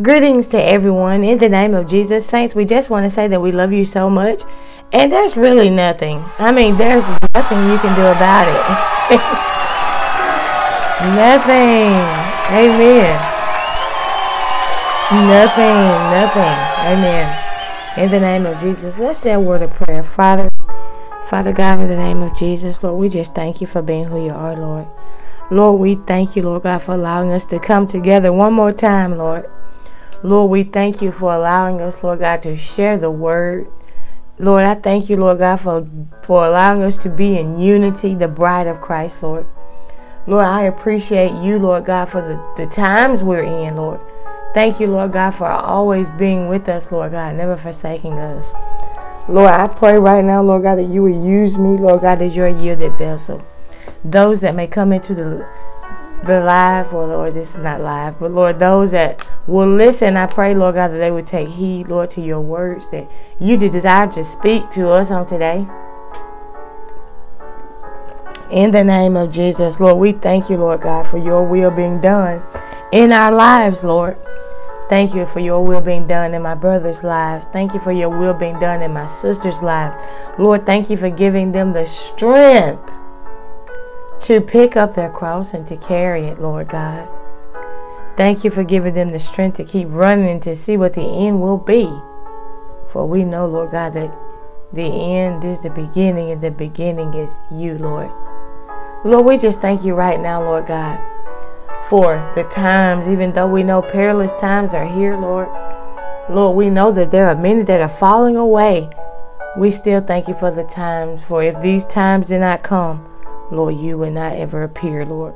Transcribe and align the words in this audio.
Greetings 0.00 0.48
to 0.48 0.56
everyone. 0.56 1.22
In 1.22 1.36
the 1.36 1.50
name 1.50 1.74
of 1.74 1.86
Jesus, 1.86 2.24
Saints, 2.24 2.54
we 2.54 2.64
just 2.64 2.88
want 2.88 3.04
to 3.04 3.10
say 3.10 3.28
that 3.28 3.42
we 3.42 3.52
love 3.52 3.74
you 3.74 3.84
so 3.84 4.08
much. 4.08 4.40
And 4.90 5.12
there's 5.12 5.36
really 5.36 5.68
nothing. 5.68 6.24
I 6.38 6.50
mean, 6.50 6.78
there's 6.78 7.06
nothing 7.34 7.58
you 7.68 7.76
can 7.76 7.92
do 7.94 8.00
about 8.08 8.48
it. 8.48 9.20
nothing. 11.12 11.92
Amen. 12.56 13.12
Nothing. 15.28 16.40
Nothing. 16.40 16.56
Amen. 16.88 17.98
In 17.98 18.10
the 18.10 18.18
name 18.20 18.46
of 18.46 18.58
Jesus, 18.62 18.98
let's 18.98 19.18
say 19.18 19.34
a 19.34 19.40
word 19.40 19.60
of 19.60 19.74
prayer. 19.74 20.02
Father, 20.02 20.48
Father 21.26 21.52
God, 21.52 21.80
in 21.80 21.88
the 21.90 21.96
name 21.96 22.22
of 22.22 22.34
Jesus, 22.38 22.82
Lord, 22.82 22.98
we 22.98 23.10
just 23.10 23.34
thank 23.34 23.60
you 23.60 23.66
for 23.66 23.82
being 23.82 24.04
who 24.06 24.24
you 24.24 24.32
are, 24.32 24.56
Lord. 24.56 24.86
Lord, 25.50 25.78
we 25.78 25.96
thank 26.06 26.34
you, 26.34 26.44
Lord 26.44 26.62
God, 26.62 26.78
for 26.78 26.92
allowing 26.92 27.30
us 27.30 27.44
to 27.44 27.58
come 27.60 27.86
together 27.86 28.32
one 28.32 28.54
more 28.54 28.72
time, 28.72 29.18
Lord. 29.18 29.50
Lord, 30.24 30.50
we 30.52 30.62
thank 30.62 31.02
you 31.02 31.10
for 31.10 31.32
allowing 31.32 31.80
us, 31.80 32.04
Lord 32.04 32.20
God, 32.20 32.42
to 32.44 32.54
share 32.54 32.96
the 32.96 33.10
word. 33.10 33.66
Lord, 34.38 34.62
I 34.62 34.76
thank 34.76 35.10
you, 35.10 35.16
Lord 35.16 35.38
God, 35.38 35.56
for, 35.56 35.86
for 36.22 36.44
allowing 36.46 36.82
us 36.84 36.96
to 36.98 37.08
be 37.10 37.38
in 37.38 37.58
unity, 37.58 38.14
the 38.14 38.28
bride 38.28 38.68
of 38.68 38.80
Christ, 38.80 39.22
Lord. 39.22 39.46
Lord, 40.28 40.44
I 40.44 40.62
appreciate 40.62 41.32
you, 41.42 41.58
Lord 41.58 41.84
God, 41.86 42.04
for 42.08 42.22
the, 42.22 42.40
the 42.64 42.70
times 42.72 43.24
we're 43.24 43.42
in, 43.42 43.74
Lord. 43.76 43.98
Thank 44.54 44.78
you, 44.78 44.86
Lord 44.86 45.12
God, 45.12 45.32
for 45.32 45.48
always 45.50 46.08
being 46.10 46.48
with 46.48 46.68
us, 46.68 46.92
Lord 46.92 47.10
God, 47.12 47.34
never 47.34 47.56
forsaking 47.56 48.12
us. 48.12 48.52
Lord, 49.28 49.50
I 49.50 49.66
pray 49.66 49.98
right 49.98 50.24
now, 50.24 50.40
Lord 50.40 50.62
God, 50.62 50.76
that 50.76 50.88
you 50.88 51.02
would 51.02 51.16
use 51.24 51.58
me, 51.58 51.70
Lord 51.76 52.02
God, 52.02 52.22
as 52.22 52.36
your 52.36 52.46
yielded 52.48 52.92
vessel. 52.96 53.44
Those 54.04 54.40
that 54.42 54.54
may 54.54 54.68
come 54.68 54.92
into 54.92 55.14
the 55.16 55.48
the 56.24 56.40
live, 56.42 56.94
or 56.94 57.06
Lord, 57.06 57.34
this 57.34 57.54
is 57.56 57.62
not 57.62 57.80
live, 57.80 58.18
but 58.20 58.30
Lord, 58.30 58.58
those 58.58 58.92
that 58.92 59.26
will 59.46 59.66
listen, 59.68 60.16
I 60.16 60.26
pray, 60.26 60.54
Lord 60.54 60.76
God, 60.76 60.88
that 60.88 60.98
they 60.98 61.10
would 61.10 61.26
take 61.26 61.48
heed, 61.48 61.88
Lord, 61.88 62.10
to 62.10 62.20
your 62.20 62.40
words 62.40 62.88
that 62.90 63.10
you 63.40 63.56
desire 63.56 64.06
to 64.12 64.22
speak 64.22 64.70
to 64.70 64.88
us 64.88 65.10
on 65.10 65.26
today. 65.26 65.66
In 68.50 68.70
the 68.70 68.84
name 68.84 69.16
of 69.16 69.32
Jesus, 69.32 69.80
Lord, 69.80 69.96
we 69.96 70.12
thank 70.12 70.48
you, 70.48 70.56
Lord 70.58 70.82
God, 70.82 71.06
for 71.06 71.18
your 71.18 71.44
will 71.44 71.70
being 71.70 72.00
done 72.00 72.42
in 72.92 73.10
our 73.10 73.32
lives, 73.32 73.82
Lord. 73.82 74.16
Thank 74.88 75.14
you 75.14 75.24
for 75.24 75.40
your 75.40 75.64
will 75.64 75.80
being 75.80 76.06
done 76.06 76.34
in 76.34 76.42
my 76.42 76.54
brother's 76.54 77.02
lives. 77.02 77.46
Thank 77.46 77.72
you 77.72 77.80
for 77.80 77.92
your 77.92 78.10
will 78.10 78.34
being 78.34 78.60
done 78.60 78.82
in 78.82 78.92
my 78.92 79.06
sister's 79.06 79.62
lives. 79.62 79.96
Lord, 80.38 80.66
thank 80.66 80.90
you 80.90 80.98
for 80.98 81.08
giving 81.08 81.50
them 81.50 81.72
the 81.72 81.86
strength 81.86 82.92
to 84.22 84.40
pick 84.40 84.76
up 84.76 84.94
their 84.94 85.10
cross 85.10 85.52
and 85.52 85.66
to 85.66 85.76
carry 85.76 86.24
it, 86.26 86.40
Lord 86.40 86.68
God. 86.68 87.08
Thank 88.16 88.44
you 88.44 88.50
for 88.52 88.62
giving 88.62 88.94
them 88.94 89.10
the 89.10 89.18
strength 89.18 89.56
to 89.56 89.64
keep 89.64 89.88
running 89.90 90.38
to 90.40 90.54
see 90.54 90.76
what 90.76 90.94
the 90.94 91.02
end 91.02 91.40
will 91.40 91.58
be. 91.58 91.84
For 92.92 93.04
we 93.06 93.24
know, 93.24 93.46
Lord 93.48 93.72
God, 93.72 93.94
that 93.94 94.16
the 94.72 94.82
end 94.84 95.42
is 95.44 95.62
the 95.62 95.70
beginning 95.70 96.30
and 96.30 96.40
the 96.40 96.52
beginning 96.52 97.12
is 97.14 97.40
you, 97.52 97.76
Lord. 97.78 98.10
Lord, 99.04 99.26
we 99.26 99.38
just 99.38 99.60
thank 99.60 99.84
you 99.84 99.94
right 99.94 100.20
now, 100.20 100.40
Lord 100.42 100.66
God, 100.66 101.00
for 101.88 102.30
the 102.36 102.44
times, 102.44 103.08
even 103.08 103.32
though 103.32 103.48
we 103.48 103.64
know 103.64 103.82
perilous 103.82 104.30
times 104.34 104.72
are 104.72 104.86
here, 104.86 105.16
Lord. 105.16 105.48
Lord, 106.30 106.56
we 106.56 106.70
know 106.70 106.92
that 106.92 107.10
there 107.10 107.26
are 107.28 107.34
many 107.34 107.64
that 107.64 107.80
are 107.80 107.88
falling 107.88 108.36
away. 108.36 108.88
We 109.58 109.72
still 109.72 110.00
thank 110.00 110.28
you 110.28 110.34
for 110.34 110.52
the 110.52 110.64
times, 110.64 111.24
for 111.24 111.42
if 111.42 111.60
these 111.60 111.84
times 111.86 112.28
did 112.28 112.38
not 112.38 112.62
come, 112.62 113.08
Lord, 113.52 113.76
you 113.78 113.98
will 113.98 114.10
not 114.10 114.32
ever 114.36 114.62
appear, 114.62 115.04
Lord. 115.04 115.34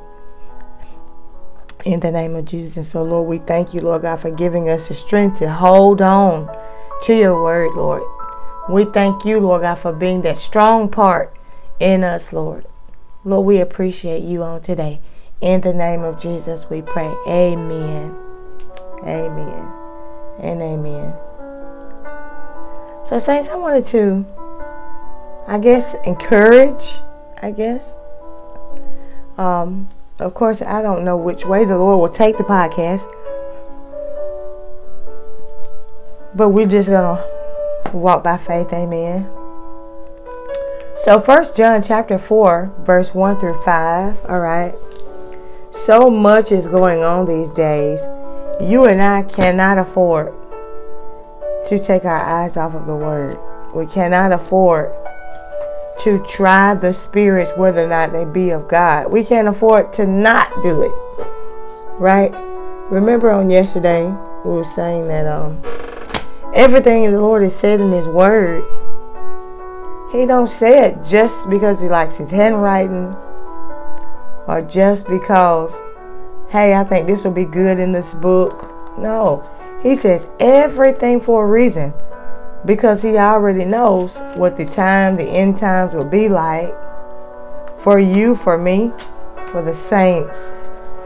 In 1.85 1.99
the 1.99 2.11
name 2.11 2.35
of 2.35 2.45
Jesus. 2.45 2.75
And 2.75 2.85
so, 2.85 3.03
Lord, 3.03 3.27
we 3.27 3.37
thank 3.37 3.73
you, 3.75 3.81
Lord 3.81 4.01
God, 4.01 4.17
for 4.19 4.31
giving 4.31 4.69
us 4.69 4.87
the 4.87 4.95
strength 4.95 5.37
to 5.39 5.49
hold 5.51 6.01
on 6.01 6.49
to 7.03 7.15
your 7.15 7.41
word, 7.41 7.73
Lord. 7.75 8.01
We 8.69 8.85
thank 8.85 9.23
you, 9.23 9.39
Lord 9.39 9.61
God, 9.61 9.75
for 9.75 9.93
being 9.93 10.23
that 10.23 10.37
strong 10.37 10.89
part 10.89 11.37
in 11.79 12.03
us, 12.03 12.33
Lord. 12.33 12.65
Lord, 13.23 13.45
we 13.45 13.59
appreciate 13.59 14.23
you 14.23 14.41
on 14.41 14.61
today. 14.61 14.99
In 15.39 15.61
the 15.61 15.73
name 15.73 16.03
of 16.03 16.19
Jesus, 16.19 16.69
we 16.71 16.81
pray. 16.81 17.13
Amen. 17.27 18.15
Amen. 19.03 19.71
And 20.39 20.61
amen. 20.61 21.13
So, 23.03 23.19
Saints, 23.19 23.47
I 23.49 23.55
wanted 23.55 23.85
to, 23.85 24.25
I 25.47 25.59
guess, 25.59 25.93
encourage, 26.05 26.93
I 27.43 27.51
guess, 27.51 27.99
um, 29.37 29.87
of 30.19 30.33
course, 30.33 30.61
I 30.63 30.81
don't 30.81 31.05
know 31.05 31.15
which 31.15 31.45
way 31.45 31.63
the 31.63 31.77
Lord 31.77 31.99
will 31.99 32.13
take 32.15 32.37
the 32.37 32.43
podcast, 32.43 33.05
but 36.35 36.49
we're 36.49 36.65
just 36.67 36.89
gonna 36.89 37.23
walk 37.93 38.23
by 38.23 38.37
faith. 38.37 38.73
Amen. 38.73 39.29
So, 40.95 41.19
First 41.19 41.55
John 41.55 41.83
chapter 41.83 42.17
four, 42.17 42.73
verse 42.79 43.13
one 43.13 43.39
through 43.39 43.61
five. 43.63 44.17
All 44.27 44.39
right. 44.39 44.73
So 45.69 46.09
much 46.09 46.51
is 46.51 46.67
going 46.67 47.03
on 47.03 47.27
these 47.27 47.51
days. 47.51 48.07
You 48.59 48.85
and 48.85 48.99
I 48.99 49.21
cannot 49.21 49.77
afford 49.77 50.33
to 51.67 51.77
take 51.77 52.05
our 52.05 52.17
eyes 52.23 52.57
off 52.57 52.73
of 52.73 52.87
the 52.87 52.95
Word. 52.95 53.37
We 53.75 53.85
cannot 53.85 54.31
afford 54.31 54.91
to 56.07 56.17
try 56.19 56.73
the 56.73 56.93
spirits 56.93 57.51
whether 57.57 57.83
or 57.83 57.89
not 57.89 58.13
they 58.13 58.23
be 58.23 58.51
of 58.51 58.65
God. 58.69 59.11
We 59.11 59.25
can't 59.25 59.49
afford 59.49 59.91
to 59.93 60.07
not 60.07 60.49
do 60.63 60.81
it, 60.83 61.21
right? 61.99 62.31
Remember 62.89 63.29
on 63.29 63.49
yesterday, 63.49 64.05
we 64.45 64.51
were 64.51 64.63
saying 64.63 65.09
that 65.09 65.27
um, 65.27 65.61
everything 66.55 67.11
the 67.11 67.19
Lord 67.19 67.43
has 67.43 67.53
said 67.53 67.81
in 67.81 67.91
His 67.91 68.07
Word, 68.07 68.63
He 70.13 70.25
don't 70.25 70.47
say 70.47 70.87
it 70.87 70.97
just 71.05 71.49
because 71.49 71.81
He 71.81 71.89
likes 71.89 72.17
His 72.17 72.31
handwriting 72.31 73.13
or 74.47 74.65
just 74.69 75.09
because, 75.09 75.77
hey, 76.47 76.73
I 76.73 76.85
think 76.85 77.07
this 77.07 77.25
will 77.25 77.33
be 77.33 77.43
good 77.43 77.79
in 77.79 77.91
this 77.91 78.13
book. 78.13 78.71
No, 78.97 79.43
He 79.83 79.93
says 79.93 80.25
everything 80.39 81.19
for 81.19 81.45
a 81.45 81.49
reason 81.51 81.93
because 82.67 83.01
he 83.01 83.17
already 83.17 83.63
knows 83.63 84.19
what 84.35 84.57
the 84.57 84.65
time, 84.65 85.15
the 85.15 85.23
end 85.23 85.57
times 85.57 85.93
will 85.95 86.05
be 86.05 86.29
like 86.29 86.67
for 87.81 87.97
you, 87.97 88.35
for 88.35 88.57
me, 88.57 88.91
for 89.47 89.61
the 89.63 89.73
saints, 89.73 90.53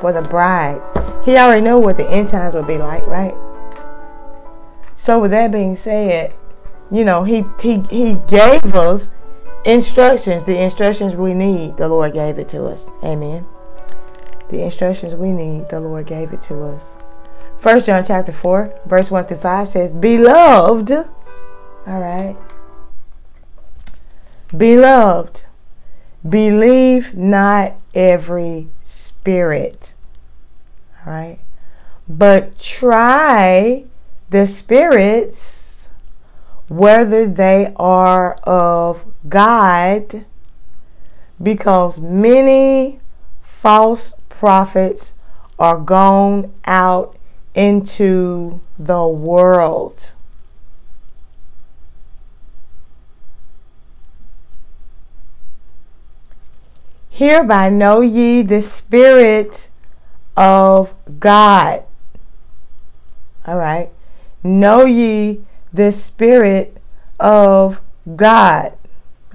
for 0.01 0.11
the 0.11 0.23
bride. 0.23 0.81
He 1.23 1.37
already 1.37 1.61
knew 1.63 1.77
what 1.77 1.97
the 1.97 2.09
end 2.09 2.29
times 2.29 2.55
will 2.55 2.65
be 2.65 2.79
like, 2.79 3.05
right? 3.05 3.35
So 4.95 5.19
with 5.19 5.31
that 5.31 5.51
being 5.51 5.75
said, 5.75 6.33
you 6.91 7.05
know, 7.05 7.23
he 7.23 7.45
he 7.61 7.81
he 7.89 8.15
gave 8.27 8.73
us 8.75 9.11
instructions, 9.63 10.43
the 10.43 10.59
instructions 10.59 11.15
we 11.15 11.33
need, 11.35 11.77
the 11.77 11.87
Lord 11.87 12.13
gave 12.13 12.39
it 12.39 12.49
to 12.49 12.65
us. 12.65 12.89
Amen. 13.03 13.45
The 14.49 14.63
instructions 14.63 15.13
we 15.15 15.31
need, 15.31 15.69
the 15.69 15.79
Lord 15.79 16.07
gave 16.07 16.33
it 16.33 16.41
to 16.43 16.61
us. 16.63 16.97
One 17.61 17.81
John 17.83 18.03
chapter 18.03 18.31
4, 18.31 18.81
verse 18.87 19.11
1 19.11 19.25
through 19.25 19.37
5 19.37 19.69
says, 19.69 19.93
Beloved, 19.93 21.07
all 21.87 21.99
right. 21.99 22.37
Beloved, 24.55 25.41
believe 26.27 27.15
not 27.17 27.73
every 27.95 28.69
spirit. 28.79 29.95
All 31.05 31.11
right. 31.13 31.39
But 32.07 32.59
try 32.59 33.85
the 34.29 34.45
spirits 34.45 35.89
whether 36.67 37.25
they 37.25 37.73
are 37.77 38.35
of 38.43 39.05
God, 39.27 40.25
because 41.41 41.99
many 41.99 42.99
false 43.41 44.21
prophets 44.29 45.17
are 45.57 45.77
gone 45.79 46.53
out 46.65 47.17
into 47.55 48.61
the 48.77 49.07
world. 49.07 50.13
Hereby 57.11 57.69
know 57.69 57.99
ye 57.99 58.41
the 58.41 58.61
Spirit 58.61 59.69
of 60.37 60.93
God. 61.19 61.83
All 63.45 63.57
right. 63.57 63.89
Know 64.43 64.85
ye 64.85 65.43
the 65.73 65.91
Spirit 65.91 66.77
of 67.19 67.81
God. 68.15 68.73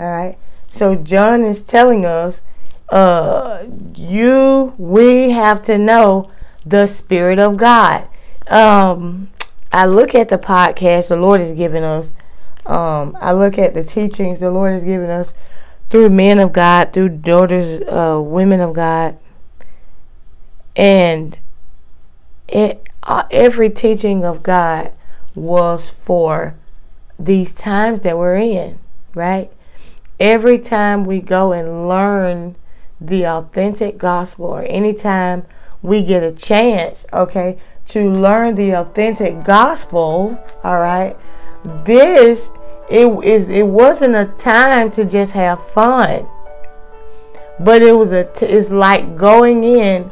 All 0.00 0.10
right. 0.10 0.38
So 0.68 0.94
John 0.94 1.44
is 1.44 1.62
telling 1.62 2.04
us 2.06 2.40
uh 2.88 3.64
you 3.96 4.72
we 4.78 5.30
have 5.30 5.60
to 5.60 5.76
know 5.76 6.30
the 6.64 6.86
spirit 6.86 7.38
of 7.38 7.56
God. 7.56 8.06
Um 8.46 9.28
I 9.72 9.86
look 9.86 10.14
at 10.14 10.28
the 10.28 10.38
podcast 10.38 11.08
the 11.08 11.16
Lord 11.16 11.40
has 11.40 11.52
given 11.52 11.82
us. 11.82 12.12
Um 12.64 13.18
I 13.20 13.32
look 13.32 13.58
at 13.58 13.74
the 13.74 13.82
teachings 13.84 14.40
the 14.40 14.50
Lord 14.50 14.72
has 14.72 14.82
given 14.84 15.10
us 15.10 15.34
through 15.90 16.10
men 16.10 16.38
of 16.38 16.52
God, 16.52 16.92
through 16.92 17.10
daughters, 17.10 17.80
uh, 17.88 18.20
women 18.22 18.60
of 18.60 18.72
God, 18.74 19.18
and 20.74 21.38
it, 22.48 22.86
uh, 23.04 23.24
every 23.30 23.70
teaching 23.70 24.24
of 24.24 24.42
God 24.42 24.92
was 25.34 25.88
for 25.88 26.54
these 27.18 27.52
times 27.52 28.00
that 28.02 28.18
we're 28.18 28.34
in, 28.34 28.78
right? 29.14 29.50
Every 30.18 30.58
time 30.58 31.04
we 31.04 31.20
go 31.20 31.52
and 31.52 31.88
learn 31.88 32.56
the 33.00 33.26
authentic 33.26 33.96
gospel, 33.98 34.46
or 34.46 34.62
anytime 34.62 35.46
we 35.82 36.02
get 36.02 36.22
a 36.22 36.32
chance, 36.32 37.06
okay, 37.12 37.58
to 37.88 38.10
learn 38.10 38.56
the 38.56 38.72
authentic 38.72 39.44
gospel, 39.44 40.38
all 40.64 40.80
right, 40.80 41.14
this 41.84 42.52
it 42.88 43.24
is 43.24 43.48
it 43.48 43.66
wasn't 43.66 44.14
a 44.14 44.26
time 44.36 44.90
to 44.92 45.04
just 45.04 45.32
have 45.32 45.64
fun 45.70 46.26
but 47.60 47.82
it 47.82 47.92
was 47.92 48.12
a 48.12 48.24
t- 48.34 48.46
it's 48.46 48.70
like 48.70 49.16
going 49.16 49.64
in 49.64 50.10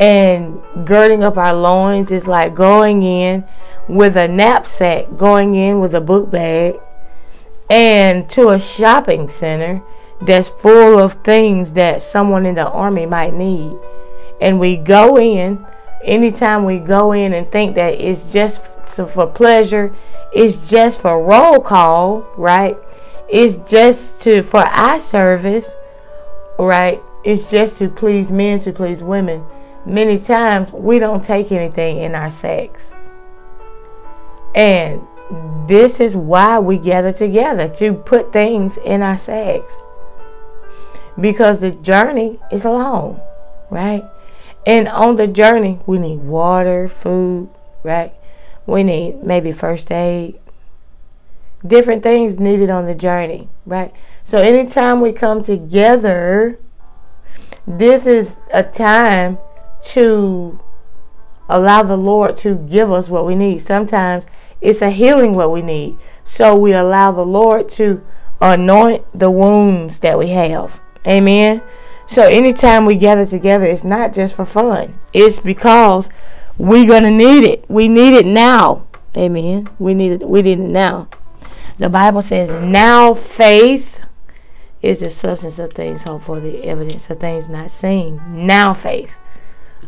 and 0.00 0.60
girding 0.86 1.22
up 1.22 1.36
our 1.36 1.54
loins 1.54 2.10
it's 2.10 2.26
like 2.26 2.54
going 2.54 3.02
in 3.02 3.44
with 3.88 4.16
a 4.16 4.26
knapsack 4.28 5.04
going 5.16 5.54
in 5.54 5.78
with 5.80 5.94
a 5.94 6.00
book 6.00 6.30
bag 6.30 6.74
and 7.70 8.28
to 8.28 8.48
a 8.48 8.58
shopping 8.58 9.28
center 9.28 9.82
that's 10.22 10.48
full 10.48 10.98
of 10.98 11.12
things 11.24 11.72
that 11.74 12.02
someone 12.02 12.44
in 12.46 12.54
the 12.54 12.68
army 12.70 13.06
might 13.06 13.34
need 13.34 13.72
and 14.40 14.58
we 14.58 14.76
go 14.76 15.16
in 15.18 15.64
anytime 16.06 16.64
we 16.64 16.78
go 16.78 17.12
in 17.12 17.34
and 17.34 17.50
think 17.50 17.74
that 17.74 18.00
it's 18.00 18.32
just 18.32 18.62
for 18.86 19.26
pleasure, 19.26 19.92
it's 20.32 20.56
just 20.68 21.00
for 21.00 21.22
roll 21.22 21.60
call, 21.60 22.20
right? 22.36 22.76
It's 23.28 23.56
just 23.70 24.22
to 24.22 24.42
for 24.42 24.60
our 24.60 25.00
service, 25.00 25.76
right? 26.58 27.02
It's 27.24 27.50
just 27.50 27.78
to 27.78 27.88
please 27.88 28.30
men, 28.30 28.60
to 28.60 28.72
please 28.72 29.02
women. 29.02 29.44
Many 29.84 30.18
times 30.18 30.72
we 30.72 30.98
don't 30.98 31.24
take 31.24 31.50
anything 31.50 31.98
in 31.98 32.14
our 32.14 32.30
sex. 32.30 32.94
And 34.54 35.02
this 35.68 36.00
is 36.00 36.16
why 36.16 36.60
we 36.60 36.78
gather 36.78 37.12
together 37.12 37.68
to 37.68 37.94
put 37.94 38.32
things 38.32 38.78
in 38.78 39.02
our 39.02 39.16
sex. 39.16 39.82
Because 41.20 41.60
the 41.60 41.72
journey 41.72 42.38
is 42.52 42.64
long, 42.64 43.20
right? 43.70 44.04
And 44.66 44.88
on 44.88 45.14
the 45.14 45.28
journey, 45.28 45.78
we 45.86 45.96
need 45.98 46.18
water, 46.22 46.88
food, 46.88 47.48
right? 47.84 48.12
We 48.66 48.82
need 48.82 49.22
maybe 49.22 49.52
first 49.52 49.92
aid, 49.92 50.40
different 51.64 52.02
things 52.02 52.40
needed 52.40 52.68
on 52.68 52.86
the 52.86 52.94
journey, 52.94 53.48
right? 53.64 53.92
So 54.24 54.38
anytime 54.38 55.00
we 55.00 55.12
come 55.12 55.40
together, 55.42 56.58
this 57.64 58.06
is 58.06 58.40
a 58.52 58.64
time 58.64 59.38
to 59.94 60.58
allow 61.48 61.84
the 61.84 61.96
Lord 61.96 62.36
to 62.38 62.56
give 62.56 62.90
us 62.90 63.08
what 63.08 63.24
we 63.24 63.36
need. 63.36 63.58
Sometimes 63.60 64.26
it's 64.60 64.82
a 64.82 64.90
healing 64.90 65.36
what 65.36 65.52
we 65.52 65.62
need. 65.62 65.96
So 66.24 66.56
we 66.56 66.72
allow 66.72 67.12
the 67.12 67.24
Lord 67.24 67.68
to 67.70 68.04
anoint 68.40 69.04
the 69.14 69.30
wounds 69.30 70.00
that 70.00 70.18
we 70.18 70.30
have. 70.30 70.80
Amen. 71.06 71.62
So 72.08 72.22
anytime 72.28 72.86
we 72.86 72.94
gather 72.96 73.26
together, 73.26 73.66
it's 73.66 73.82
not 73.84 74.12
just 74.14 74.34
for 74.36 74.44
fun. 74.44 74.94
It's 75.12 75.40
because 75.40 76.08
we're 76.56 76.86
gonna 76.86 77.10
need 77.10 77.42
it. 77.44 77.64
We 77.68 77.88
need 77.88 78.14
it 78.14 78.24
now. 78.24 78.86
Amen. 79.16 79.68
We 79.80 79.92
need 79.92 80.22
it. 80.22 80.28
We 80.28 80.42
need 80.42 80.60
it 80.60 80.68
now. 80.68 81.08
The 81.78 81.88
Bible 81.88 82.22
says, 82.22 82.48
"Now 82.62 83.12
faith 83.12 83.98
is 84.82 84.98
the 84.98 85.10
substance 85.10 85.58
of 85.58 85.72
things 85.72 86.04
hoped 86.04 86.24
for, 86.26 86.38
the 86.38 86.64
evidence 86.64 87.10
of 87.10 87.18
things 87.18 87.48
not 87.48 87.70
seen." 87.72 88.20
Now 88.32 88.72
faith. 88.72 89.10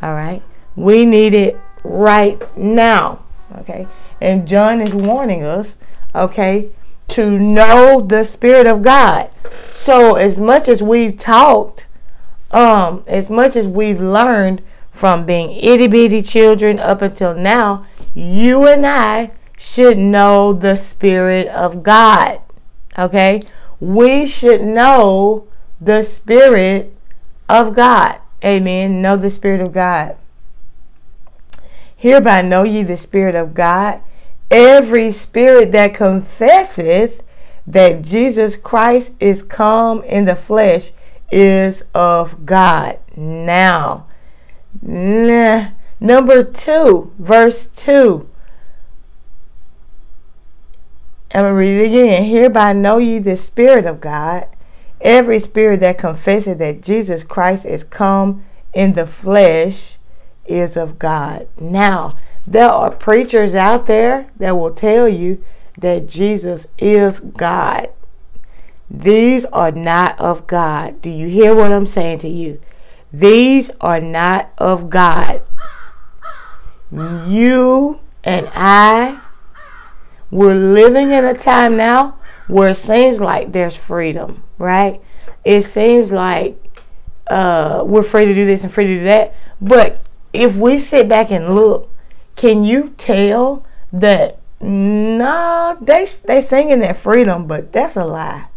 All 0.03 0.15
right. 0.15 0.43
We 0.75 1.07
need 1.07 1.35
it 1.35 1.57
right 1.85 2.41
now. 2.57 3.21
Okay. 3.61 3.87
And 4.21 4.47
John 4.47 4.81
is 4.81 4.93
warning 4.93 5.45
us. 5.45 5.77
Okay. 6.17 6.67
To 7.09 7.31
know 7.31 8.01
the 8.01 8.25
Spirit 8.25 8.67
of 8.67 8.83
God. 8.83 9.29
So, 9.73 10.15
as 10.17 10.39
much 10.41 10.69
as 10.69 10.83
we've 10.83 11.17
talked 11.17 11.87
um, 12.51 13.05
as 13.07 13.31
much 13.31 13.57
as 13.57 13.67
we've 13.67 14.01
learned 14.01 14.63
from 14.91 15.25
being 15.27 15.53
itty 15.53 15.87
bitty 15.87 16.23
children 16.23 16.79
up 16.79 17.03
until 17.03 17.35
now, 17.35 17.87
you 18.15 18.67
and 18.67 18.85
I 18.87 19.31
should 19.59 19.99
know 19.99 20.53
the 20.53 20.77
Spirit 20.77 21.49
of 21.49 21.83
God. 21.83 22.41
Okay? 22.99 23.41
We 23.81 24.27
should 24.27 24.63
know 24.63 25.47
the 25.81 26.03
Spirit 26.03 26.95
of 27.49 27.75
God. 27.77 28.19
Amen. 28.45 29.03
Know 29.03 29.17
the 29.17 29.31
Spirit 29.31 29.61
of 29.61 29.73
God. 29.73 30.17
Hereby 31.97 32.43
know 32.43 32.63
ye 32.63 32.83
the 32.83 32.97
Spirit 32.97 33.35
of 33.35 33.55
God. 33.55 34.01
Every 34.51 35.11
spirit 35.11 35.73
that 35.73 35.95
confesseth 35.95 37.23
that 37.67 38.01
Jesus 38.01 38.57
Christ 38.57 39.15
is 39.21 39.43
come 39.43 40.03
in 40.05 40.25
the 40.25 40.35
flesh 40.37 40.91
is 41.31 41.83
of 41.95 42.47
God 42.47 42.99
now. 43.17 44.07
Nah. 44.81 45.69
Number 46.01 46.45
two, 46.45 47.13
verse 47.19 47.67
two. 47.67 48.29
I'm 51.35 51.43
going 51.43 51.53
to 51.55 51.59
read 51.59 51.81
it 51.83 51.87
again. 51.87 52.25
Hereby 52.25 52.73
know 52.73 52.99
ye 52.99 53.19
the 53.19 53.37
Spirit 53.37 53.85
of 53.87 54.01
God. 54.01 54.49
Every 55.01 55.39
spirit 55.39 55.79
that 55.81 55.99
confesseth 55.99 56.59
that 56.59 56.81
Jesus 56.81 57.23
Christ 57.23 57.67
is 57.67 57.85
come 57.85 58.45
in 58.75 58.95
the 58.95 59.07
flesh 59.07 59.99
is 60.45 60.77
of 60.77 60.99
God. 60.99 61.47
Now, 61.57 62.17
there 62.47 62.69
are 62.71 62.91
preachers 62.91 63.55
out 63.55 63.87
there 63.87 64.27
that 64.39 64.53
will 64.53 64.73
tell 64.75 65.09
you 65.09 65.45
that 65.77 66.09
Jesus 66.09 66.69
is 66.79 67.21
God. 67.21 67.91
These 68.91 69.45
are 69.47 69.71
not 69.71 70.19
of 70.19 70.47
God. 70.47 71.03
Do 71.03 71.11
you 71.11 71.29
hear 71.29 71.55
what 71.55 71.73
I'm 71.73 71.87
saying 71.87 72.19
to 72.21 72.29
you? 72.29 72.61
These 73.13 73.71
are 73.81 74.01
not 74.01 74.51
of 74.59 74.89
God. 74.89 75.43
You 77.27 78.01
and 78.25 78.49
I, 78.55 79.21
we're 80.31 80.55
living 80.55 81.11
in 81.11 81.25
a 81.25 81.35
time 81.35 81.77
now 81.77 82.19
where 82.47 82.71
it 82.71 82.77
seems 82.77 83.21
like 83.21 83.53
there's 83.53 83.77
freedom, 83.77 84.43
right? 84.57 85.03
It 85.45 85.63
seems 85.63 86.11
like 86.13 86.81
uh, 87.29 87.85
we're 87.87 88.03
free 88.03 88.25
to 88.25 88.35
do 88.35 88.47
this 88.47 88.65
and 88.65 88.73
free 88.73 88.87
to 88.87 88.95
do 88.95 89.05
that. 89.05 89.35
But 89.61 90.03
if 90.33 90.57
we 90.57 90.79
sit 90.79 91.09
back 91.11 91.31
and 91.31 91.55
look, 91.55 91.93
can 92.37 92.65
you 92.65 92.95
tell 92.97 93.67
that 93.93 94.39
no, 94.61 95.19
nah, 95.19 95.75
they 95.75 96.07
they 96.25 96.41
singing 96.41 96.81
that 96.81 96.97
freedom, 96.97 97.47
but 97.47 97.73
that's 97.73 97.97
a 97.97 98.05
lie 98.05 98.48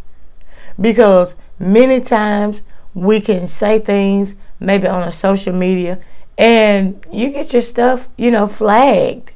because 0.80 1.36
many 1.58 2.00
times 2.00 2.62
we 2.94 3.20
can 3.20 3.46
say 3.46 3.78
things 3.78 4.36
maybe 4.60 4.86
on 4.86 5.02
a 5.02 5.12
social 5.12 5.52
media 5.52 5.98
and 6.38 7.04
you 7.12 7.30
get 7.30 7.52
your 7.52 7.62
stuff, 7.62 8.08
you 8.16 8.30
know, 8.30 8.46
flagged. 8.46 9.32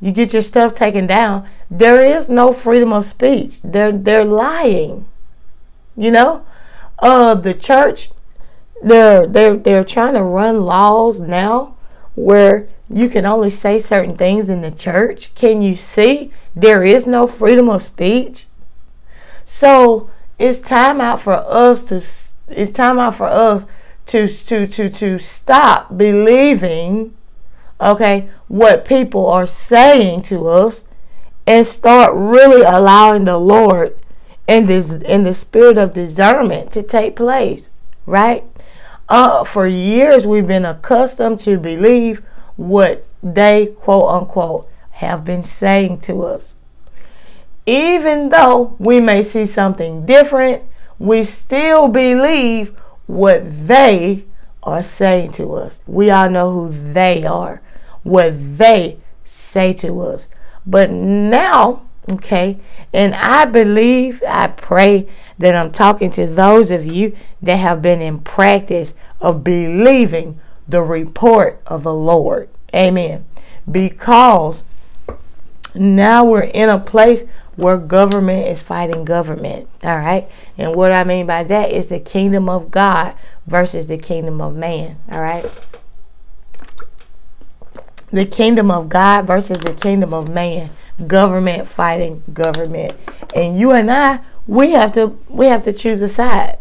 You 0.00 0.12
get 0.12 0.32
your 0.32 0.42
stuff 0.42 0.74
taken 0.74 1.06
down. 1.06 1.48
There 1.70 2.02
is 2.02 2.28
no 2.28 2.52
freedom 2.52 2.92
of 2.92 3.04
speech. 3.04 3.60
They're 3.64 3.90
they're 3.92 4.24
lying. 4.24 5.06
You 5.96 6.12
know? 6.12 6.46
Uh 7.00 7.34
the 7.34 7.54
church 7.54 8.10
they're 8.82 9.26
they're 9.26 9.56
they're 9.56 9.84
trying 9.84 10.14
to 10.14 10.22
run 10.22 10.62
laws 10.62 11.18
now 11.18 11.76
where 12.14 12.68
you 12.88 13.08
can 13.08 13.26
only 13.26 13.50
say 13.50 13.78
certain 13.78 14.16
things 14.16 14.48
in 14.48 14.60
the 14.60 14.70
church. 14.70 15.34
Can 15.34 15.60
you 15.62 15.74
see 15.74 16.30
there 16.54 16.84
is 16.84 17.06
no 17.06 17.26
freedom 17.26 17.68
of 17.68 17.82
speech? 17.82 18.46
So 19.44 20.08
it's 20.38 20.60
time 20.60 21.00
out 21.00 21.20
for 21.20 21.32
us 21.34 21.82
to 21.84 21.96
it's 21.96 22.70
time 22.70 23.00
out 23.00 23.16
for 23.16 23.26
us 23.26 23.66
to 24.06 24.28
to 24.28 24.68
to 24.68 24.88
to 24.88 25.18
stop 25.18 25.98
believing 25.98 27.12
okay 27.80 28.28
what 28.46 28.84
people 28.84 29.26
are 29.28 29.46
saying 29.46 30.22
to 30.22 30.46
us 30.46 30.84
and 31.44 31.66
start 31.66 32.14
really 32.14 32.62
allowing 32.62 33.24
the 33.24 33.36
Lord 33.36 33.98
and 34.46 34.68
this 34.68 34.92
in 34.92 35.24
the 35.24 35.34
spirit 35.34 35.76
of 35.76 35.92
discernment 35.92 36.70
to 36.72 36.82
take 36.84 37.16
place, 37.16 37.70
right? 38.06 38.44
Uh, 39.08 39.42
for 39.42 39.66
years 39.66 40.24
we've 40.26 40.46
been 40.46 40.64
accustomed 40.64 41.40
to 41.40 41.58
believe 41.58 42.22
what 42.54 43.04
they 43.24 43.66
quote 43.74 44.08
unquote 44.12 44.68
have 44.92 45.24
been 45.24 45.42
saying 45.42 45.98
to 46.02 46.22
us 46.24 46.56
even 47.68 48.30
though 48.30 48.74
we 48.78 48.98
may 48.98 49.22
see 49.22 49.44
something 49.44 50.06
different, 50.06 50.62
we 50.98 51.22
still 51.22 51.86
believe 51.86 52.70
what 53.06 53.42
they 53.68 54.24
are 54.62 54.82
saying 54.82 55.32
to 55.32 55.52
us. 55.54 55.82
We 55.86 56.10
all 56.10 56.30
know 56.30 56.50
who 56.50 56.68
they 56.94 57.26
are, 57.26 57.60
what 58.04 58.56
they 58.56 58.96
say 59.22 59.74
to 59.74 60.00
us. 60.00 60.28
But 60.64 60.90
now, 60.90 61.82
okay, 62.10 62.58
and 62.94 63.14
I 63.14 63.44
believe, 63.44 64.22
I 64.26 64.46
pray 64.46 65.06
that 65.36 65.54
I'm 65.54 65.70
talking 65.70 66.10
to 66.12 66.26
those 66.26 66.70
of 66.70 66.86
you 66.86 67.14
that 67.42 67.56
have 67.56 67.82
been 67.82 68.00
in 68.00 68.20
practice 68.20 68.94
of 69.20 69.44
believing 69.44 70.40
the 70.66 70.82
report 70.82 71.60
of 71.66 71.82
the 71.82 71.92
Lord. 71.92 72.48
Amen. 72.74 73.26
Because 73.70 74.64
now 75.74 76.24
we're 76.24 76.40
in 76.44 76.70
a 76.70 76.80
place 76.80 77.24
where 77.58 77.76
government 77.76 78.46
is 78.46 78.62
fighting 78.62 79.04
government. 79.04 79.68
All 79.82 79.98
right. 79.98 80.26
And 80.56 80.76
what 80.76 80.92
I 80.92 81.02
mean 81.02 81.26
by 81.26 81.42
that 81.44 81.72
is 81.72 81.88
the 81.88 81.98
kingdom 81.98 82.48
of 82.48 82.70
God 82.70 83.16
versus 83.48 83.88
the 83.88 83.98
kingdom 83.98 84.40
of 84.40 84.54
man. 84.54 84.96
All 85.10 85.20
right. 85.20 85.44
The 88.10 88.24
kingdom 88.26 88.70
of 88.70 88.88
God 88.88 89.26
versus 89.26 89.58
the 89.58 89.74
kingdom 89.74 90.14
of 90.14 90.28
man. 90.28 90.70
Government 91.08 91.66
fighting 91.66 92.22
government. 92.32 92.92
And 93.34 93.58
you 93.58 93.72
and 93.72 93.90
I, 93.90 94.20
we 94.46 94.70
have 94.70 94.92
to 94.92 95.18
we 95.28 95.46
have 95.46 95.64
to 95.64 95.72
choose 95.72 96.00
a 96.00 96.08
side. 96.08 96.58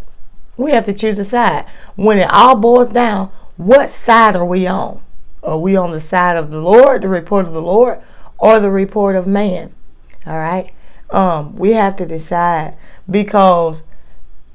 We 0.58 0.72
have 0.72 0.86
to 0.88 0.94
choose 0.94 1.20
a 1.20 1.25
side. 1.25 1.68
When 1.96 2.18
it 2.18 2.30
all 2.32 2.56
boils 2.56 2.89
down, 2.89 3.27
what 3.56 3.88
side 3.88 4.36
are 4.36 4.44
we 4.44 4.66
on? 4.66 5.00
Are 5.44 5.60
we 5.60 5.75
on 5.77 5.92
the 5.92 6.01
side 6.01 6.36
of 6.38 6.50
the 6.50 6.60
Lord, 6.60 7.04
the 7.04 7.08
report 7.08 7.46
of 7.46 7.54
the 7.54 7.62
Lord, 7.62 8.01
or 8.39 8.60
the 8.60 8.72
report 8.72 9.16
of 9.16 9.27
man? 9.27 9.72
All 10.25 10.39
right. 10.39 10.72
Um, 11.10 11.56
we 11.56 11.72
have 11.74 11.96
to 11.98 12.06
decide 12.06 12.76
because 13.10 13.84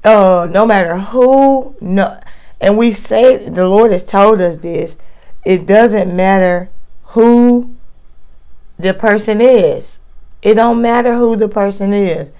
uh, 0.03 0.47
no 0.49 0.65
matter 0.65 0.97
who, 0.97 1.75
no, 1.81 2.21
and 2.61 2.77
we 2.77 2.91
say 2.91 3.49
the 3.49 3.67
Lord 3.67 3.91
has 3.91 4.05
told 4.05 4.39
us 4.41 4.57
this. 4.59 4.95
It 5.45 5.65
doesn't 5.67 6.15
matter 6.15 6.69
who 7.07 7.75
the 8.79 8.93
person 8.93 9.41
is. 9.41 9.99
It 10.41 10.53
don't 10.55 10.81
matter 10.81 11.15
who 11.15 11.35
the 11.35 11.49
person 11.49 11.93
is. 11.93 12.31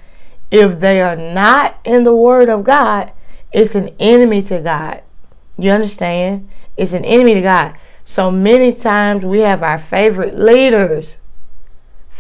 If 0.52 0.80
they 0.80 1.02
are 1.02 1.16
not 1.16 1.80
in 1.84 2.04
the 2.04 2.16
Word 2.16 2.48
of 2.50 2.64
God, 2.64 3.12
it's 3.52 3.76
an 3.76 3.94
enemy 4.00 4.42
to 4.44 4.62
God. 4.62 5.02
You 5.58 5.72
understand? 5.72 6.48
It's 6.78 6.94
an 6.94 7.04
enemy 7.04 7.34
to 7.34 7.42
God. 7.42 7.76
So 8.06 8.32
many 8.32 8.74
times 8.74 9.26
we 9.26 9.40
have 9.40 9.64
our 9.64 9.78
favorite 9.78 10.38
leaders 10.38 11.18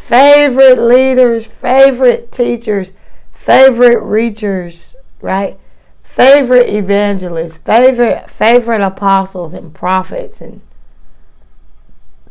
favorite 0.03 0.77
leaders, 0.77 1.45
favorite 1.45 2.29
teachers, 2.29 2.91
favorite 3.31 4.01
reachers, 4.03 4.95
right? 5.21 5.57
Favorite 6.03 6.67
evangelists, 6.69 7.55
favorite 7.57 8.29
favorite 8.29 8.81
apostles 8.81 9.53
and 9.53 9.73
prophets 9.73 10.41
and 10.41 10.59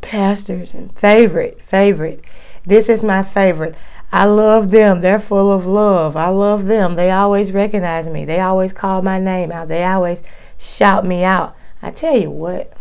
pastors 0.02 0.75
and 0.75 0.95
favorite, 0.97 1.62
favorite. 1.62 2.23
This 2.67 2.88
is 2.91 3.02
my 3.02 3.23
favorite. 3.23 3.75
I 4.12 4.26
love 4.26 4.71
them. 4.71 5.00
They're 5.00 5.19
full 5.19 5.50
of 5.50 5.64
love. 5.67 6.14
I 6.17 6.29
love 6.29 6.67
them. 6.67 6.95
They 6.97 7.11
always 7.11 7.52
recognize 7.52 8.07
me. 8.07 8.26
They 8.26 8.38
always 8.41 8.75
call 8.75 9.00
my 9.00 9.19
name 9.19 9.50
out. 9.50 9.69
They 9.69 9.83
always 9.85 10.23
shout 10.59 11.07
me 11.07 11.25
out. 11.25 11.57
I 11.81 11.91
tell 11.91 12.17
you 12.21 12.31
what, 12.31 12.73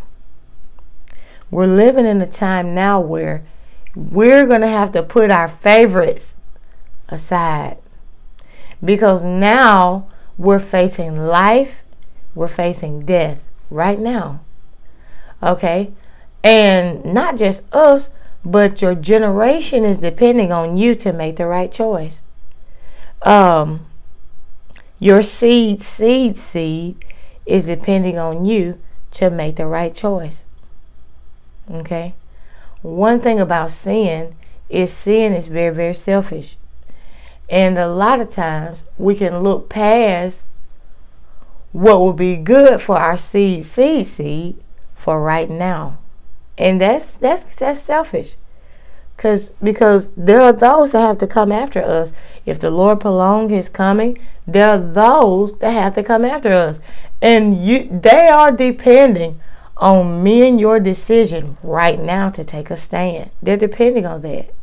we're 1.50 1.66
living 1.66 2.06
in 2.06 2.22
a 2.22 2.28
time 2.28 2.76
now 2.76 3.00
where 3.00 3.44
we're 3.96 4.46
going 4.48 4.62
to 4.62 4.68
have 4.68 4.92
to 4.94 5.04
put 5.04 5.30
our 5.30 5.48
favorites 5.48 6.38
aside 7.10 7.78
because 8.84 9.24
now 9.24 10.08
we're 10.38 10.60
facing 10.60 11.18
life, 11.28 11.84
we're 12.34 12.48
facing 12.48 13.06
death 13.06 13.44
right 13.70 14.00
now. 14.00 14.40
Okay? 15.44 15.92
And 16.44 17.06
not 17.06 17.38
just 17.38 17.72
us, 17.76 18.10
but 18.44 18.82
your 18.82 18.96
generation 18.96 19.84
is 19.84 20.00
depending 20.00 20.52
on 20.52 20.78
you 20.78 20.96
to 20.96 21.12
make 21.14 21.36
the 21.36 21.46
right 21.46 21.72
choice. 21.72 22.22
Um 23.22 23.86
your 25.00 25.22
seed 25.22 25.84
seed 25.84 26.36
seed 26.38 27.06
is 27.46 27.68
depending 27.68 28.18
on 28.18 28.46
you 28.46 28.80
to 29.12 29.30
make 29.30 29.58
the 29.58 29.68
right 29.68 29.94
choice. 29.94 30.44
Okay? 31.70 32.16
one 32.82 33.20
thing 33.20 33.40
about 33.40 33.72
sin 33.72 34.36
is 34.70 34.92
sin 34.92 35.34
is 35.34 35.48
very, 35.48 35.74
very 35.74 35.94
selfish. 35.94 36.58
And 37.50 37.78
a 37.78 37.90
lot 37.90 38.22
of 38.22 38.30
times 38.30 38.86
we 38.98 39.16
can 39.16 39.40
look 39.40 39.70
past 39.70 40.48
what 41.72 42.00
will 42.00 42.14
be 42.14 42.38
good 42.38 42.82
for 42.82 42.98
our 42.98 43.18
seed, 43.18 43.66
seed, 43.66 44.06
seed 44.06 44.62
for 44.96 45.22
right 45.22 45.50
now. 45.50 45.98
And 46.58 46.80
that's 46.82 47.16
that's 47.16 47.44
that's 47.44 47.80
selfish. 47.82 48.36
Cause 49.18 49.52
because 49.64 50.10
there 50.18 50.42
are 50.42 50.54
those 50.54 50.94
that 50.94 51.02
have 51.02 51.18
to 51.20 51.28
come 51.28 51.52
after 51.52 51.82
us. 51.84 52.14
If 52.46 52.60
the 52.60 52.72
Lord 52.72 53.02
prolong 53.02 53.50
his 53.50 53.70
coming, 53.70 54.18
there 54.48 54.68
are 54.68 54.78
those 54.80 55.58
that 55.60 55.72
have 55.72 55.94
to 55.96 56.04
come 56.04 56.26
after 56.26 56.52
us. 56.52 56.80
And 57.22 57.64
you 57.64 57.88
they 58.04 58.28
are 58.28 58.52
depending 58.52 59.40
on 59.82 60.22
men 60.22 60.60
your 60.60 60.80
decision 60.80 61.58
right 61.64 62.00
now 62.00 62.30
to 62.30 62.44
take 62.46 62.70
a 62.70 62.78
stand. 62.78 63.32
They're 63.42 63.58
depending 63.58 64.06
on 64.06 64.22
that. 64.22 64.54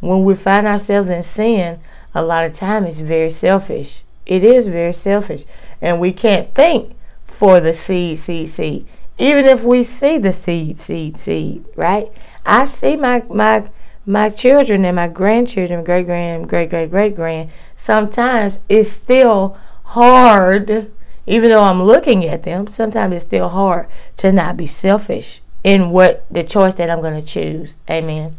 When 0.00 0.22
we 0.24 0.34
find 0.36 0.66
ourselves 0.68 1.10
in 1.10 1.22
sin, 1.24 1.80
a 2.14 2.22
lot 2.22 2.44
of 2.44 2.54
time 2.54 2.84
it's 2.86 3.00
very 3.00 3.28
selfish. 3.28 4.04
It 4.24 4.44
is 4.44 4.68
very 4.68 4.92
selfish. 4.92 5.42
And 5.82 5.98
we 6.00 6.12
can't 6.12 6.54
think 6.54 6.94
for 7.26 7.60
the 7.60 7.74
seed, 7.74 8.18
seed, 8.18 8.48
seed. 8.48 8.86
Even 9.18 9.46
if 9.46 9.64
we 9.64 9.82
see 9.82 10.16
the 10.18 10.32
seed, 10.32 10.78
seed, 10.78 11.18
seed, 11.18 11.66
right? 11.74 12.06
I 12.44 12.66
see 12.66 12.94
my 12.96 13.24
my 13.28 13.68
my 14.04 14.28
children 14.28 14.84
and 14.84 14.94
my 14.94 15.08
grandchildren, 15.08 15.82
great 15.82 16.06
grand, 16.06 16.48
great 16.48 16.70
great 16.70 16.90
great 16.90 17.16
grand, 17.16 17.50
sometimes 17.74 18.60
it's 18.68 18.92
still 18.92 19.58
hard 19.82 20.92
even 21.26 21.50
though 21.50 21.62
I'm 21.62 21.82
looking 21.82 22.24
at 22.24 22.44
them, 22.44 22.66
sometimes 22.68 23.14
it's 23.16 23.24
still 23.24 23.48
hard 23.48 23.88
to 24.18 24.30
not 24.32 24.56
be 24.56 24.66
selfish 24.66 25.40
in 25.64 25.90
what 25.90 26.24
the 26.30 26.44
choice 26.44 26.74
that 26.74 26.88
I'm 26.88 27.00
going 27.00 27.20
to 27.20 27.26
choose. 27.26 27.76
Amen. 27.90 28.36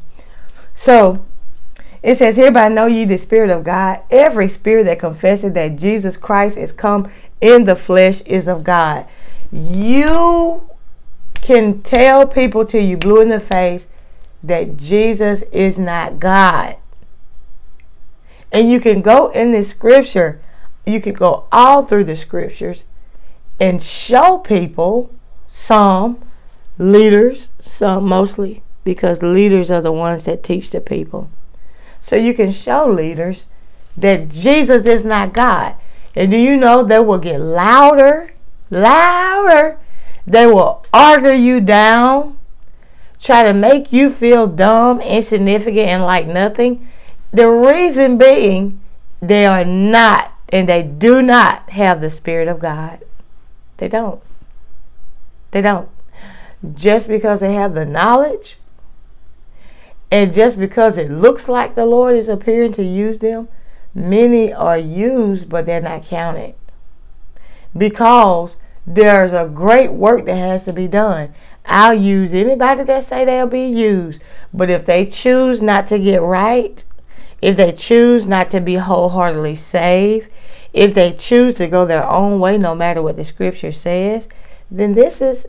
So 0.73 1.25
it 2.01 2.17
says, 2.17 2.37
Hereby 2.37 2.69
know 2.69 2.85
ye 2.87 3.03
the 3.03 3.17
Spirit 3.17 3.49
of 3.49 3.65
God. 3.65 4.01
Every 4.09 4.47
spirit 4.47 4.85
that 4.85 4.99
confesses 4.99 5.51
that 5.53 5.75
Jesus 5.75 6.15
Christ 6.15 6.57
is 6.57 6.71
come 6.71 7.11
in 7.41 7.65
the 7.65 7.75
flesh 7.75 8.21
is 8.21 8.47
of 8.47 8.63
God. 8.63 9.05
You 9.51 10.69
can 11.41 11.81
tell 11.81 12.25
people 12.25 12.65
till 12.65 12.83
you 12.83 12.95
blue 12.97 13.21
in 13.21 13.29
the 13.29 13.39
face 13.39 13.89
that 14.43 14.77
Jesus 14.77 15.41
is 15.51 15.77
not 15.77 16.19
God. 16.21 16.77
And 18.53 18.71
you 18.71 18.79
can 18.79 19.01
go 19.01 19.27
in 19.31 19.51
this 19.51 19.69
scripture 19.71 20.41
you 20.87 21.01
can 21.01 21.13
go 21.13 21.45
all 21.51 21.83
through 21.83 22.05
the 22.05 22.15
scriptures 22.15 22.85
and 23.59 23.83
show 23.83 24.37
people 24.37 25.13
some 25.45 26.19
leaders, 26.77 27.51
some 27.59 28.05
mostly, 28.05 28.63
because 28.83 29.21
leaders 29.21 29.69
are 29.69 29.81
the 29.81 29.91
ones 29.91 30.23
that 30.25 30.43
teach 30.43 30.69
the 30.69 30.79
people. 30.79 31.29
So 31.99 32.15
you 32.15 32.33
can 32.33 32.51
show 32.51 32.87
leaders 32.87 33.47
that 33.97 34.29
Jesus 34.29 34.85
is 34.85 35.03
not 35.03 35.33
God. 35.33 35.75
And 36.15 36.31
do 36.31 36.37
you 36.37 36.55
know 36.55 36.83
they 36.83 36.99
will 36.99 37.17
get 37.17 37.41
louder, 37.41 38.33
louder. 38.69 39.77
They 40.25 40.45
will 40.45 40.85
argue 40.93 41.31
you 41.31 41.61
down, 41.61 42.37
try 43.19 43.43
to 43.43 43.53
make 43.53 43.91
you 43.93 44.09
feel 44.09 44.47
dumb, 44.47 44.99
insignificant, 45.01 45.87
and 45.89 46.03
like 46.03 46.27
nothing. 46.27 46.87
The 47.31 47.47
reason 47.47 48.17
being, 48.17 48.79
they 49.21 49.45
are 49.45 49.65
not 49.65 50.36
and 50.49 50.67
they 50.69 50.83
do 50.83 51.21
not 51.21 51.69
have 51.71 52.01
the 52.01 52.09
Spirit 52.09 52.47
of 52.47 52.59
God. 52.59 53.03
They 53.77 53.87
don't. 53.87 54.21
They 55.51 55.61
don't. 55.61 55.89
Just 56.73 57.07
because 57.07 57.39
they 57.41 57.53
have 57.53 57.75
the 57.75 57.85
knowledge 57.85 58.57
and 60.11 60.33
just 60.33 60.57
because 60.57 60.97
it 60.97 61.11
looks 61.11 61.47
like 61.49 61.75
the 61.75 61.85
Lord 61.85 62.15
is 62.15 62.29
appearing 62.29 62.71
to 62.73 62.83
use 62.83 63.19
them, 63.19 63.47
many 63.93 64.51
are 64.53 64.77
used, 64.77 65.49
but 65.49 65.65
they're 65.65 65.81
not 65.81 66.03
counted. 66.05 66.55
Because 67.77 68.57
there's 68.85 69.33
a 69.33 69.49
great 69.53 69.91
work 69.91 70.25
that 70.25 70.35
has 70.35 70.63
to 70.65 70.73
be 70.73 70.87
done. 70.87 71.33
I'll 71.65 71.93
use 71.93 72.33
anybody 72.33 72.83
that 72.85 73.03
say 73.03 73.25
they'll 73.25 73.45
be 73.45 73.65
used, 73.67 74.23
but 74.53 74.69
if 74.69 74.85
they 74.85 75.05
choose 75.05 75.61
not 75.61 75.85
to 75.87 75.99
get 75.99 76.21
right, 76.21 76.83
if 77.41 77.55
they 77.55 77.71
choose 77.71 78.25
not 78.25 78.49
to 78.51 78.59
be 78.59 78.75
wholeheartedly 78.75 79.55
saved, 79.55 80.29
if 80.73 80.93
they 80.93 81.11
choose 81.13 81.55
to 81.55 81.67
go 81.67 81.85
their 81.85 82.07
own 82.07 82.39
way, 82.39 82.57
no 82.57 82.75
matter 82.75 83.01
what 83.01 83.15
the 83.15 83.25
scripture 83.25 83.71
says, 83.71 84.27
then 84.69 84.93
this 84.93 85.21
is, 85.21 85.47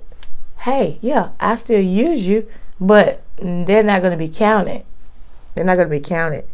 hey, 0.59 0.99
yeah, 1.01 1.31
I 1.41 1.55
still 1.55 1.81
use 1.81 2.29
you, 2.29 2.49
but 2.81 3.23
they're 3.37 3.83
not 3.83 4.03
going 4.03 4.17
to 4.17 4.19
be 4.19 4.29
counted. 4.33 4.85
They're 5.55 5.65
not 5.65 5.77
going 5.77 5.89
to 5.89 5.95
be 5.95 6.01
counted. 6.01 6.47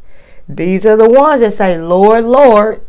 These 0.48 0.86
are 0.86 0.96
the 0.96 1.08
ones 1.08 1.40
that 1.40 1.52
say, 1.52 1.80
Lord, 1.80 2.24
Lord, 2.24 2.82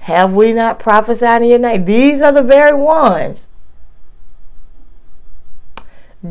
have 0.00 0.34
we 0.34 0.52
not 0.52 0.78
prophesied 0.78 1.42
in 1.42 1.48
your 1.48 1.58
name? 1.58 1.84
These 1.84 2.20
are 2.20 2.32
the 2.32 2.42
very 2.42 2.76
ones. 2.76 3.50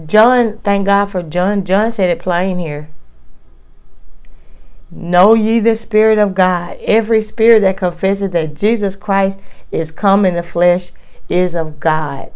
John, 0.05 0.59
thank 0.59 0.85
God 0.85 1.05
for 1.07 1.21
John. 1.23 1.63
John 1.63 1.91
said 1.91 2.09
it 2.09 2.19
plain 2.19 2.59
here. 2.59 2.89
Know 4.95 5.33
ye 5.33 5.59
the 5.59 5.73
Spirit 5.75 6.19
of 6.19 6.35
God. 6.35 6.77
Every 6.83 7.21
spirit 7.23 7.61
that 7.61 7.77
confesses 7.77 8.29
that 8.31 8.53
Jesus 8.53 8.95
Christ 8.95 9.39
is 9.71 9.89
come 9.91 10.23
in 10.25 10.35
the 10.35 10.43
flesh 10.43 10.91
is 11.27 11.55
of 11.55 11.79
God. 11.79 12.31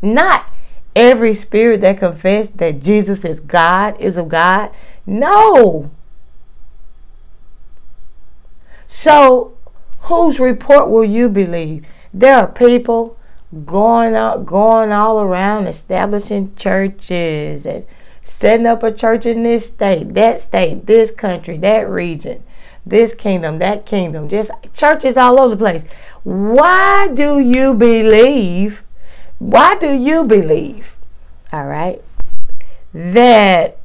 Not 0.00 0.46
every 0.94 1.34
spirit 1.34 1.82
that 1.82 1.98
confesses 1.98 2.52
that 2.54 2.80
Jesus 2.80 3.24
is 3.26 3.40
God 3.40 3.94
is 4.00 4.16
of 4.16 4.28
God. 4.30 4.70
No. 5.04 5.90
So, 8.86 9.52
whose 10.02 10.40
report 10.40 10.88
will 10.88 11.04
you 11.04 11.28
believe? 11.28 11.84
There 12.14 12.36
are 12.36 12.46
people 12.46 13.18
going 13.66 14.14
out, 14.14 14.46
going 14.46 14.92
all 14.92 15.20
around, 15.20 15.66
establishing 15.66 16.54
churches 16.54 17.66
and 17.66 17.84
setting 18.26 18.66
up 18.66 18.82
a 18.82 18.92
church 18.92 19.24
in 19.24 19.42
this 19.44 19.68
state, 19.68 20.12
that 20.14 20.40
state, 20.40 20.84
this 20.86 21.10
country, 21.12 21.56
that 21.58 21.88
region, 21.88 22.42
this 22.84 23.14
kingdom, 23.14 23.58
that 23.60 23.86
kingdom, 23.86 24.28
just 24.28 24.50
churches 24.74 25.16
all 25.16 25.38
over 25.40 25.50
the 25.50 25.56
place. 25.56 25.86
Why 26.24 27.08
do 27.14 27.38
you 27.40 27.72
believe? 27.74 28.82
Why 29.38 29.78
do 29.78 29.90
you 29.92 30.24
believe? 30.24 30.96
All 31.52 31.66
right, 31.66 32.02
that 32.92 33.78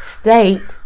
state 0.00 0.76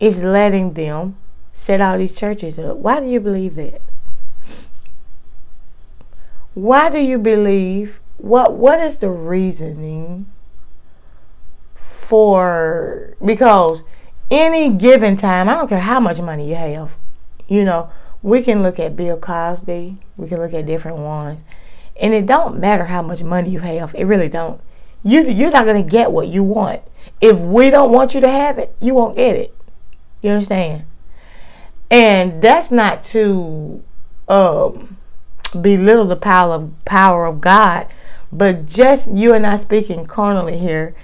is 0.00 0.22
letting 0.22 0.74
them 0.74 1.16
set 1.52 1.80
all 1.80 1.96
these 1.96 2.12
churches 2.12 2.58
up. 2.58 2.76
Why 2.76 3.00
do 3.00 3.06
you 3.06 3.20
believe 3.20 3.54
that? 3.54 3.80
Why 6.56 6.88
do 6.88 6.98
you 6.98 7.18
believe? 7.18 8.00
What 8.16 8.54
what 8.54 8.80
is 8.80 8.96
the 8.98 9.10
reasoning 9.10 10.24
for 11.74 13.14
because 13.22 13.82
any 14.30 14.70
given 14.72 15.16
time, 15.16 15.50
I 15.50 15.54
don't 15.56 15.68
care 15.68 15.80
how 15.80 16.00
much 16.00 16.18
money 16.18 16.48
you 16.48 16.54
have, 16.54 16.96
you 17.46 17.62
know, 17.62 17.90
we 18.22 18.42
can 18.42 18.62
look 18.62 18.80
at 18.80 18.96
Bill 18.96 19.18
Cosby, 19.18 19.98
we 20.16 20.28
can 20.28 20.38
look 20.38 20.54
at 20.54 20.64
different 20.64 20.96
ones, 21.00 21.44
and 22.00 22.14
it 22.14 22.24
don't 22.24 22.58
matter 22.58 22.86
how 22.86 23.02
much 23.02 23.22
money 23.22 23.50
you 23.50 23.60
have. 23.60 23.94
It 23.94 24.04
really 24.06 24.30
don't. 24.30 24.58
You 25.04 25.28
you're 25.28 25.50
not 25.50 25.66
gonna 25.66 25.82
get 25.82 26.10
what 26.10 26.28
you 26.28 26.42
want. 26.42 26.80
If 27.20 27.42
we 27.42 27.68
don't 27.68 27.92
want 27.92 28.14
you 28.14 28.22
to 28.22 28.30
have 28.30 28.58
it, 28.58 28.74
you 28.80 28.94
won't 28.94 29.16
get 29.16 29.36
it. 29.36 29.54
You 30.22 30.30
understand? 30.30 30.86
And 31.90 32.40
that's 32.40 32.70
not 32.72 33.04
to 33.12 33.84
um 34.26 34.95
belittle 35.56 36.04
the 36.04 36.16
power 36.16 36.52
of, 36.54 36.72
power 36.84 37.26
of 37.26 37.40
God, 37.40 37.86
but 38.30 38.66
just 38.66 39.10
you 39.10 39.34
and 39.34 39.46
I 39.46 39.56
speaking 39.56 40.06
carnally 40.06 40.58
here. 40.58 40.94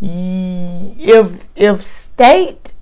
If 0.00 1.48
if 1.56 1.82
state, 1.82 2.74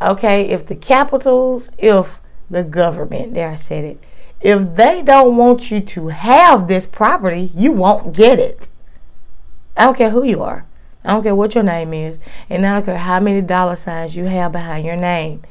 okay, 0.00 0.42
if 0.48 0.66
the 0.66 0.76
capitals, 0.76 1.70
if 1.76 2.20
the 2.48 2.62
government, 2.64 3.34
there 3.34 3.48
I 3.48 3.56
said 3.56 3.84
it. 3.84 4.02
If 4.40 4.76
they 4.76 5.02
don't 5.02 5.36
want 5.36 5.70
you 5.70 5.80
to 5.80 6.08
have 6.08 6.68
this 6.68 6.86
property, 6.86 7.50
you 7.54 7.72
won't 7.72 8.14
get 8.16 8.38
it. 8.38 8.68
I 9.76 9.86
don't 9.86 9.96
care 9.96 10.10
who 10.10 10.22
you 10.22 10.42
are. 10.42 10.66
I 11.04 11.12
don't 11.14 11.22
care 11.24 11.34
what 11.34 11.54
your 11.54 11.64
name 11.64 11.92
is, 11.92 12.18
and 12.48 12.64
I 12.64 12.74
don't 12.74 12.84
care 12.84 12.96
how 12.96 13.18
many 13.18 13.40
dollar 13.42 13.76
signs 13.76 14.14
you 14.14 14.26
have 14.26 14.52
behind 14.52 14.86
your 14.86 14.96
name. 14.96 15.42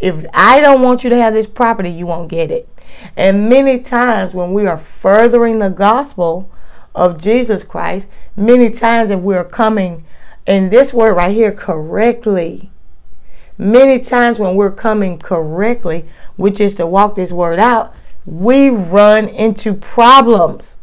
If 0.00 0.26
I 0.34 0.60
don't 0.60 0.82
want 0.82 1.02
you 1.02 1.10
to 1.10 1.16
have 1.16 1.32
this 1.32 1.46
property, 1.46 1.88
you 1.90 2.06
won't 2.06 2.28
get 2.28 2.50
it. 2.50 2.68
And 3.16 3.48
many 3.48 3.78
times 3.80 4.34
when 4.34 4.52
we 4.52 4.66
are 4.66 4.76
furthering 4.76 5.58
the 5.58 5.68
gospel 5.70 6.50
of 6.94 7.18
Jesus 7.20 7.62
Christ, 7.62 8.08
many 8.36 8.70
times 8.70 9.10
if 9.10 9.20
we're 9.20 9.44
coming 9.44 10.04
in 10.46 10.70
this 10.70 10.92
word 10.92 11.14
right 11.16 11.34
here 11.34 11.52
correctly, 11.52 12.70
many 13.58 13.98
times 14.00 14.38
when 14.38 14.56
we're 14.56 14.70
coming 14.72 15.18
correctly, 15.18 16.04
which 16.36 16.60
is 16.60 16.74
to 16.76 16.86
walk 16.86 17.14
this 17.14 17.32
word 17.32 17.58
out, 17.58 17.94
we 18.26 18.68
run 18.68 19.28
into 19.28 19.74
problems. 19.74 20.76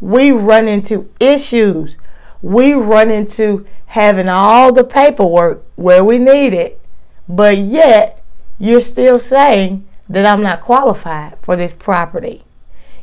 We 0.00 0.32
run 0.32 0.68
into 0.68 1.10
issues. 1.20 1.96
We 2.42 2.72
run 2.74 3.10
into 3.10 3.66
having 3.86 4.28
all 4.28 4.72
the 4.72 4.84
paperwork 4.84 5.64
where 5.76 6.04
we 6.04 6.18
need 6.18 6.54
it. 6.54 6.80
But 7.28 7.58
yet, 7.58 8.22
you're 8.58 8.80
still 8.80 9.18
saying, 9.18 9.86
that 10.08 10.26
I'm 10.26 10.42
not 10.42 10.60
qualified 10.60 11.36
for 11.42 11.56
this 11.56 11.72
property. 11.72 12.42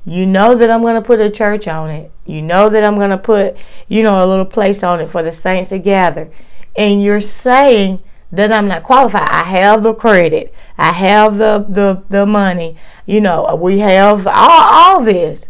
You 0.05 0.25
know 0.25 0.55
that 0.55 0.69
I'm 0.69 0.81
going 0.81 1.01
to 1.01 1.05
put 1.05 1.19
a 1.19 1.29
church 1.29 1.67
on 1.67 1.89
it. 1.89 2.11
You 2.25 2.41
know 2.41 2.69
that 2.69 2.83
I'm 2.83 2.95
going 2.95 3.09
to 3.09 3.17
put, 3.17 3.57
you 3.87 4.01
know, 4.03 4.23
a 4.23 4.27
little 4.27 4.45
place 4.45 4.83
on 4.83 4.99
it 5.01 5.09
for 5.09 5.21
the 5.21 5.31
saints 5.31 5.69
to 5.69 5.79
gather. 5.79 6.31
And 6.75 7.03
you're 7.03 7.21
saying 7.21 8.01
that 8.31 8.51
I'm 8.51 8.67
not 8.67 8.83
qualified. 8.83 9.27
I 9.29 9.43
have 9.43 9.83
the 9.83 9.93
credit. 9.93 10.53
I 10.77 10.91
have 10.93 11.37
the 11.37 11.65
the, 11.67 12.03
the 12.09 12.25
money. 12.25 12.77
You 13.05 13.21
know, 13.21 13.55
we 13.55 13.79
have 13.79 14.25
all, 14.25 14.33
all 14.35 15.03
this. 15.03 15.49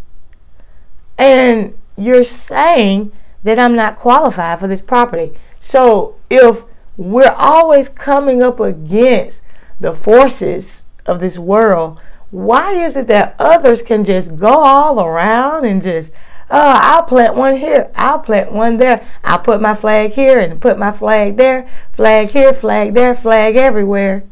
And 1.17 1.77
you're 1.97 2.23
saying 2.23 3.11
that 3.43 3.59
I'm 3.59 3.75
not 3.75 3.97
qualified 3.97 4.59
for 4.59 4.67
this 4.67 4.81
property. 4.81 5.33
So 5.59 6.15
if 6.29 6.63
we're 6.97 7.31
always 7.37 7.87
coming 7.87 8.41
up 8.41 8.59
against 8.59 9.43
the 9.79 9.93
forces 9.93 10.85
of 11.05 11.19
this 11.19 11.37
world, 11.37 11.99
why 12.31 12.73
is 12.73 12.95
it 12.95 13.07
that 13.07 13.35
others 13.39 13.81
can 13.81 14.03
just 14.05 14.37
go 14.37 14.51
all 14.51 14.99
around 15.03 15.65
and 15.65 15.81
just, 15.81 16.11
oh, 16.49 16.77
I'll 16.81 17.03
plant 17.03 17.35
one 17.35 17.57
here, 17.57 17.89
I'll 17.95 18.19
plant 18.19 18.51
one 18.51 18.77
there, 18.77 19.05
I'll 19.23 19.39
put 19.39 19.61
my 19.61 19.75
flag 19.75 20.11
here 20.11 20.39
and 20.39 20.61
put 20.61 20.77
my 20.77 20.91
flag 20.91 21.37
there, 21.37 21.67
flag 21.91 22.29
here, 22.29 22.53
flag 22.53 22.93
there, 22.93 23.15
flag 23.15 23.55
everywhere. 23.55 24.23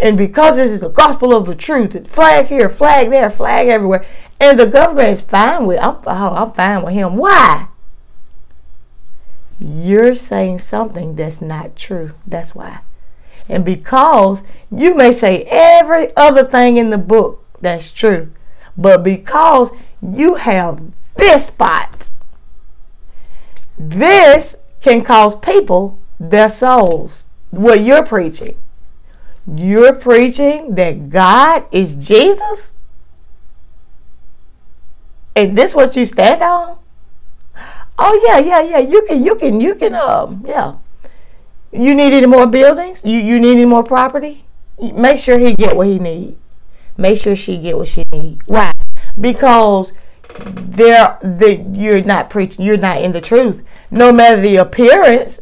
And 0.00 0.16
because 0.16 0.56
this 0.56 0.70
is 0.70 0.82
the 0.82 0.90
gospel 0.90 1.34
of 1.34 1.46
the 1.46 1.56
truth, 1.56 2.08
flag 2.08 2.46
here, 2.46 2.68
flag 2.68 3.10
there, 3.10 3.30
flag 3.30 3.66
everywhere, 3.66 4.04
and 4.40 4.58
the 4.58 4.66
government 4.66 5.08
is 5.08 5.20
fine 5.20 5.66
with, 5.66 5.80
I'm, 5.80 5.96
oh, 6.06 6.34
I'm 6.34 6.52
fine 6.52 6.82
with 6.84 6.94
him. 6.94 7.16
Why? 7.16 7.66
You're 9.58 10.14
saying 10.14 10.60
something 10.60 11.16
that's 11.16 11.40
not 11.42 11.74
true. 11.74 12.12
That's 12.28 12.54
why. 12.54 12.78
And 13.48 13.64
because 13.64 14.44
you 14.70 14.94
may 14.94 15.12
say 15.12 15.44
every 15.48 16.14
other 16.16 16.44
thing 16.44 16.76
in 16.76 16.90
the 16.90 16.98
book 16.98 17.44
that's 17.60 17.90
true, 17.90 18.32
but 18.76 19.02
because 19.02 19.70
you 20.02 20.34
have 20.34 20.80
this 21.16 21.46
spot, 21.48 22.10
this 23.78 24.56
can 24.80 25.02
cause 25.02 25.34
people 25.36 25.98
their 26.20 26.48
souls. 26.48 27.26
What 27.50 27.80
you're 27.80 28.04
preaching. 28.04 28.56
You're 29.52 29.94
preaching 29.94 30.74
that 30.74 31.08
God 31.08 31.64
is 31.72 31.94
Jesus? 31.94 32.74
And 35.34 35.56
this 35.56 35.74
what 35.74 35.96
you 35.96 36.04
stand 36.04 36.42
on? 36.42 36.78
Oh 37.98 38.24
yeah, 38.26 38.38
yeah, 38.38 38.60
yeah. 38.60 38.78
You 38.78 39.02
can 39.08 39.24
you 39.24 39.36
can 39.36 39.60
you 39.60 39.74
can 39.74 39.94
um 39.94 40.44
yeah. 40.46 40.74
You 41.72 41.94
need 41.94 42.12
any 42.12 42.26
more 42.26 42.46
buildings? 42.46 43.04
You 43.04 43.18
you 43.18 43.38
need 43.40 43.52
any 43.52 43.66
more 43.66 43.84
property? 43.84 44.44
Make 44.80 45.18
sure 45.18 45.38
he 45.38 45.54
get 45.54 45.76
what 45.76 45.86
he 45.88 45.98
need. 45.98 46.38
Make 46.96 47.18
sure 47.20 47.36
she 47.36 47.58
get 47.58 47.76
what 47.76 47.88
she 47.88 48.04
need. 48.12 48.40
Why? 48.46 48.72
Because 49.20 49.92
there 50.54 51.18
that 51.22 51.74
you're 51.74 52.02
not 52.02 52.30
preaching. 52.30 52.64
You're 52.64 52.78
not 52.78 53.02
in 53.02 53.12
the 53.12 53.20
truth. 53.20 53.62
No 53.90 54.12
matter 54.12 54.40
the 54.40 54.56
appearance, 54.56 55.40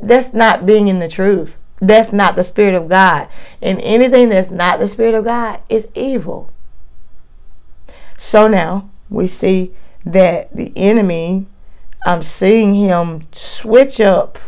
that's 0.00 0.32
not 0.32 0.64
being 0.64 0.88
in 0.88 0.98
the 0.98 1.08
truth. 1.08 1.58
That's 1.80 2.10
not 2.10 2.36
the 2.36 2.44
spirit 2.44 2.74
of 2.74 2.88
God. 2.88 3.28
And 3.60 3.78
anything 3.82 4.30
that's 4.30 4.50
not 4.50 4.78
the 4.78 4.88
spirit 4.88 5.14
of 5.14 5.24
God 5.24 5.60
is 5.68 5.88
evil. 5.94 6.50
So 8.16 8.48
now 8.48 8.88
we 9.10 9.26
see 9.26 9.72
that 10.06 10.54
the 10.56 10.72
enemy. 10.74 11.46
I'm 12.06 12.22
seeing 12.22 12.74
him 12.74 13.26
switch 13.32 14.00
up 14.00 14.38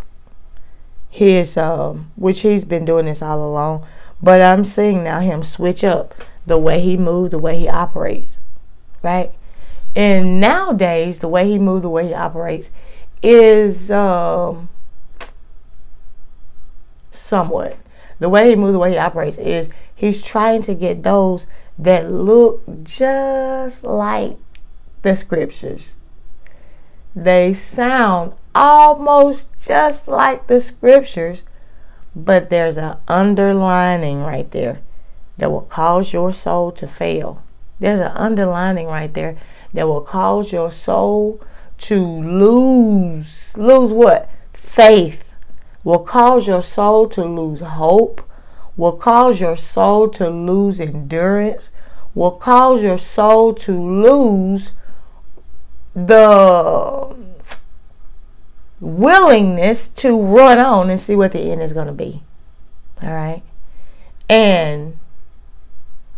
his, 1.18 1.56
uh, 1.56 1.94
which 2.14 2.40
he's 2.42 2.64
been 2.64 2.84
doing 2.84 3.06
this 3.06 3.20
all 3.22 3.44
along. 3.44 3.84
But 4.22 4.40
I'm 4.40 4.64
seeing 4.64 5.02
now 5.02 5.18
him 5.18 5.42
switch 5.42 5.82
up 5.82 6.14
the 6.46 6.58
way 6.58 6.80
he 6.80 6.96
moves, 6.96 7.32
the 7.32 7.40
way 7.40 7.58
he 7.58 7.68
operates, 7.68 8.40
right? 9.02 9.32
And 9.96 10.40
nowadays, 10.40 11.18
the 11.18 11.26
way 11.26 11.48
he 11.48 11.58
moves, 11.58 11.82
the 11.82 11.88
way 11.90 12.06
he 12.06 12.14
operates 12.14 12.70
is 13.20 13.90
um, 13.90 14.68
somewhat. 17.10 17.76
The 18.20 18.28
way 18.28 18.50
he 18.50 18.54
moves, 18.54 18.74
the 18.74 18.78
way 18.78 18.92
he 18.92 18.98
operates 18.98 19.38
is 19.38 19.70
he's 19.96 20.22
trying 20.22 20.62
to 20.62 20.74
get 20.74 21.02
those 21.02 21.48
that 21.80 22.08
look 22.12 22.62
just 22.84 23.82
like 23.82 24.36
the 25.02 25.16
scriptures. 25.16 25.96
They 27.16 27.54
sound 27.54 28.34
almost 28.54 29.48
just 29.60 30.08
like 30.08 30.46
the 30.46 30.60
scriptures, 30.60 31.44
but 32.14 32.50
there's 32.50 32.76
an 32.76 32.96
underlining 33.06 34.22
right 34.22 34.50
there 34.50 34.80
that 35.36 35.50
will 35.50 35.62
cause 35.62 36.12
your 36.12 36.32
soul 36.32 36.72
to 36.72 36.86
fail. 36.86 37.42
There's 37.80 38.00
an 38.00 38.12
underlining 38.12 38.86
right 38.86 39.12
there 39.12 39.36
that 39.72 39.86
will 39.86 40.00
cause 40.00 40.52
your 40.52 40.72
soul 40.72 41.40
to 41.78 42.02
lose 42.04 43.56
lose 43.56 43.92
what? 43.92 44.30
Faith. 44.52 45.24
Will 45.84 46.00
cause 46.00 46.46
your 46.48 46.62
soul 46.62 47.08
to 47.10 47.24
lose 47.24 47.60
hope, 47.60 48.28
will 48.76 48.92
cause 48.96 49.40
your 49.40 49.56
soul 49.56 50.08
to 50.10 50.28
lose 50.28 50.80
endurance, 50.82 51.70
will 52.14 52.32
cause 52.32 52.82
your 52.82 52.98
soul 52.98 53.54
to 53.54 53.80
lose 53.80 54.72
the 55.94 57.07
willingness 58.80 59.88
to 59.88 60.20
run 60.20 60.58
on 60.58 60.90
and 60.90 61.00
see 61.00 61.16
what 61.16 61.32
the 61.32 61.40
end 61.50 61.62
is 61.62 61.72
going 61.72 61.86
to 61.86 61.92
be. 61.92 62.22
All 63.02 63.10
right. 63.12 63.42
And 64.28 64.98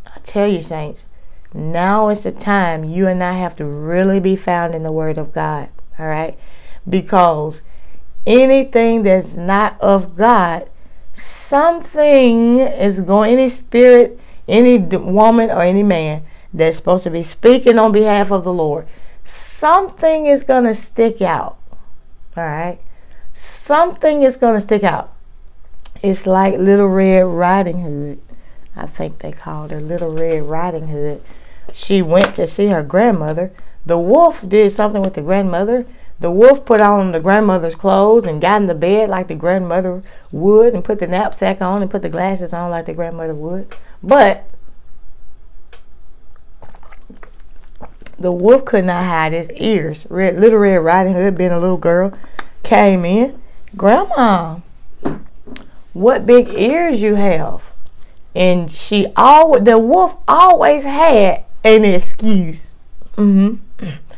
I 0.07 0.19
tell 0.25 0.49
you, 0.49 0.61
Saints, 0.61 1.07
now 1.55 2.09
is 2.09 2.25
the 2.25 2.33
time 2.33 2.85
you 2.85 3.07
and 3.07 3.23
I 3.23 3.33
have 3.33 3.57
to 3.57 3.65
really 3.65 4.21
be 4.21 4.37
found 4.37 4.75
in 4.75 4.83
the 4.83 4.93
Word 4.93 5.19
of 5.19 5.33
God. 5.33 5.69
All 5.99 6.07
right. 6.09 6.39
Because 6.89 7.63
anything 8.27 9.03
that's 9.03 9.37
not 9.37 9.81
of 9.81 10.17
God, 10.17 10.69
something 11.13 12.59
is 12.59 13.01
going, 13.01 13.33
any 13.33 13.49
spirit, 13.49 14.19
any 14.49 14.79
woman, 14.79 15.51
or 15.51 15.63
any 15.63 15.83
man 15.83 16.25
that's 16.53 16.77
supposed 16.79 17.05
to 17.05 17.11
be 17.11 17.23
speaking 17.23 17.79
on 17.79 17.93
behalf 17.93 18.31
of 18.33 18.45
the 18.45 18.53
Lord, 18.53 18.87
something 19.25 20.27
is 20.27 20.43
going 20.43 20.65
to 20.65 20.75
stick 20.75 21.21
out 21.23 21.60
all 22.37 22.45
right. 22.45 22.79
Something 23.33 24.23
is 24.23 24.37
going 24.37 24.55
to 24.55 24.61
stick 24.61 24.85
out. 24.85 25.13
It's 26.03 26.27
like 26.27 26.59
Little 26.59 26.87
Red 26.89 27.23
Riding 27.25 27.81
Hood. 27.83 28.21
I 28.77 28.87
think 28.87 29.19
they 29.19 29.33
called 29.33 29.73
her 29.73 29.81
Little 29.81 30.13
Red 30.15 30.45
Riding 30.45 30.89
Hood. 30.89 31.23
She 31.73 32.03
went 32.03 32.35
to 32.37 32.47
see 32.47 32.69
her 32.69 32.83
grandmother. 32.85 33.53
The 33.85 33.99
wolf 33.99 34.49
did 34.49 34.71
something 34.71 35.03
with 35.03 35.15
the 35.15 35.23
grandmother. 35.23 35.87
The 36.21 36.31
wolf 36.31 36.65
put 36.65 36.81
on 36.81 37.13
the 37.13 37.21
grandmother's 37.21 37.75
clothes 37.75 38.27
and 38.27 38.41
got 38.41 38.61
in 38.61 38.67
the 38.67 38.75
bed 38.75 39.11
like 39.11 39.29
the 39.29 39.35
grandmother 39.35 40.03
would 40.31 40.75
and 40.75 40.85
put 40.85 40.99
the 41.01 41.07
knapsack 41.07 41.61
on 41.61 41.83
and 41.83 41.91
put 41.91 42.03
the 42.03 42.09
glasses 42.11 42.53
on 42.53 42.71
like 42.71 42.87
the 42.87 42.93
grandmother 42.95 43.35
would. 43.35 43.75
But 44.03 44.45
The 48.21 48.31
wolf 48.31 48.67
could 48.67 48.85
not 48.85 49.03
hide 49.05 49.33
his 49.33 49.51
ears. 49.53 50.07
Red, 50.11 50.37
little 50.37 50.59
Red 50.59 50.77
Riding 50.77 51.15
Hood, 51.15 51.39
being 51.39 51.53
a 51.53 51.59
little 51.59 51.79
girl, 51.79 52.13
came 52.63 53.07
in. 53.07 53.41
Grandma, 53.77 54.57
what 55.95 56.27
big 56.27 56.51
ears 56.51 57.01
you 57.01 57.15
have! 57.15 57.73
And 58.35 58.71
she 58.71 59.07
always, 59.17 59.65
the 59.65 59.79
wolf 59.79 60.23
always 60.29 60.85
had 60.85 61.47
an 61.65 61.85
excuse. 61.87 62.77
Mm-hmm. 63.17 63.55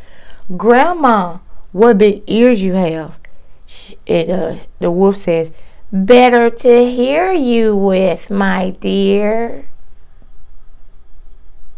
Grandma, 0.57 1.37
what 1.71 1.97
big 1.97 2.23
ears 2.27 2.61
you 2.61 2.73
have! 2.73 3.17
She, 3.65 3.95
it, 4.05 4.29
uh, 4.29 4.57
the 4.79 4.91
wolf 4.91 5.15
says, 5.15 5.51
"Better 5.93 6.49
to 6.49 6.91
hear 6.91 7.31
you 7.31 7.73
with, 7.75 8.29
my 8.29 8.71
dear." 8.71 9.65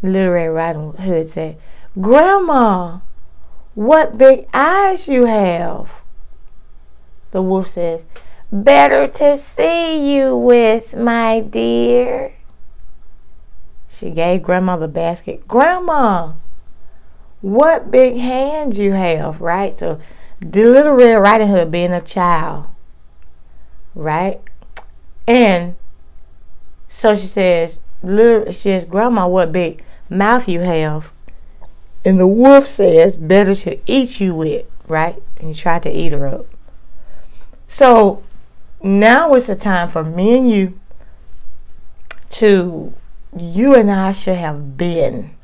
Little 0.02 0.34
Red 0.34 0.48
Riding 0.48 0.94
Hood 0.94 1.30
said, 1.30 1.58
Grandma, 2.02 3.00
what 3.74 4.18
big 4.18 4.48
eyes 4.54 5.08
you 5.08 5.26
have. 5.28 6.02
The 7.32 7.42
wolf 7.42 7.68
says, 7.70 8.06
Better 8.52 9.08
to 9.08 9.38
see 9.38 10.14
you 10.14 10.36
with, 10.36 10.94
my 10.98 11.40
dear. 11.40 12.34
She 13.90 14.10
gave 14.10 14.44
Grandma 14.44 14.76
the 14.76 14.90
basket. 14.90 15.48
Grandma, 15.48 16.34
what 17.40 17.92
big 17.92 18.18
hands 18.18 18.78
you 18.78 18.92
have, 18.92 19.40
right? 19.40 19.78
So, 19.78 19.98
the 20.42 20.66
little 20.66 20.96
Red 20.96 21.16
Riding 21.16 21.48
Hood 21.48 21.72
being 21.72 21.94
a 21.94 22.02
child, 22.02 22.68
right? 23.94 24.42
And 25.26 25.78
so 26.90 27.16
she 27.16 27.28
says, 27.28 27.84
little, 28.04 28.48
she 28.48 28.60
says, 28.72 28.84
Grandma, 28.84 29.30
what 29.30 29.54
big 29.54 29.82
mouth 30.10 30.50
you 30.50 30.60
have. 30.60 31.14
And 32.06 32.20
the 32.20 32.28
wolf 32.28 32.68
says, 32.68 33.16
Better 33.16 33.56
to 33.56 33.80
eat 33.88 34.22
you 34.22 34.36
with, 34.36 34.68
right? 34.88 35.22
And 35.40 35.48
he 35.50 35.54
tried 35.56 35.82
to 35.84 35.90
eat 35.92 36.12
her 36.14 36.28
up. 36.28 36.46
So 37.68 38.22
now 38.84 39.34
is 39.34 39.48
the 39.48 39.56
time 39.56 39.90
for 39.90 40.04
me 40.04 40.38
and 40.38 40.50
you 40.50 40.80
to, 42.32 42.94
you 43.36 43.74
and 43.76 43.90
I 43.92 44.12
should 44.12 44.38
have 44.38 44.78
been. 44.78 45.36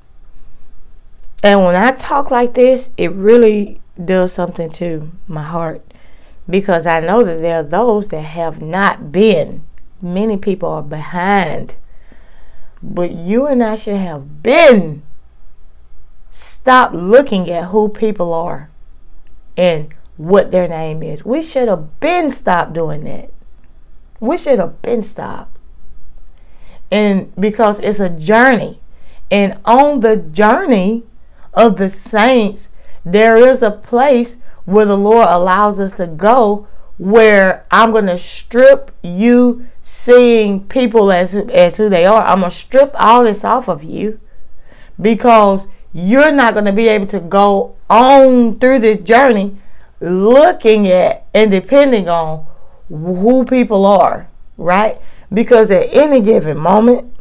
And 1.41 1.65
when 1.65 1.73
I 1.75 1.93
talk 1.93 2.29
like 2.29 2.53
this, 2.53 2.91
it 2.97 3.11
really 3.13 3.81
does 4.05 4.31
something 4.31 4.69
to 4.71 5.11
my 5.27 5.41
heart 5.41 5.81
because 6.47 6.85
I 6.85 6.99
know 6.99 7.23
that 7.23 7.41
there 7.41 7.59
are 7.59 7.63
those 7.63 8.09
that 8.09 8.21
have 8.21 8.61
not 8.61 9.11
been. 9.11 9.63
Many 10.01 10.37
people 10.37 10.69
are 10.69 10.83
behind. 10.83 11.77
But 12.83 13.11
you 13.11 13.47
and 13.47 13.63
I 13.63 13.73
should 13.75 13.97
have 13.97 14.43
been 14.43 15.01
stop 16.61 16.91
looking 16.93 17.49
at 17.49 17.65
who 17.69 17.89
people 17.89 18.31
are 18.33 18.69
and 19.57 19.91
what 20.17 20.51
their 20.51 20.67
name 20.67 21.01
is. 21.01 21.25
We 21.25 21.41
should 21.41 21.67
have 21.67 21.99
been 21.99 22.29
stopped 22.29 22.73
doing 22.73 23.03
that. 23.05 23.31
We 24.19 24.37
should 24.37 24.59
have 24.59 24.79
been 24.83 25.01
stopped. 25.01 25.57
And 26.91 27.35
because 27.35 27.79
it's 27.79 27.99
a 27.99 28.09
journey. 28.09 28.79
And 29.31 29.59
on 29.65 30.01
the 30.01 30.17
journey 30.17 31.03
of 31.53 31.77
the 31.77 31.89
saints, 31.89 32.69
there 33.03 33.35
is 33.37 33.63
a 33.63 33.71
place 33.71 34.37
where 34.65 34.85
the 34.85 34.97
Lord 34.97 35.27
allows 35.29 35.79
us 35.79 35.93
to 35.97 36.05
go 36.05 36.67
where 36.99 37.65
I'm 37.71 37.91
going 37.91 38.05
to 38.05 38.17
strip 38.19 38.91
you 39.01 39.65
seeing 39.81 40.67
people 40.67 41.11
as, 41.11 41.33
as 41.33 41.77
who 41.77 41.89
they 41.89 42.05
are. 42.05 42.21
I'm 42.21 42.41
going 42.41 42.51
to 42.51 42.55
strip 42.57 42.91
all 42.93 43.23
this 43.23 43.43
off 43.43 43.67
of 43.67 43.81
you 43.83 44.19
because 44.99 45.65
you're 45.93 46.31
not 46.31 46.53
going 46.53 46.65
to 46.65 46.71
be 46.71 46.87
able 46.87 47.07
to 47.07 47.19
go 47.19 47.75
on 47.89 48.59
through 48.59 48.79
this 48.79 48.99
journey 49.01 49.57
looking 49.99 50.87
at 50.87 51.25
and 51.33 51.51
depending 51.51 52.07
on 52.09 52.45
who 52.89 53.45
people 53.45 53.85
are, 53.85 54.27
right? 54.57 54.99
Because 55.33 55.69
at 55.71 55.93
any 55.93 56.21
given 56.21 56.57
moment, 56.57 57.13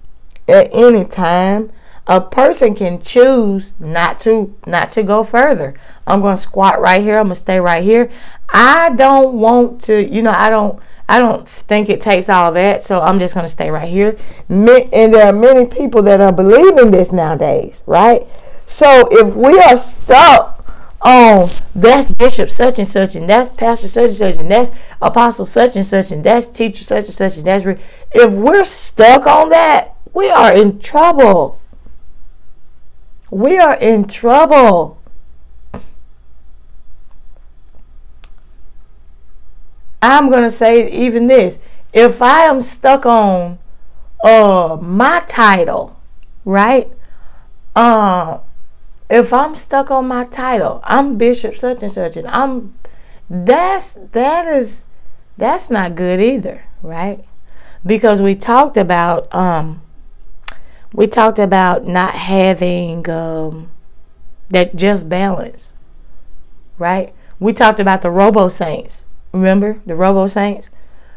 at 0.48 0.68
any 0.72 1.04
time, 1.04 1.70
a 2.06 2.20
person 2.20 2.74
can 2.74 3.00
choose 3.00 3.72
not 3.78 4.18
to 4.20 4.56
not 4.66 4.90
to 4.92 5.02
go 5.02 5.22
further. 5.22 5.74
I'm 6.06 6.20
going 6.20 6.37
to 6.37 6.42
squat 6.42 6.80
right 6.80 7.02
here. 7.02 7.18
I'm 7.18 7.26
going 7.26 7.35
to 7.35 7.40
stay 7.40 7.61
right 7.61 7.85
here. 7.85 8.11
I 8.48 8.90
don't 8.96 9.35
want 9.35 9.80
to, 9.83 10.02
you 10.02 10.22
know, 10.22 10.33
I 10.37 10.48
don't 10.48 10.80
I 11.09 11.18
don't 11.20 11.46
think 11.48 11.88
it 11.88 12.00
takes 12.00 12.28
all 12.28 12.50
that, 12.52 12.83
so 12.85 13.00
I'm 13.00 13.18
just 13.20 13.35
going 13.35 13.44
to 13.44 13.50
stay 13.52 13.70
right 13.70 13.88
here. 13.88 14.16
And 14.48 14.68
there 15.14 15.26
are 15.26 15.33
many 15.33 15.66
people 15.66 16.02
that 16.02 16.20
are 16.20 16.33
believing 16.33 16.90
this 16.92 17.12
nowadays, 17.12 17.83
right? 17.87 18.26
So 18.70 19.09
if 19.11 19.35
we 19.35 19.59
are 19.59 19.76
stuck 19.76 20.64
on 21.02 21.50
that's 21.74 22.09
bishop 22.12 22.48
such 22.48 22.78
and 22.78 22.87
such 22.88 23.14
and 23.16 23.28
that's 23.28 23.48
pastor 23.56 23.88
such 23.88 24.09
and 24.11 24.16
such 24.16 24.37
and 24.37 24.48
that's 24.50 24.70
apostle 25.02 25.44
such 25.44 25.74
and 25.76 25.85
such 25.85 26.12
and 26.12 26.22
that's 26.24 26.46
teacher 26.46 26.85
such 26.85 27.06
and 27.06 27.14
such 27.14 27.37
and 27.37 27.46
that's 27.46 27.64
re- 27.64 27.76
if 28.12 28.33
we're 28.33 28.64
stuck 28.64 29.26
on 29.26 29.50
that, 29.50 29.96
we 30.14 30.30
are 30.30 30.56
in 30.56 30.78
trouble. 30.78 31.61
We 33.30 33.59
are 33.59 33.74
in 33.74 34.06
trouble. 34.06 34.98
I'm 40.00 40.30
going 40.30 40.44
to 40.44 40.50
say 40.50 40.88
even 40.90 41.26
this. 41.26 41.59
If 41.92 42.22
I 42.22 42.44
am 42.44 42.61
stuck 42.62 43.04
on 43.04 43.59
uh 44.24 44.78
my 44.80 45.24
title, 45.28 46.00
right? 46.46 46.87
Um 47.76 48.33
uh, 48.37 48.38
if 49.10 49.32
I'm 49.32 49.56
stuck 49.56 49.90
on 49.90 50.06
my 50.06 50.24
title, 50.26 50.80
I'm 50.84 51.18
bishop 51.18 51.56
such 51.56 51.82
and 51.82 51.92
such, 51.92 52.16
and 52.16 52.28
I'm 52.28 52.74
that's 53.28 53.94
that 54.12 54.46
is 54.46 54.86
that's 55.36 55.68
not 55.70 55.96
good 55.96 56.20
either, 56.20 56.64
right? 56.82 57.24
Because 57.84 58.22
we 58.22 58.34
talked 58.36 58.76
about 58.76 59.32
um 59.34 59.82
we 60.92 61.08
talked 61.08 61.40
about 61.40 61.86
not 61.88 62.14
having 62.14 63.08
um 63.10 63.72
that 64.48 64.76
just 64.76 65.08
balance, 65.08 65.74
right? 66.78 67.12
We 67.40 67.52
talked 67.52 67.80
about 67.80 68.02
the 68.02 68.10
robo 68.10 68.48
saints. 68.48 69.06
Remember 69.32 69.80
the 69.86 69.96
robo 69.96 70.28
saints? 70.28 70.70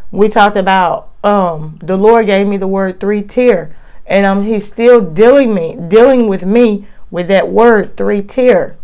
We 0.09 0.29
talked 0.29 0.57
about 0.57 1.09
um 1.23 1.77
the 1.79 1.95
Lord 1.97 2.25
gave 2.25 2.47
me 2.47 2.57
the 2.57 2.67
word 2.67 2.99
three 2.99 3.21
tier 3.21 3.71
and 4.07 4.25
um 4.25 4.43
he's 4.45 4.65
still 4.65 4.99
dealing 4.99 5.53
me 5.53 5.77
dealing 5.89 6.27
with 6.27 6.43
me 6.43 6.85
with 7.13 7.27
that 7.27 7.47
word 7.47 7.95
three 7.95 8.23
tier, 8.23 8.75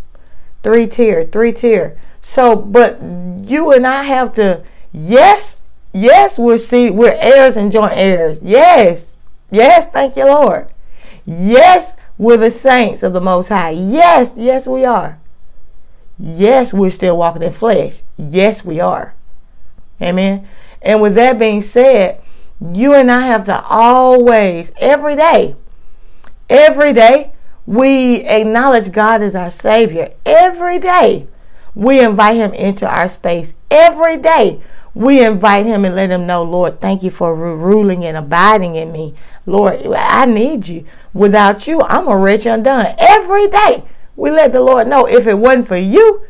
three 0.61 0.85
tier, 0.85 1.23
three 1.25 1.51
tier. 1.51 1.99
So, 2.21 2.55
but 2.55 3.01
you 3.41 3.71
and 3.73 3.87
I 3.87 4.03
have 4.03 4.33
to, 4.33 4.63
yes, 4.91 5.61
yes, 5.93 6.37
we're 6.37 6.59
see, 6.59 6.91
we're 6.91 7.17
heirs 7.19 7.57
and 7.57 7.71
joint 7.71 7.93
heirs. 7.95 8.39
Yes, 8.43 9.17
yes, 9.49 9.89
thank 9.89 10.15
you, 10.15 10.25
Lord. 10.27 10.71
Yes, 11.25 11.97
we're 12.19 12.37
the 12.37 12.51
saints 12.51 13.01
of 13.01 13.13
the 13.13 13.21
Most 13.21 13.49
High. 13.49 13.71
Yes, 13.71 14.35
yes, 14.37 14.67
we 14.67 14.85
are. 14.85 15.19
Yes, 16.19 16.71
we're 16.71 16.91
still 16.91 17.17
walking 17.17 17.41
in 17.41 17.51
flesh. 17.51 18.03
Yes, 18.15 18.63
we 18.63 18.79
are. 18.79 19.15
Amen. 19.99 20.47
And 20.83 21.01
with 21.01 21.15
that 21.15 21.39
being 21.39 21.63
said, 21.63 22.21
you 22.75 22.93
and 22.93 23.09
I 23.09 23.21
have 23.21 23.45
to 23.45 23.59
always, 23.65 24.71
every 24.77 25.15
day, 25.15 25.55
every 26.47 26.93
day, 26.93 27.31
we 27.69 28.21
acknowledge 28.25 28.91
God 28.91 29.21
as 29.21 29.36
our 29.36 29.51
Savior 29.51 30.12
every 30.25 30.79
day, 30.79 31.27
we 31.75 32.03
invite 32.03 32.36
Him 32.36 32.51
into 32.53 32.88
our 32.89 33.08
space 33.08 33.53
every 33.71 34.17
day. 34.17 34.60
We 34.95 35.23
invite 35.23 35.67
him 35.67 35.86
and 35.86 35.95
let 35.95 36.10
him 36.10 36.25
know, 36.25 36.41
Lord, 36.41 36.82
thank 36.82 37.03
you 37.03 37.12
for 37.12 37.34
ruling 37.34 38.03
and 38.03 38.17
abiding 38.17 38.75
in 38.75 38.91
me. 38.91 39.13
Lord, 39.45 39.86
I 39.95 40.25
need 40.25 40.67
you. 40.67 40.84
Without 41.13 41.67
you, 41.67 41.79
I'm 41.82 42.08
a 42.08 42.17
rich 42.17 42.47
undone. 42.47 42.95
Every 42.97 43.47
day, 43.47 43.84
we 44.15 44.32
let 44.32 44.51
the 44.51 44.62
Lord 44.62 44.88
know 44.88 45.05
if 45.08 45.25
it 45.27 45.36
wasn't 45.36 45.67
for 45.69 45.77
you, 45.77 46.25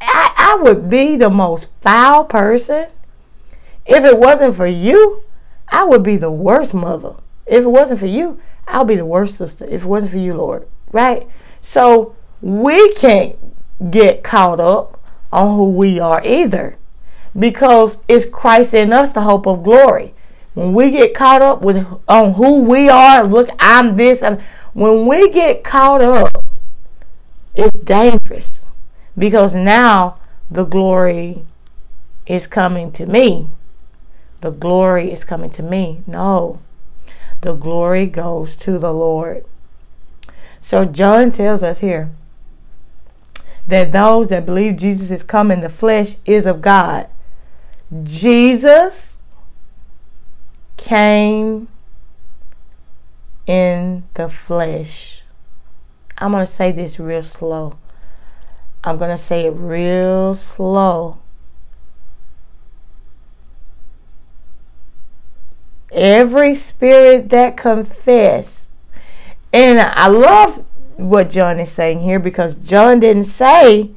I, 0.00 0.56
I 0.58 0.62
would 0.62 0.88
be 0.88 1.16
the 1.16 1.28
most 1.30 1.68
foul 1.82 2.24
person. 2.24 2.86
If 3.84 4.04
it 4.04 4.18
wasn't 4.18 4.56
for 4.56 4.66
you, 4.66 5.22
I 5.68 5.84
would 5.84 6.02
be 6.02 6.16
the 6.16 6.32
worst 6.32 6.72
mother. 6.72 7.14
If 7.46 7.64
it 7.64 7.70
wasn't 7.70 8.00
for 8.00 8.06
you, 8.06 8.40
I'll 8.66 8.86
be 8.86 8.96
the 8.96 9.06
worst 9.06 9.36
sister. 9.36 9.66
If 9.66 9.84
it 9.84 9.88
wasn't 9.88 10.12
for 10.12 10.18
you, 10.18 10.32
Lord 10.34 10.66
right? 10.92 11.28
So 11.60 12.14
we 12.40 12.94
can't 12.94 13.36
get 13.90 14.22
caught 14.22 14.60
up 14.60 15.00
on 15.32 15.56
who 15.56 15.70
we 15.70 16.00
are 16.00 16.22
either 16.24 16.76
because 17.38 18.02
it's 18.08 18.26
Christ 18.28 18.74
in 18.74 18.92
us, 18.92 19.12
the 19.12 19.22
hope 19.22 19.46
of 19.46 19.62
glory. 19.64 20.14
When 20.54 20.72
we 20.74 20.90
get 20.90 21.14
caught 21.14 21.42
up 21.42 21.62
with 21.62 21.86
on 22.08 22.34
who 22.34 22.60
we 22.62 22.88
are, 22.88 23.24
look, 23.24 23.48
I'm 23.60 23.96
this, 23.96 24.22
and 24.22 24.40
when 24.72 25.06
we 25.06 25.30
get 25.30 25.62
caught 25.62 26.00
up, 26.00 26.44
it's 27.54 27.78
dangerous 27.80 28.64
because 29.16 29.54
now 29.54 30.16
the 30.50 30.64
glory 30.64 31.44
is 32.26 32.46
coming 32.46 32.90
to 32.92 33.06
me. 33.06 33.48
The 34.40 34.50
glory 34.50 35.10
is 35.12 35.24
coming 35.24 35.50
to 35.50 35.62
me. 35.62 36.02
No, 36.06 36.60
the 37.42 37.54
glory 37.54 38.06
goes 38.06 38.56
to 38.56 38.78
the 38.78 38.92
Lord. 38.92 39.44
So 40.70 40.84
John 40.84 41.32
tells 41.32 41.62
us 41.62 41.78
here 41.78 42.14
that 43.66 43.90
those 43.90 44.28
that 44.28 44.44
believe 44.44 44.76
Jesus 44.76 45.10
is 45.10 45.22
come 45.22 45.50
in 45.50 45.62
the 45.62 45.70
flesh 45.70 46.16
is 46.26 46.44
of 46.44 46.60
God. 46.60 47.08
Jesus 48.02 49.22
came 50.76 51.68
in 53.46 54.04
the 54.12 54.28
flesh. 54.28 55.22
I'm 56.18 56.32
going 56.32 56.44
to 56.44 56.52
say 56.52 56.70
this 56.70 57.00
real 57.00 57.22
slow. 57.22 57.78
I'm 58.84 58.98
going 58.98 59.10
to 59.10 59.16
say 59.16 59.46
it 59.46 59.50
real 59.52 60.34
slow. 60.34 61.18
Every 65.90 66.54
spirit 66.54 67.30
that 67.30 67.56
confess 67.56 68.67
and 69.52 69.80
I 69.80 70.08
love 70.08 70.64
what 70.96 71.30
John 71.30 71.58
is 71.60 71.70
saying 71.70 72.00
here 72.00 72.18
because 72.18 72.54
John 72.54 73.00
didn't 73.00 73.24
say 73.24 73.90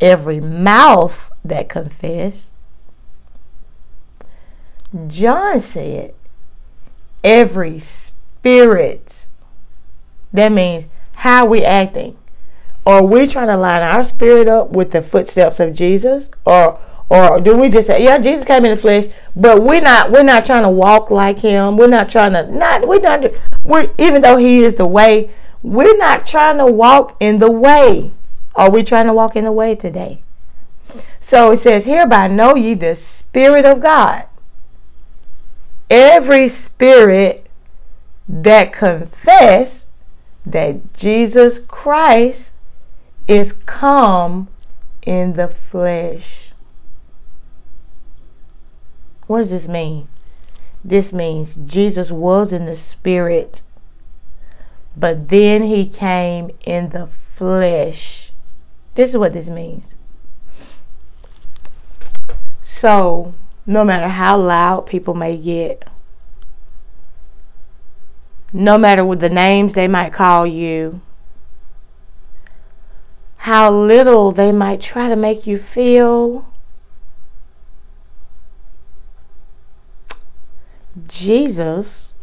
every 0.00 0.40
mouth 0.40 1.30
that 1.44 1.68
confess. 1.68 2.52
John 5.06 5.58
said 5.60 6.14
every 7.24 7.78
spirit. 7.78 9.28
That 10.32 10.52
means 10.52 10.86
how 11.16 11.46
we 11.46 11.64
acting. 11.64 12.18
Are 12.84 13.04
we 13.04 13.26
trying 13.26 13.46
to 13.46 13.56
line 13.56 13.80
our 13.82 14.02
spirit 14.04 14.48
up 14.48 14.70
with 14.72 14.90
the 14.90 15.02
footsteps 15.02 15.60
of 15.60 15.72
Jesus? 15.72 16.30
Or 16.44 16.80
or 17.12 17.38
do 17.42 17.58
we 17.58 17.68
just 17.68 17.88
say, 17.88 18.02
yeah, 18.02 18.16
Jesus 18.16 18.42
came 18.42 18.64
in 18.64 18.70
the 18.74 18.80
flesh, 18.80 19.04
but 19.36 19.62
we're 19.62 19.82
not 19.82 20.10
we're 20.10 20.22
not 20.22 20.46
trying 20.46 20.62
to 20.62 20.70
walk 20.70 21.10
like 21.10 21.38
him. 21.40 21.76
We're 21.76 21.86
not 21.86 22.08
trying 22.08 22.32
to 22.32 22.50
not 22.50 22.88
we're 22.88 23.00
not 23.00 23.26
we're 23.62 23.90
even 23.98 24.22
though 24.22 24.38
he 24.38 24.60
is 24.64 24.76
the 24.76 24.86
way, 24.86 25.28
we're 25.62 25.94
not 25.98 26.24
trying 26.24 26.56
to 26.56 26.64
walk 26.64 27.18
in 27.20 27.38
the 27.38 27.50
way. 27.50 28.12
Are 28.54 28.70
we 28.70 28.82
trying 28.82 29.04
to 29.08 29.12
walk 29.12 29.36
in 29.36 29.44
the 29.44 29.52
way 29.52 29.74
today? 29.74 30.22
So 31.20 31.50
it 31.50 31.58
says, 31.58 31.84
Hereby 31.84 32.28
know 32.28 32.54
ye 32.56 32.72
the 32.72 32.94
Spirit 32.94 33.66
of 33.66 33.78
God. 33.80 34.24
Every 35.90 36.48
spirit 36.48 37.46
that 38.26 38.72
confess 38.72 39.88
that 40.46 40.94
Jesus 40.94 41.58
Christ 41.58 42.54
is 43.28 43.52
come 43.52 44.48
in 45.02 45.34
the 45.34 45.48
flesh. 45.48 46.51
What 49.32 49.38
does 49.38 49.48
this 49.50 49.66
mean? 49.66 50.08
This 50.84 51.10
means 51.10 51.54
Jesus 51.54 52.12
was 52.12 52.52
in 52.52 52.66
the 52.66 52.76
spirit, 52.76 53.62
but 54.94 55.30
then 55.30 55.62
he 55.62 55.88
came 55.88 56.50
in 56.66 56.90
the 56.90 57.06
flesh. 57.34 58.32
This 58.94 59.08
is 59.08 59.16
what 59.16 59.32
this 59.32 59.48
means. 59.48 59.96
So, 62.60 63.32
no 63.64 63.86
matter 63.86 64.08
how 64.08 64.36
loud 64.36 64.84
people 64.84 65.14
may 65.14 65.38
get, 65.38 65.88
no 68.52 68.76
matter 68.76 69.02
what 69.02 69.20
the 69.20 69.30
names 69.30 69.72
they 69.72 69.88
might 69.88 70.12
call 70.12 70.46
you, 70.46 71.00
how 73.48 73.70
little 73.72 74.30
they 74.30 74.52
might 74.52 74.82
try 74.82 75.08
to 75.08 75.16
make 75.16 75.46
you 75.46 75.56
feel, 75.56 76.46
Jesus 81.08 82.14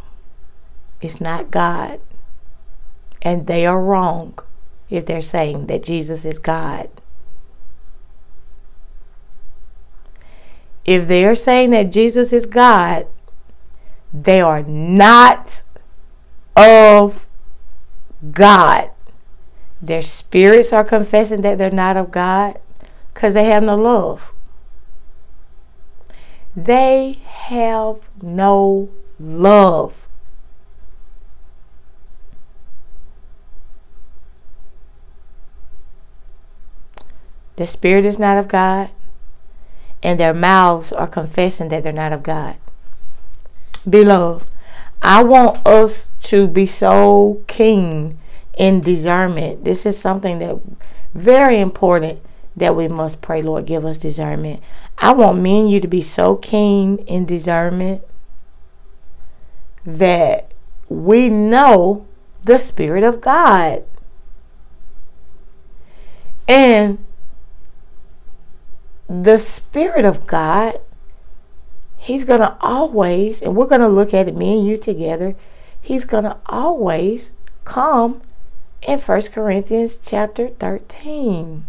is 1.02 1.20
not 1.20 1.52
God. 1.52 2.00
And 3.22 3.48
they 3.48 3.66
are 3.66 3.82
wrong 3.82 4.40
if 4.90 5.06
they're 5.06 5.22
saying 5.22 5.68
that 5.68 5.84
Jesus 5.84 6.24
is 6.24 6.40
God. 6.40 6.90
If 10.86 11.08
they 11.08 11.26
are 11.26 11.36
saying 11.36 11.72
that 11.72 11.92
Jesus 11.92 12.32
is 12.32 12.46
God, 12.46 13.06
they 14.14 14.40
are 14.42 14.64
not 14.64 15.62
of 16.56 17.28
God. 18.32 18.90
Their 19.82 20.02
spirits 20.02 20.72
are 20.74 20.84
confessing 20.84 21.42
that 21.42 21.58
they're 21.58 21.70
not 21.70 21.98
of 21.98 22.12
God 22.12 22.60
because 23.14 23.34
they 23.34 23.46
have 23.46 23.64
no 23.64 23.76
love. 23.76 24.32
They 26.56 27.20
have 27.26 27.98
no 28.22 28.90
love. 29.20 30.08
The 37.58 37.68
spirit 37.68 38.06
is 38.06 38.18
not 38.18 38.38
of 38.38 38.48
God, 38.48 38.90
and 40.02 40.18
their 40.20 40.34
mouths 40.34 40.94
are 40.94 41.08
confessing 41.08 41.70
that 41.70 41.84
they're 41.84 41.92
not 41.92 42.14
of 42.14 42.24
God. 42.24 42.56
Beloved, 43.88 44.48
I 45.02 45.24
want 45.24 45.66
us 45.68 46.10
to 46.22 46.48
be 46.48 46.66
so 46.66 47.44
keen 47.48 48.18
in 48.58 48.82
discernment. 48.82 49.66
This 49.66 49.86
is 49.86 49.98
something 49.98 50.40
that 50.40 50.58
very 51.14 51.60
important 51.60 52.22
that 52.60 52.76
we 52.76 52.88
must 52.88 53.22
pray, 53.22 53.42
Lord, 53.42 53.66
give 53.66 53.84
us 53.86 53.98
discernment. 53.98 54.62
I 54.98 55.14
want 55.14 55.40
me 55.42 55.60
and 55.60 55.72
you 55.72 55.80
to 55.80 55.88
be 55.88 56.02
so 56.02 56.36
keen 56.36 56.98
in 57.00 57.26
discernment 57.26 58.04
that 59.86 60.52
we 60.90 61.30
know 61.30 62.06
the 62.44 62.58
Spirit 62.60 63.04
of 63.04 63.22
God. 63.22 63.84
And 66.48 67.04
the 69.08 69.38
Spirit 69.38 70.06
of 70.06 70.28
God, 70.28 70.80
He's 71.98 72.24
going 72.24 72.42
to 72.42 72.58
always, 72.62 73.42
and 73.42 73.56
we're 73.56 73.68
going 73.68 73.82
to 73.82 73.88
look 73.88 74.14
at 74.14 74.28
it, 74.28 74.36
me 74.36 74.58
and 74.60 74.68
you 74.68 74.78
together, 74.78 75.36
He's 75.82 76.06
going 76.06 76.24
to 76.26 76.38
always 76.48 77.32
come 77.64 78.22
in 78.82 79.00
1 79.00 79.22
Corinthians 79.24 79.96
chapter 80.02 80.50
13 80.50 81.66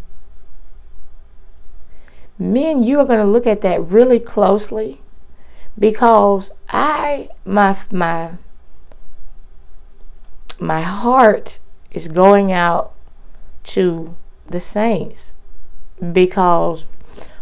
men, 2.41 2.83
you 2.83 2.99
are 2.99 3.05
going 3.05 3.21
to 3.21 3.31
look 3.31 3.47
at 3.47 3.61
that 3.61 3.85
really 3.87 4.19
closely 4.19 4.99
because 5.79 6.53
I, 6.71 7.29
my, 7.45 7.77
my, 7.93 8.33
my 10.59 10.81
heart 10.83 11.59
is 11.93 12.09
going 12.09 12.51
out 12.51 12.93
to 13.65 14.17
the 14.47 14.61
saints 14.61 15.35
because 16.13 16.87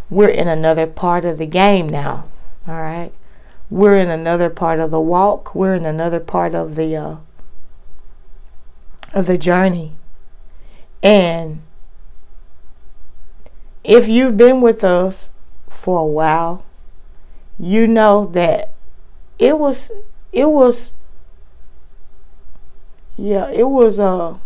we're 0.09 0.27
in 0.27 0.47
another 0.47 0.85
part 0.85 1.23
of 1.23 1.37
the 1.37 1.45
game 1.45 1.87
now. 1.87 2.25
All 2.67 2.81
right. 2.81 3.11
We're 3.69 3.95
in 3.97 4.09
another 4.09 4.49
part 4.49 4.79
of 4.79 4.91
the 4.91 4.99
walk. 4.99 5.55
We're 5.55 5.75
in 5.75 5.85
another 5.85 6.19
part 6.19 6.53
of 6.53 6.75
the 6.75 6.95
uh, 6.95 7.15
of 9.13 9.27
the 9.27 9.37
journey. 9.37 9.93
And 11.01 11.61
if 13.83 14.07
you've 14.07 14.37
been 14.37 14.61
with 14.61 14.83
us 14.83 15.31
for 15.69 15.99
a 15.99 16.05
while, 16.05 16.65
you 17.57 17.87
know 17.87 18.25
that 18.27 18.73
it 19.37 19.57
was 19.57 19.91
it 20.31 20.49
was 20.49 20.95
yeah, 23.17 23.49
it 23.51 23.67
was 23.69 23.99
uh 23.99 24.37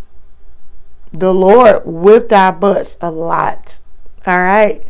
the 1.11 1.33
Lord 1.33 1.83
whipped 1.85 2.33
our 2.33 2.51
butts 2.51 2.97
a 3.01 3.11
lot. 3.11 3.81
All 4.25 4.37
right. 4.39 4.83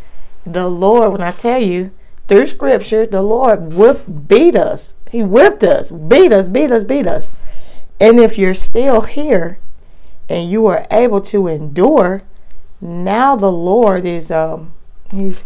The 0.45 0.67
Lord, 0.69 1.11
when 1.11 1.21
I 1.21 1.31
tell 1.31 1.61
you 1.61 1.91
through 2.27 2.47
scripture, 2.47 3.05
the 3.05 3.21
Lord 3.21 3.73
whipped 3.73 4.27
beat 4.27 4.55
us. 4.55 4.95
He 5.09 5.21
whipped 5.21 5.63
us, 5.63 5.91
beat 5.91 6.31
us, 6.31 6.47
beat 6.49 6.71
us, 6.71 6.83
beat 6.85 7.07
us. 7.07 7.31
And 7.99 8.19
if 8.19 8.37
you're 8.37 8.53
still 8.53 9.01
here 9.01 9.59
and 10.29 10.49
you 10.49 10.65
are 10.67 10.87
able 10.89 11.19
to 11.21 11.47
endure, 11.47 12.21
now 12.83 13.37
the 13.37 13.51
Lord 13.51 14.03
is 14.05 14.29
um, 14.29 14.73
he's 15.11 15.43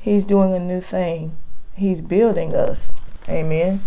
he's 0.00 0.24
doing 0.24 0.52
a 0.52 0.58
new 0.58 0.80
thing. 0.80 1.36
He's 1.74 2.00
building 2.00 2.54
us. 2.54 2.92
Amen. 3.28 3.80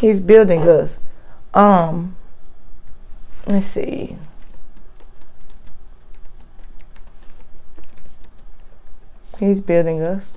He's 0.00 0.18
building 0.18 0.62
us. 0.62 1.00
Um 1.52 2.16
let's 3.46 3.66
see. 3.66 4.16
He's 9.38 9.60
building 9.60 10.00
us. 10.00 10.32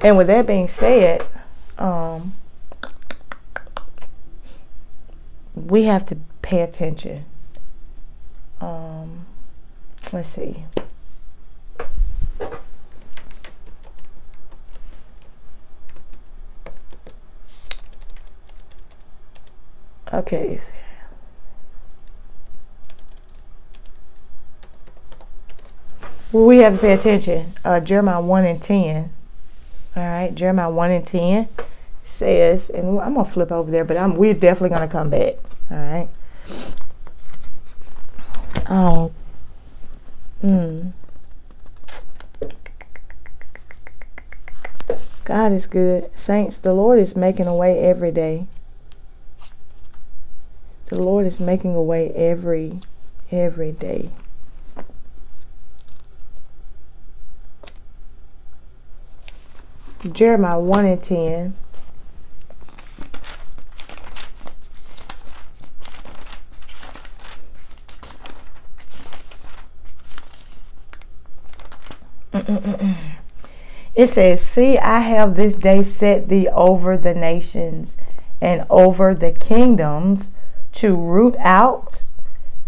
And 0.00 0.18
with 0.18 0.26
that 0.26 0.46
being 0.46 0.68
said, 0.68 1.26
um 1.78 2.34
we 5.54 5.84
have 5.84 6.04
to 6.06 6.16
pay 6.42 6.60
attention. 6.60 7.24
Um 8.60 8.93
Let's 10.12 10.28
see. 10.28 10.64
Okay. 20.12 20.60
Well, 26.30 26.46
we 26.46 26.58
have 26.58 26.74
to 26.74 26.78
pay 26.80 26.92
attention. 26.92 27.52
Uh, 27.64 27.80
Jeremiah 27.80 28.20
1 28.20 28.44
and 28.44 28.62
10. 28.62 29.10
All 29.96 30.02
right, 30.02 30.34
Jeremiah 30.34 30.70
1 30.70 30.90
and 30.90 31.06
10 31.06 31.48
says, 32.02 32.70
and 32.70 33.00
I'm 33.00 33.14
going 33.14 33.26
to 33.26 33.32
flip 33.32 33.50
over 33.50 33.70
there, 33.70 33.84
but 33.84 33.96
I'm, 33.96 34.16
we're 34.16 34.34
definitely 34.34 34.70
going 34.76 34.88
to 34.88 34.92
come 34.92 35.10
back. 35.10 35.34
All 35.70 35.76
right. 35.76 36.08
Um, 38.70 39.10
Mm. 40.44 40.92
God 45.24 45.52
is 45.52 45.66
good. 45.66 46.14
Saints, 46.14 46.58
the 46.58 46.74
Lord 46.74 46.98
is 46.98 47.16
making 47.16 47.46
a 47.46 47.56
way 47.56 47.78
every 47.78 48.12
day. 48.12 48.46
The 50.90 51.02
Lord 51.02 51.24
is 51.24 51.40
making 51.40 51.74
a 51.74 51.82
way 51.82 52.10
every 52.12 52.80
every 53.32 53.72
day. 53.72 54.10
Jeremiah 60.12 60.60
1 60.60 60.84
and 60.84 61.02
10. 61.02 61.54
It 73.94 74.08
says, 74.08 74.40
See, 74.44 74.76
I 74.76 74.98
have 75.00 75.36
this 75.36 75.54
day 75.54 75.82
set 75.82 76.28
thee 76.28 76.48
over 76.48 76.96
the 76.96 77.14
nations 77.14 77.96
and 78.40 78.66
over 78.68 79.14
the 79.14 79.30
kingdoms 79.30 80.32
to 80.74 80.96
root 80.96 81.36
out 81.38 82.04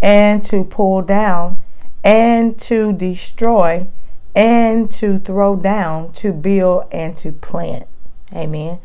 and 0.00 0.44
to 0.44 0.62
pull 0.62 1.02
down 1.02 1.58
and 2.04 2.58
to 2.60 2.92
destroy 2.92 3.88
and 4.36 4.90
to 4.92 5.18
throw 5.18 5.56
down, 5.56 6.12
to 6.12 6.32
build 6.32 6.84
and 6.92 7.16
to 7.16 7.32
plant. 7.32 7.88
Amen. 8.32 8.78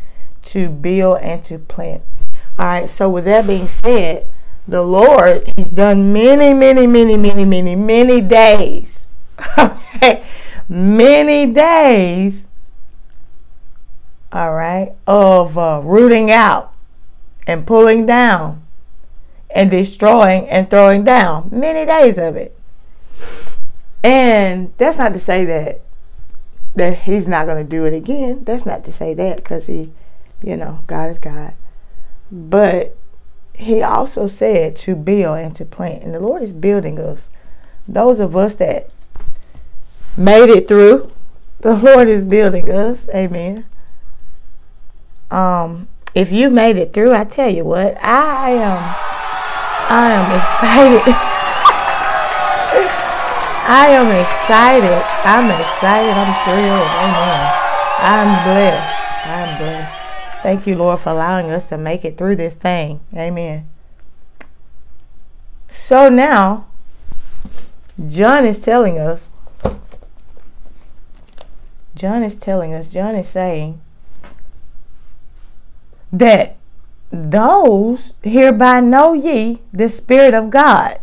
To 0.43 0.69
build 0.69 1.19
and 1.19 1.43
to 1.43 1.60
plant. 1.60 2.01
All 2.58 2.65
right, 2.65 2.89
so 2.89 3.10
with 3.10 3.25
that 3.25 3.45
being 3.45 3.67
said, 3.67 4.27
the 4.67 4.82
Lord 4.82 5.51
has 5.58 5.69
done 5.69 6.12
many, 6.12 6.54
many, 6.54 6.88
many, 6.88 7.17
many, 7.17 7.45
many, 7.45 7.75
many 7.75 8.21
days. 8.21 9.10
Okay 10.04 10.23
many 10.71 11.51
days, 11.51 12.47
all 14.31 14.53
right, 14.53 14.93
of 15.05 15.57
uh, 15.57 15.81
rooting 15.84 16.31
out 16.31 16.73
and 17.45 17.67
pulling 17.67 18.05
down 18.05 18.65
and 19.53 19.69
destroying 19.69 20.47
and 20.47 20.69
throwing 20.69 21.03
down. 21.03 21.49
Many 21.51 21.86
days 21.86 22.17
of 22.17 22.38
it. 22.38 22.57
And 24.01 24.71
that's 24.77 24.97
not 24.97 25.12
to 25.13 25.19
say 25.19 25.43
that 25.45 25.81
that 26.73 26.99
he's 26.99 27.27
not 27.27 27.45
going 27.47 27.62
to 27.63 27.69
do 27.69 27.84
it 27.84 27.93
again. 27.93 28.45
That's 28.45 28.65
not 28.65 28.86
to 28.86 28.93
say 28.93 29.13
that 29.13 29.36
because 29.36 29.67
he, 29.67 29.91
you 30.41 30.55
know, 30.55 30.79
God 30.88 31.10
is 31.10 31.17
God. 31.17 31.53
But 32.31 32.95
he 33.53 33.81
also 33.81 34.25
said 34.25 34.77
to 34.77 34.95
build 34.95 35.38
and 35.39 35.53
to 35.57 35.65
plant. 35.65 36.03
And 36.03 36.13
the 36.13 36.21
Lord 36.21 36.41
is 36.41 36.53
building 36.53 36.97
us. 36.97 37.29
Those 37.89 38.19
of 38.19 38.38
us 38.38 38.55
that 38.55 38.89
made 40.17 40.50
it 40.50 40.67
through. 40.67 41.10
The 41.62 41.74
Lord 41.76 42.08
is 42.10 42.24
building 42.24 42.69
us. 42.71 43.08
Amen. 43.13 43.65
Um, 45.30 45.88
if 46.13 46.30
you 46.32 46.50
made 46.50 46.78
it 46.78 46.93
through, 46.93 47.13
I 47.13 47.24
tell 47.26 47.50
you 47.50 47.63
what, 47.63 47.97
I 48.04 48.50
am 48.50 48.80
I 49.89 50.12
am 50.12 50.30
excited. 50.38 51.02
I 53.63 53.89
am 53.91 54.08
excited. 54.19 54.91
I'm 55.24 55.47
excited. 55.60 56.13
I'm 56.13 56.34
thrilled. 56.43 56.89
Amen. 57.00 57.43
I'm 58.00 58.43
blessed. 58.43 59.28
I'm 59.28 59.58
blessed. 59.60 59.95
Thank 60.43 60.67
you, 60.67 60.76
Lord, 60.76 61.00
for 61.00 61.10
allowing 61.12 61.50
us 61.52 61.69
to 61.69 61.78
make 61.78 62.04
it 62.04 62.17
through 62.17 62.36
this 62.36 62.56
thing. 62.56 63.00
Amen. 63.15 63.69
So 65.67 66.10
now, 66.10 66.65
John 68.10 68.45
is 68.45 68.60
telling 68.60 68.97
us 69.00 69.32
John 72.01 72.23
is 72.23 72.35
telling 72.35 72.73
us, 72.73 72.87
John 72.89 73.13
is 73.15 73.27
saying 73.27 73.79
that 76.11 76.57
those 77.11 78.13
hereby 78.23 78.79
know 78.79 79.13
ye 79.13 79.59
the 79.71 79.87
Spirit 79.87 80.33
of 80.33 80.49
God. 80.49 80.99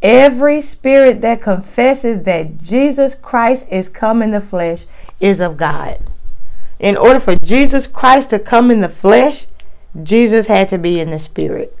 Every 0.00 0.62
spirit 0.62 1.20
that 1.20 1.42
confesses 1.42 2.22
that 2.24 2.56
Jesus 2.56 3.14
Christ 3.14 3.66
is 3.70 3.90
come 3.90 4.22
in 4.22 4.30
the 4.30 4.40
flesh 4.40 4.86
is 5.20 5.38
of 5.38 5.58
God. 5.58 5.98
In 6.78 6.96
order 6.96 7.20
for 7.20 7.36
Jesus 7.36 7.86
Christ 7.86 8.30
to 8.30 8.38
come 8.38 8.70
in 8.70 8.80
the 8.80 8.88
flesh, 8.88 9.44
Jesus 10.02 10.46
had 10.46 10.70
to 10.70 10.78
be 10.78 10.98
in 10.98 11.10
the 11.10 11.18
spirit. 11.18 11.76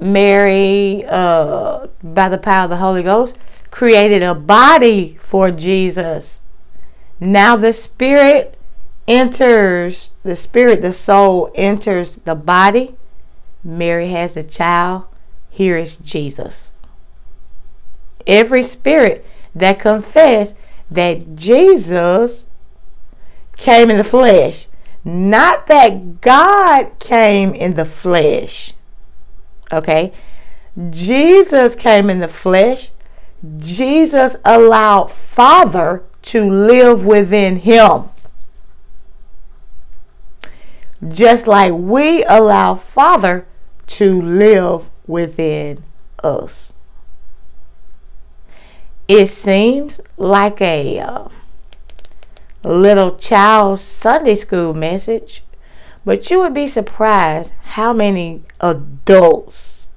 Mary, 0.00 1.04
uh, 1.08 1.88
by 2.04 2.28
the 2.28 2.38
power 2.38 2.64
of 2.64 2.70
the 2.70 2.76
Holy 2.76 3.02
Ghost, 3.02 3.36
created 3.70 4.22
a 4.22 4.34
body 4.34 5.16
for 5.20 5.50
Jesus. 5.50 6.42
Now 7.20 7.56
the 7.56 7.72
spirit 7.72 8.58
enters, 9.06 10.10
the 10.22 10.36
spirit, 10.36 10.82
the 10.82 10.92
soul 10.92 11.50
enters 11.54 12.16
the 12.16 12.34
body. 12.34 12.96
Mary 13.64 14.08
has 14.10 14.36
a 14.36 14.42
child. 14.42 15.04
Here 15.50 15.76
is 15.76 15.96
Jesus. 15.96 16.72
Every 18.26 18.62
spirit 18.62 19.24
that 19.54 19.78
confess 19.80 20.54
that 20.90 21.34
Jesus 21.34 22.50
came 23.56 23.90
in 23.90 23.96
the 23.96 24.04
flesh, 24.04 24.66
not 25.04 25.66
that 25.66 26.20
God 26.20 26.98
came 27.00 27.54
in 27.54 27.74
the 27.74 27.84
flesh. 27.84 28.74
Okay? 29.72 30.12
Jesus 30.90 31.74
came 31.74 32.08
in 32.08 32.20
the 32.20 32.28
flesh 32.28 32.90
Jesus 33.58 34.36
allowed 34.44 35.10
Father 35.10 36.02
to 36.22 36.48
live 36.50 37.04
within 37.06 37.56
him. 37.58 38.04
Just 41.08 41.46
like 41.46 41.72
we 41.74 42.24
allow 42.24 42.74
Father 42.74 43.46
to 43.86 44.20
live 44.20 44.90
within 45.06 45.84
us. 46.22 46.74
It 49.06 49.26
seems 49.26 50.00
like 50.16 50.60
a 50.60 50.98
uh, 50.98 51.28
little 52.64 53.16
child's 53.16 53.80
Sunday 53.80 54.34
school 54.34 54.74
message, 54.74 55.44
but 56.04 56.28
you 56.30 56.40
would 56.40 56.52
be 56.52 56.66
surprised 56.66 57.54
how 57.62 57.92
many 57.92 58.42
adults 58.60 59.88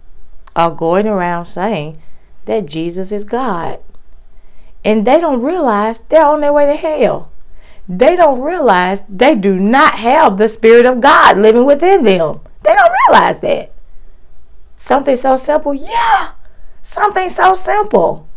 are 0.55 0.71
going 0.71 1.07
around 1.07 1.47
saying 1.47 1.97
that 2.51 2.65
Jesus 2.67 3.11
is 3.13 3.23
God. 3.23 3.79
And 4.83 5.07
they 5.07 5.19
don't 5.21 5.41
realize 5.41 5.99
they're 6.09 6.25
on 6.25 6.41
their 6.41 6.51
way 6.53 6.65
to 6.65 6.75
hell. 6.75 7.31
They 7.87 8.15
don't 8.17 8.41
realize 8.41 9.01
they 9.07 9.35
do 9.35 9.55
not 9.57 9.95
have 9.95 10.37
the 10.37 10.47
Spirit 10.49 10.85
of 10.85 10.99
God 11.01 11.37
living 11.37 11.65
within 11.65 12.03
them. 12.03 12.41
They 12.63 12.75
don't 12.75 12.91
realize 13.07 13.39
that. 13.39 13.71
Something 14.75 15.15
so 15.15 15.35
simple, 15.37 15.73
yeah. 15.73 16.31
Something 16.81 17.29
so 17.29 17.53
simple. 17.53 18.27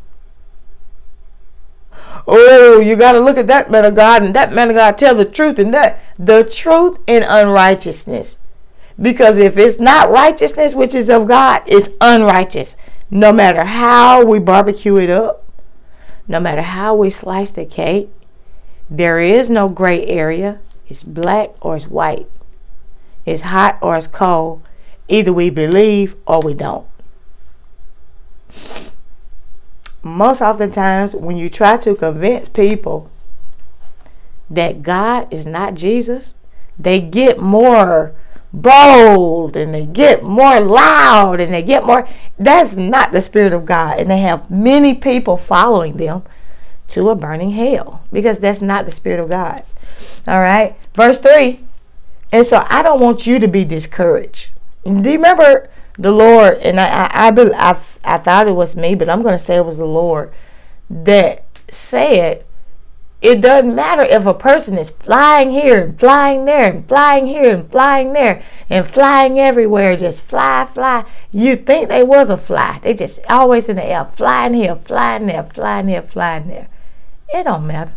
Oh, 2.26 2.78
you 2.78 2.94
got 2.96 3.12
to 3.12 3.20
look 3.20 3.36
at 3.36 3.46
that 3.48 3.70
man 3.70 3.84
of 3.84 3.94
God, 3.96 4.22
and 4.22 4.34
that 4.34 4.52
man 4.52 4.70
of 4.70 4.76
God 4.76 4.96
tell 4.96 5.14
the 5.16 5.24
truth, 5.26 5.58
and 5.58 5.74
that 5.74 5.98
the 6.20 6.42
truth 6.44 6.98
in 7.08 7.22
unrighteousness. 7.24 8.38
Because 9.00 9.38
if 9.38 9.56
it's 9.58 9.80
not 9.80 10.08
righteousness 10.10 10.74
which 10.76 10.94
is 10.94 11.10
of 11.10 11.26
God, 11.26 11.62
it's 11.66 11.88
unrighteous. 12.00 12.76
No 13.10 13.32
matter 13.32 13.64
how 13.64 14.24
we 14.24 14.38
barbecue 14.38 14.96
it 14.96 15.10
up, 15.10 15.44
no 16.26 16.40
matter 16.40 16.62
how 16.62 16.94
we 16.94 17.10
slice 17.10 17.50
the 17.50 17.64
cake, 17.66 18.10
there 18.88 19.20
is 19.20 19.50
no 19.50 19.68
gray 19.68 20.06
area. 20.06 20.58
It's 20.88 21.02
black 21.02 21.50
or 21.60 21.76
it's 21.76 21.88
white. 21.88 22.28
It's 23.26 23.42
hot 23.42 23.78
or 23.82 23.96
it's 23.96 24.06
cold. 24.06 24.62
Either 25.08 25.32
we 25.32 25.50
believe 25.50 26.16
or 26.26 26.40
we 26.40 26.54
don't. 26.54 26.86
Most 30.02 30.40
oftentimes, 30.42 31.14
when 31.14 31.36
you 31.36 31.48
try 31.48 31.76
to 31.78 31.94
convince 31.94 32.48
people 32.48 33.10
that 34.50 34.82
God 34.82 35.32
is 35.32 35.46
not 35.46 35.74
Jesus, 35.74 36.36
they 36.78 37.00
get 37.00 37.38
more 37.40 38.14
bold 38.62 39.56
and 39.56 39.74
they 39.74 39.84
get 39.84 40.22
more 40.22 40.60
loud 40.60 41.40
and 41.40 41.52
they 41.52 41.62
get 41.62 41.84
more. 41.84 42.08
That's 42.38 42.76
not 42.76 43.12
the 43.12 43.20
Spirit 43.20 43.52
of 43.52 43.64
God. 43.66 43.98
And 43.98 44.08
they 44.10 44.18
have 44.18 44.50
many 44.50 44.94
people 44.94 45.36
following 45.36 45.96
them 45.96 46.22
to 46.88 47.10
a 47.10 47.14
burning 47.14 47.50
hell 47.52 48.04
because 48.12 48.38
that's 48.40 48.60
not 48.62 48.84
the 48.84 48.90
Spirit 48.90 49.20
of 49.20 49.28
God. 49.28 49.62
All 50.26 50.40
right. 50.40 50.76
Verse 50.94 51.18
3. 51.18 51.60
And 52.32 52.46
so 52.46 52.64
I 52.68 52.82
don't 52.82 53.00
want 53.00 53.26
you 53.26 53.38
to 53.38 53.48
be 53.48 53.64
discouraged. 53.64 54.50
Do 54.84 54.90
you 54.92 54.98
remember 55.12 55.68
the 55.98 56.10
Lord? 56.12 56.58
And 56.58 56.78
I, 56.80 57.06
I, 57.06 57.28
I, 57.28 57.70
I, 57.70 57.80
I 58.04 58.18
thought 58.18 58.48
it 58.48 58.52
was 58.54 58.76
me, 58.76 58.94
but 58.94 59.08
I'm 59.08 59.22
going 59.22 59.36
to 59.38 59.38
say 59.42 59.56
it 59.56 59.64
was 59.66 59.78
the 59.78 59.84
Lord 59.84 60.32
that 60.90 61.44
said, 61.68 62.44
it 63.24 63.40
doesn't 63.40 63.74
matter 63.74 64.02
if 64.02 64.26
a 64.26 64.34
person 64.34 64.76
is 64.76 64.90
flying 64.90 65.50
here 65.50 65.82
and 65.82 65.98
flying 65.98 66.44
there 66.44 66.70
and 66.70 66.86
flying 66.86 67.26
here 67.26 67.50
and 67.56 67.70
flying 67.70 68.12
there 68.12 68.42
and 68.68 68.86
flying 68.86 69.40
everywhere, 69.40 69.96
just 69.96 70.20
fly, 70.24 70.66
fly. 70.66 71.06
You 71.32 71.56
think 71.56 71.88
they 71.88 72.02
was 72.02 72.28
a 72.28 72.36
fly. 72.36 72.80
They 72.82 72.92
just 72.92 73.20
always 73.30 73.70
in 73.70 73.76
the 73.76 73.82
air, 73.86 74.04
flying 74.14 74.52
here, 74.52 74.76
flying 74.76 75.24
there, 75.24 75.42
flying 75.42 75.88
here, 75.88 76.02
flying 76.02 76.48
there. 76.48 76.68
It 77.32 77.44
don't 77.44 77.66
matter. 77.66 77.94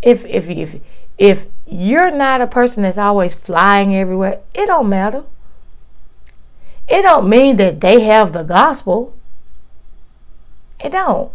If 0.00 0.24
if 0.26 0.48
if 0.48 0.76
if 1.18 1.46
you're 1.66 2.12
not 2.12 2.40
a 2.40 2.46
person 2.46 2.84
that's 2.84 2.98
always 2.98 3.34
flying 3.34 3.92
everywhere, 3.96 4.38
it 4.54 4.66
don't 4.66 4.88
matter. 4.88 5.24
It 6.88 7.02
don't 7.02 7.28
mean 7.28 7.56
that 7.56 7.80
they 7.80 8.02
have 8.02 8.32
the 8.32 8.44
gospel. 8.44 9.12
It 10.78 10.90
don't 10.92 11.32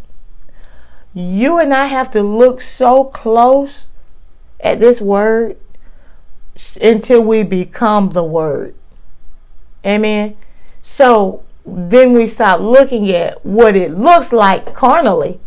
you 1.15 1.57
and 1.59 1.73
I 1.73 1.85
have 1.85 2.11
to 2.11 2.21
look 2.21 2.59
so 2.61 3.05
close 3.05 3.87
at 4.59 4.79
this 4.81 4.99
word 5.01 5.57
until 6.81 7.21
we 7.21 7.43
become 7.43 8.09
the 8.09 8.23
word. 8.23 8.75
Amen. 9.85 10.35
So 10.81 11.43
then 11.65 12.13
we 12.13 12.27
stop 12.27 12.59
looking 12.59 13.09
at 13.11 13.43
what 13.45 13.75
it 13.75 13.97
looks 13.97 14.33
like 14.33 14.73
carnally 14.73 15.39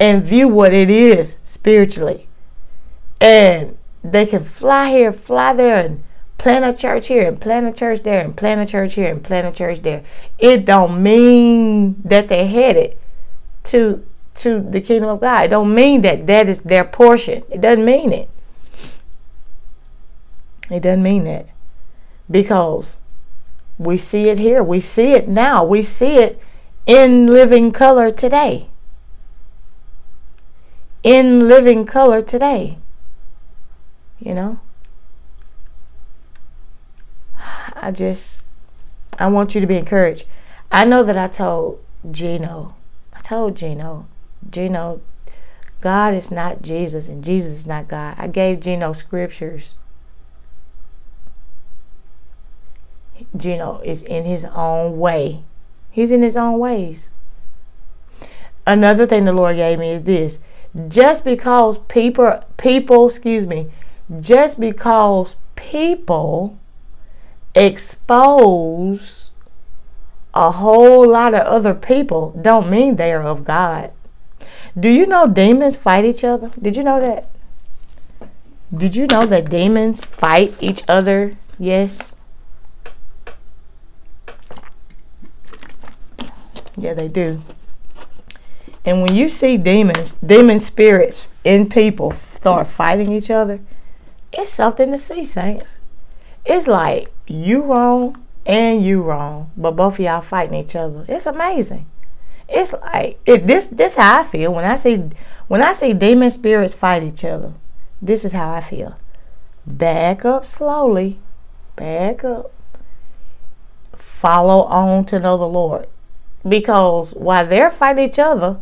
and 0.00 0.24
view 0.24 0.48
what 0.48 0.74
it 0.74 0.90
is 0.90 1.38
spiritually. 1.44 2.28
And 3.20 3.78
they 4.02 4.26
can 4.26 4.42
fly 4.42 4.90
here, 4.90 5.12
fly 5.12 5.54
there, 5.54 5.76
and 5.86 6.02
plant 6.36 6.64
a 6.64 6.72
church 6.78 7.06
here, 7.06 7.28
and 7.28 7.40
plant 7.40 7.68
a 7.68 7.72
church 7.72 8.02
there, 8.02 8.24
and 8.24 8.36
plant 8.36 8.60
a 8.60 8.66
church 8.66 8.94
here, 8.94 9.12
and 9.12 9.22
plant 9.22 9.46
a 9.46 9.52
church 9.56 9.82
there. 9.82 10.02
It 10.38 10.64
don't 10.64 11.00
mean 11.00 12.02
that 12.04 12.28
they're 12.28 12.48
headed 12.48 12.96
to 13.64 14.04
to 14.36 14.60
the 14.60 14.80
kingdom 14.80 15.10
of 15.10 15.20
God. 15.20 15.44
It 15.44 15.48
don't 15.48 15.74
mean 15.74 16.02
that 16.02 16.26
that 16.26 16.48
is 16.48 16.60
their 16.62 16.84
portion. 16.84 17.42
It 17.50 17.60
doesn't 17.60 17.84
mean 17.84 18.12
it. 18.12 18.28
It 20.70 20.80
doesn't 20.80 21.02
mean 21.02 21.24
that. 21.24 21.48
Because 22.30 22.96
we 23.78 23.98
see 23.98 24.28
it 24.28 24.38
here. 24.38 24.62
We 24.62 24.80
see 24.80 25.12
it 25.12 25.28
now. 25.28 25.64
We 25.64 25.82
see 25.82 26.16
it 26.16 26.40
in 26.86 27.26
living 27.26 27.72
color 27.72 28.10
today. 28.10 28.68
In 31.02 31.48
living 31.48 31.84
color 31.84 32.22
today. 32.22 32.78
You 34.18 34.34
know? 34.34 34.60
I 37.74 37.90
just 37.90 38.48
I 39.18 39.26
want 39.26 39.54
you 39.54 39.60
to 39.60 39.66
be 39.66 39.76
encouraged. 39.76 40.24
I 40.70 40.84
know 40.84 41.02
that 41.02 41.16
I 41.16 41.26
told 41.26 41.82
Gino. 42.12 42.76
I 43.12 43.18
told 43.18 43.56
Gino 43.56 44.06
Gino, 44.50 45.00
God 45.80 46.14
is 46.14 46.30
not 46.30 46.62
Jesus 46.62 47.08
and 47.08 47.22
Jesus 47.24 47.52
is 47.60 47.66
not 47.66 47.88
God. 47.88 48.14
I 48.18 48.26
gave 48.26 48.60
Gino 48.60 48.92
scriptures. 48.92 49.74
Gino 53.36 53.78
is 53.84 54.02
in 54.02 54.24
his 54.24 54.44
own 54.46 54.98
way. 54.98 55.42
He's 55.90 56.10
in 56.12 56.22
his 56.22 56.36
own 56.36 56.58
ways. 56.58 57.10
Another 58.66 59.06
thing 59.06 59.24
the 59.24 59.32
Lord 59.32 59.56
gave 59.56 59.78
me 59.78 59.90
is 59.90 60.02
this. 60.04 60.40
Just 60.88 61.24
because 61.24 61.78
people 61.78 62.42
people, 62.56 63.06
excuse 63.06 63.46
me, 63.46 63.70
just 64.20 64.58
because 64.58 65.36
people 65.56 66.58
expose 67.54 69.32
a 70.34 70.50
whole 70.52 71.06
lot 71.06 71.34
of 71.34 71.42
other 71.46 71.74
people 71.74 72.30
don't 72.40 72.70
mean 72.70 72.96
they 72.96 73.12
are 73.12 73.22
of 73.22 73.44
God. 73.44 73.92
Do 74.78 74.88
you 74.88 75.04
know 75.06 75.26
demons 75.26 75.76
fight 75.76 76.06
each 76.06 76.24
other? 76.24 76.50
Did 76.60 76.76
you 76.76 76.82
know 76.82 76.98
that? 76.98 77.28
Did 78.74 78.96
you 78.96 79.06
know 79.06 79.26
that 79.26 79.50
demons 79.50 80.02
fight 80.04 80.54
each 80.60 80.82
other? 80.88 81.36
Yes. 81.58 82.16
Yeah, 86.74 86.94
they 86.94 87.08
do. 87.08 87.42
And 88.86 89.02
when 89.02 89.14
you 89.14 89.28
see 89.28 89.58
demons, 89.58 90.14
demon 90.14 90.58
spirits 90.58 91.26
in 91.44 91.68
people 91.68 92.12
start 92.12 92.66
fighting 92.66 93.12
each 93.12 93.30
other, 93.30 93.60
it's 94.32 94.50
something 94.50 94.90
to 94.90 94.96
see, 94.96 95.24
saints. 95.26 95.76
It's 96.46 96.66
like 96.66 97.12
you 97.26 97.60
wrong 97.62 98.16
and 98.46 98.82
you 98.82 99.02
wrong, 99.02 99.50
but 99.54 99.72
both 99.72 99.98
of 99.98 100.00
y'all 100.00 100.22
fighting 100.22 100.54
each 100.58 100.74
other. 100.74 101.04
It's 101.08 101.26
amazing 101.26 101.84
it's 102.52 102.72
like 102.74 103.18
it, 103.26 103.46
this 103.46 103.66
this 103.66 103.96
how 103.96 104.20
I 104.20 104.24
feel 104.24 104.52
when 104.52 104.64
I 104.64 104.76
say 104.76 105.08
when 105.48 105.62
I 105.62 105.72
say 105.72 105.92
demon 105.92 106.30
spirits 106.30 106.74
fight 106.74 107.02
each 107.02 107.24
other. 107.24 107.52
This 108.00 108.24
is 108.24 108.32
how 108.32 108.50
I 108.52 108.60
feel. 108.60 108.96
Back 109.66 110.24
up 110.24 110.44
slowly. 110.44 111.18
Back 111.76 112.24
up. 112.24 112.50
Follow 113.94 114.62
on 114.64 115.04
to 115.06 115.18
know 115.18 115.36
the 115.36 115.46
Lord. 115.48 115.86
Because 116.46 117.12
while 117.14 117.46
they're 117.46 117.70
fighting 117.70 118.08
each 118.08 118.18
other, 118.18 118.58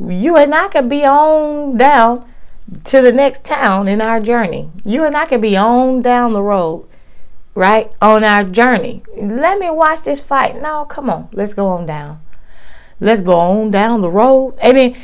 you 0.00 0.36
and 0.36 0.54
I 0.54 0.68
could 0.68 0.88
be 0.88 1.04
on 1.04 1.76
down 1.76 2.32
to 2.84 3.00
the 3.02 3.10
next 3.10 3.44
town 3.44 3.88
in 3.88 4.00
our 4.00 4.20
journey. 4.20 4.70
You 4.84 5.04
and 5.04 5.16
I 5.16 5.26
could 5.26 5.40
be 5.40 5.56
on 5.56 6.02
down 6.02 6.32
the 6.32 6.42
road, 6.42 6.86
right? 7.56 7.90
On 8.00 8.22
our 8.22 8.44
journey. 8.44 9.02
Let 9.16 9.58
me 9.58 9.70
watch 9.70 10.02
this 10.02 10.20
fight. 10.20 10.60
No, 10.62 10.84
come 10.84 11.10
on. 11.10 11.28
Let's 11.32 11.54
go 11.54 11.66
on 11.66 11.86
down 11.86 12.20
let's 13.00 13.20
go 13.20 13.34
on 13.34 13.70
down 13.70 14.00
the 14.00 14.10
road. 14.10 14.56
Amen. 14.64 14.96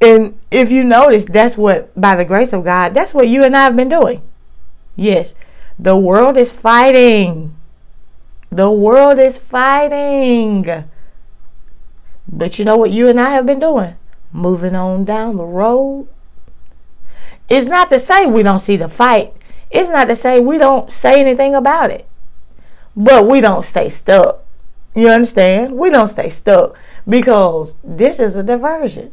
And 0.00 0.38
if 0.50 0.70
you 0.70 0.84
notice, 0.84 1.24
that's 1.24 1.56
what, 1.56 1.98
by 1.98 2.16
the 2.16 2.24
grace 2.24 2.52
of 2.52 2.64
God, 2.64 2.92
that's 2.94 3.14
what 3.14 3.28
you 3.28 3.44
and 3.44 3.56
I 3.56 3.62
have 3.64 3.76
been 3.76 3.88
doing. 3.88 4.20
Yes, 4.94 5.34
the 5.78 5.96
world 5.96 6.36
is 6.36 6.52
fighting. 6.52 7.54
The 8.50 8.70
world 8.70 9.18
is 9.18 9.38
fighting. 9.38 10.64
But 12.30 12.58
you 12.58 12.64
know 12.64 12.76
what 12.76 12.90
you 12.90 13.08
and 13.08 13.20
I 13.20 13.30
have 13.30 13.46
been 13.46 13.58
doing? 13.60 13.96
Moving 14.32 14.74
on 14.76 15.04
down 15.04 15.36
the 15.36 15.44
road. 15.44 16.08
It's 17.48 17.66
not 17.66 17.88
to 17.90 17.98
say 17.98 18.26
we 18.26 18.42
don't 18.42 18.58
see 18.58 18.76
the 18.76 18.88
fight, 18.88 19.32
it's 19.70 19.88
not 19.88 20.08
to 20.08 20.14
say 20.14 20.40
we 20.40 20.58
don't 20.58 20.92
say 20.92 21.20
anything 21.20 21.54
about 21.54 21.90
it. 21.90 22.06
But 22.98 23.26
we 23.28 23.40
don't 23.40 23.64
stay 23.64 23.88
stuck. 23.90 24.42
You 24.94 25.10
understand? 25.10 25.76
We 25.76 25.90
don't 25.90 26.08
stay 26.08 26.30
stuck 26.30 26.76
because 27.08 27.76
this 27.84 28.18
is 28.20 28.36
a 28.36 28.42
diversion. 28.42 29.12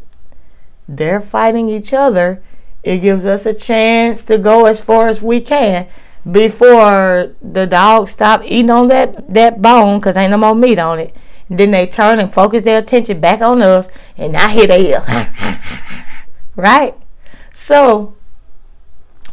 They're 0.88 1.22
fighting 1.22 1.70
each 1.70 1.94
other. 1.94 2.42
It 2.84 3.00
gives 3.00 3.26
us 3.26 3.46
a 3.46 3.54
chance 3.54 4.24
to 4.26 4.38
go 4.38 4.66
as 4.66 4.80
far 4.82 5.08
as 5.08 5.22
we 5.22 5.40
can 5.42 5.88
before 6.30 7.34
the 7.42 7.66
dogs 7.68 8.12
stop 8.12 8.42
eating 8.44 8.70
on 8.72 8.88
that, 8.88 9.32
that 9.34 9.62
bone 9.62 10.00
because 10.00 10.18
ain't 10.18 10.32
no 10.32 10.38
more 10.38 10.56
meat 10.56 10.80
on 10.80 11.00
it. 11.00 11.16
Then 11.50 11.72
they 11.72 11.88
turn 11.88 12.20
and 12.20 12.34
focus 12.34 12.64
their 12.64 12.80
attention 12.80 13.20
back 13.20 13.42
on 13.42 13.62
us, 13.62 13.90
and 14.18 14.36
I 14.36 14.50
hear 14.52 14.66
they 14.68 14.94
right? 16.56 16.96
So 17.52 18.16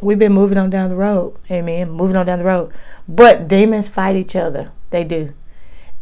we've 0.00 0.18
been 0.18 0.32
moving 0.34 0.58
on 0.58 0.70
down 0.70 0.90
the 0.90 0.96
road. 0.96 1.38
Amen. 1.50 1.90
Moving 1.90 2.16
on 2.16 2.26
down 2.26 2.38
the 2.38 2.44
road. 2.44 2.72
But 3.08 3.48
demons 3.48 3.88
fight 3.88 4.16
each 4.16 4.36
other. 4.36 4.72
They 4.90 5.04
do. 5.04 5.34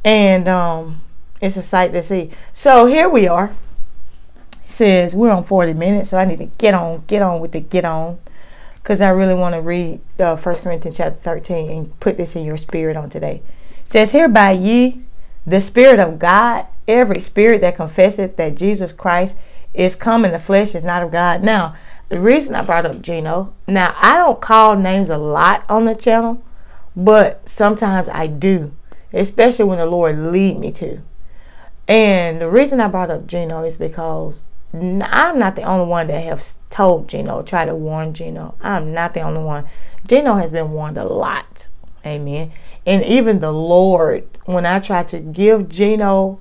And 0.05 0.49
um 0.49 1.03
it's 1.41 1.57
a 1.57 1.63
sight 1.63 1.93
to 1.93 2.03
see. 2.03 2.31
So 2.53 2.87
here 2.87 3.09
we 3.09 3.29
are. 3.29 3.53
It 4.65 4.69
says 4.69 5.15
we're 5.15 5.31
on 5.31 5.45
40 5.45 5.73
minutes, 5.73 6.09
so 6.11 6.19
I 6.19 6.25
need 6.25 6.39
to 6.39 6.47
get 6.59 6.75
on, 6.75 7.05
get 7.07 7.23
on 7.23 7.41
with 7.41 7.53
the 7.53 7.61
get 7.61 7.85
on. 7.85 8.19
Because 8.83 9.01
I 9.01 9.11
really 9.11 9.35
want 9.35 9.55
to 9.55 9.61
read 9.61 10.01
uh, 10.19 10.37
Corinthians 10.37 10.97
chapter 10.97 11.19
13 11.21 11.71
and 11.71 12.01
put 12.01 12.17
this 12.17 12.35
in 12.37 12.45
your 12.45 12.57
spirit 12.57 12.97
on 12.97 13.09
today. 13.11 13.43
It 13.85 13.89
says, 13.89 14.13
Hereby 14.13 14.53
ye, 14.53 15.03
the 15.47 15.61
Spirit 15.61 15.99
of 16.01 16.19
God, 16.19 16.67
every 16.89 17.21
spirit 17.21 17.61
that 17.61 17.77
confesseth 17.77 18.37
that 18.37 18.55
Jesus 18.57 18.91
Christ 18.93 19.39
is 19.75 19.95
come 19.95 20.25
in 20.25 20.33
the 20.33 20.39
flesh 20.41 20.75
is 20.75 20.85
not 20.85 21.03
of 21.03 21.13
God. 21.13 21.43
Now, 21.45 21.77
the 22.09 22.19
reason 22.19 22.55
I 22.55 22.63
brought 22.63 22.87
up 22.87 23.03
Gino, 23.03 23.55
now 23.67 23.95
I 24.01 24.17
don't 24.17 24.41
call 24.41 24.75
names 24.77 25.11
a 25.11 25.19
lot 25.19 25.65
on 25.69 25.85
the 25.85 25.95
channel, 25.95 26.43
but 26.97 27.47
sometimes 27.49 28.09
I 28.11 28.27
do, 28.27 28.73
especially 29.13 29.67
when 29.67 29.79
the 29.79 29.87
Lord 29.87 30.19
lead 30.19 30.59
me 30.59 30.73
to. 30.73 31.01
And 31.89 32.41
the 32.41 32.51
reason 32.51 32.81
I 32.81 32.89
brought 32.89 33.11
up 33.11 33.27
Gino 33.27 33.65
is 33.65 33.79
because 33.79 34.43
I'm 34.75 35.39
not 35.39 35.57
the 35.57 35.63
only 35.63 35.89
one 35.89 36.07
that 36.09 36.23
have 36.23 36.45
told 36.69 37.09
Gino, 37.09 37.43
try 37.43 37.65
to 37.65 37.75
warn 37.75 38.13
Gino. 38.13 38.55
I'm 38.61 38.93
not 38.93 39.15
the 39.15 39.23
only 39.23 39.43
one. 39.43 39.65
Gino 40.07 40.35
has 40.37 40.53
been 40.53 40.73
warned 40.73 40.99
a 40.99 41.05
lot. 41.05 41.71
Amen. 42.05 42.53
And 42.85 43.03
even 43.05 43.41
the 43.41 43.53
Lord, 43.53 44.29
when 44.45 44.67
I 44.67 44.79
tried 44.81 45.09
to 45.09 45.19
give 45.19 45.71
Gino, 45.71 46.41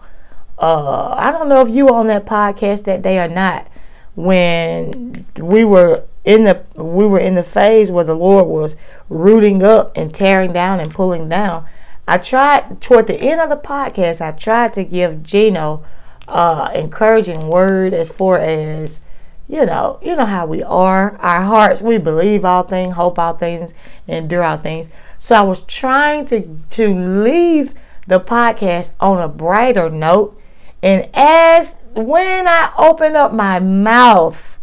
uh, 0.59 1.15
I 1.17 1.31
don't 1.31 1.47
know 1.47 1.61
if 1.61 1.69
you 1.73 1.85
were 1.85 1.93
on 1.93 2.07
that 2.07 2.25
podcast 2.25 2.83
that 2.83 3.01
day 3.01 3.17
or 3.17 3.29
not, 3.29 3.67
when 4.15 5.25
we 5.37 5.63
were 5.63 6.03
in 6.25 6.43
the 6.43 6.61
we 6.75 7.07
were 7.07 7.19
in 7.19 7.35
the 7.35 7.43
phase 7.43 7.89
where 7.89 8.03
the 8.03 8.15
Lord 8.15 8.47
was 8.47 8.75
rooting 9.09 9.63
up 9.63 9.95
and 9.95 10.13
tearing 10.13 10.51
down 10.51 10.81
and 10.81 10.91
pulling 10.93 11.29
down. 11.29 11.65
I 12.07 12.17
tried 12.17 12.79
toward 12.79 13.07
the 13.07 13.19
end 13.19 13.41
of 13.41 13.49
the 13.49 13.57
podcast, 13.57 14.21
I 14.21 14.31
tried 14.31 14.71
to 14.73 14.83
give 14.83 15.23
Gino 15.23 15.83
uh 16.29 16.69
encouraging 16.73 17.49
word 17.49 17.93
as 17.93 18.09
far 18.09 18.37
as 18.37 19.01
you 19.49 19.65
know, 19.65 19.97
you 20.01 20.15
know 20.15 20.25
how 20.25 20.45
we 20.45 20.61
are. 20.63 21.17
Our 21.19 21.41
hearts, 21.41 21.81
we 21.81 21.97
believe 21.97 22.43
all 22.45 22.63
things, 22.63 22.95
hope 22.95 23.17
all 23.19 23.35
things, 23.37 23.73
endure 24.07 24.43
all 24.43 24.57
things. 24.57 24.89
So 25.19 25.35
I 25.35 25.41
was 25.41 25.63
trying 25.63 26.25
to 26.27 26.41
to 26.71 26.93
leave 26.95 27.73
the 28.07 28.21
podcast 28.21 28.93
on 29.01 29.19
a 29.19 29.27
brighter 29.27 29.89
note. 29.89 30.39
And 30.81 31.09
as 31.13 31.75
when 31.93 32.47
I 32.47 32.71
open 32.77 33.15
up 33.17 33.33
my 33.33 33.59
mouth, 33.59 34.59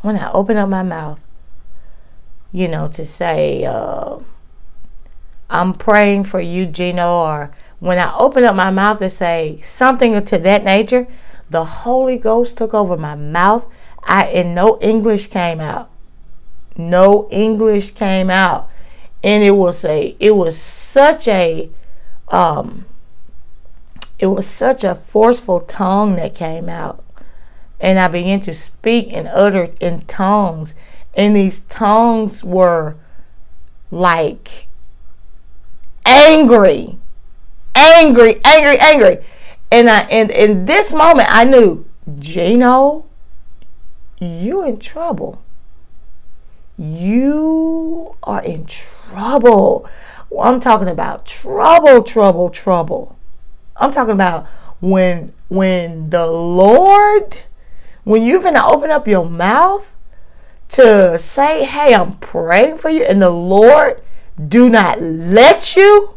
when 0.00 0.16
I 0.18 0.32
open 0.32 0.56
up 0.56 0.68
my 0.68 0.82
mouth, 0.82 1.20
you 2.50 2.66
know, 2.66 2.88
to 2.88 3.04
say, 3.04 3.64
uh, 3.64 4.18
I'm 5.50 5.74
praying 5.74 6.24
for 6.24 6.40
you, 6.40 6.66
Gino, 6.66 7.20
or 7.22 7.50
when 7.78 7.98
I 7.98 8.14
open 8.16 8.44
up 8.44 8.54
my 8.54 8.70
mouth 8.70 8.98
to 9.00 9.10
say 9.10 9.58
something 9.62 10.22
to 10.24 10.38
that 10.38 10.64
nature, 10.64 11.06
the 11.50 11.64
Holy 11.64 12.16
Ghost 12.16 12.56
took 12.56 12.72
over 12.72 12.96
my 12.96 13.14
mouth. 13.14 13.66
I 14.02 14.26
and 14.26 14.54
no 14.54 14.78
English 14.80 15.28
came 15.28 15.60
out. 15.60 15.90
No 16.76 17.28
English 17.30 17.92
came 17.92 18.30
out. 18.30 18.68
And 19.22 19.42
it 19.42 19.52
was 19.52 19.84
a 19.84 20.16
it 20.18 20.32
was 20.36 20.56
such 20.60 21.28
a 21.28 21.70
um 22.28 22.86
it 24.18 24.26
was 24.26 24.46
such 24.46 24.84
a 24.84 24.94
forceful 24.94 25.60
tongue 25.60 26.16
that 26.16 26.34
came 26.34 26.68
out. 26.68 27.02
And 27.80 27.98
I 27.98 28.08
began 28.08 28.40
to 28.42 28.54
speak 28.54 29.08
and 29.12 29.28
utter 29.28 29.70
in 29.80 30.00
tongues. 30.02 30.74
And 31.14 31.36
these 31.36 31.60
tongues 31.68 32.42
were 32.42 32.96
like 33.90 34.66
angry, 36.04 36.98
angry, 37.74 38.40
angry, 38.44 38.78
angry. 38.80 39.18
And 39.72 39.88
I 39.88 40.00
and 40.04 40.30
in 40.30 40.66
this 40.66 40.92
moment 40.92 41.28
I 41.30 41.44
knew, 41.44 41.86
Gino, 42.18 43.06
you 44.20 44.62
in 44.64 44.78
trouble. 44.78 45.42
You 46.76 48.16
are 48.24 48.42
in 48.42 48.66
trouble. 48.66 49.88
Well, 50.30 50.48
I'm 50.52 50.58
talking 50.58 50.88
about 50.88 51.24
trouble, 51.24 52.02
trouble, 52.02 52.50
trouble. 52.50 53.16
I'm 53.76 53.92
talking 53.92 54.12
about 54.14 54.46
when 54.80 55.32
when 55.48 56.10
the 56.10 56.26
Lord, 56.26 57.38
when 58.04 58.22
you're 58.22 58.42
gonna 58.42 58.64
open 58.66 58.90
up 58.90 59.08
your 59.08 59.24
mouth 59.28 59.94
to 60.70 61.18
say, 61.18 61.64
"Hey, 61.64 61.94
I'm 61.94 62.14
praying 62.18 62.78
for 62.78 62.90
you," 62.90 63.04
and 63.04 63.22
the 63.22 63.30
Lord 63.30 64.03
do 64.48 64.68
not 64.68 65.00
let 65.00 65.76
you? 65.76 66.10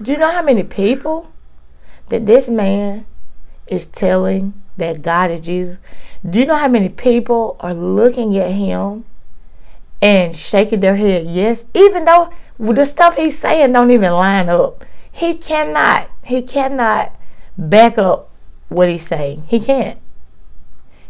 Do 0.00 0.10
you 0.10 0.18
know 0.18 0.32
how 0.32 0.42
many 0.42 0.64
people 0.64 1.30
that 2.08 2.26
this 2.26 2.48
man 2.48 3.06
is 3.68 3.86
telling 3.86 4.60
that 4.76 5.00
God 5.02 5.30
is 5.30 5.40
Jesus? 5.40 5.78
Do 6.28 6.40
you 6.40 6.46
know 6.46 6.56
how 6.56 6.66
many 6.66 6.88
people 6.88 7.56
are 7.60 7.72
looking 7.74 8.36
at 8.36 8.50
him 8.50 9.04
and 10.02 10.36
shaking 10.36 10.80
their 10.80 10.96
head 10.96 11.28
yes, 11.28 11.64
even 11.72 12.04
though 12.04 12.28
the 12.58 12.84
stuff 12.84 13.14
he's 13.16 13.38
saying 13.38 13.72
don't 13.72 13.90
even 13.90 14.10
line 14.10 14.48
up. 14.48 14.84
He 15.10 15.34
cannot. 15.34 16.10
He 16.24 16.42
cannot 16.42 17.14
back 17.56 17.96
up 17.98 18.30
what 18.68 18.88
he's 18.88 19.06
saying. 19.06 19.44
He 19.46 19.60
can't. 19.60 19.98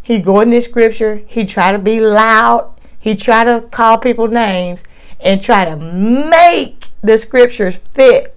He 0.03 0.20
go 0.20 0.40
in 0.40 0.51
this 0.51 0.66
scripture. 0.66 1.22
He 1.26 1.45
try 1.47 1.72
to 1.72 1.78
be 1.78 2.01
loud. 2.01 2.74
He 2.99 3.16
try 3.16 3.45
to 3.45 3.66
call 3.70 3.99
people 3.99 4.28
names 4.28 4.82
and 5.20 5.43
try 5.43 5.64
to 5.64 5.76
make 5.76 6.90
the 7.01 7.16
scriptures 7.16 7.80
fit 7.95 8.36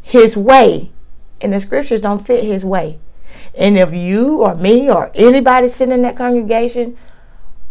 his 0.00 0.36
way. 0.36 0.92
And 1.40 1.52
the 1.52 1.60
scriptures 1.60 2.00
don't 2.00 2.24
fit 2.24 2.44
his 2.44 2.64
way. 2.64 2.98
And 3.56 3.76
if 3.78 3.92
you 3.94 4.38
or 4.42 4.54
me 4.54 4.90
or 4.90 5.10
anybody 5.14 5.68
sitting 5.68 5.94
in 5.94 6.02
that 6.02 6.16
congregation 6.16 6.96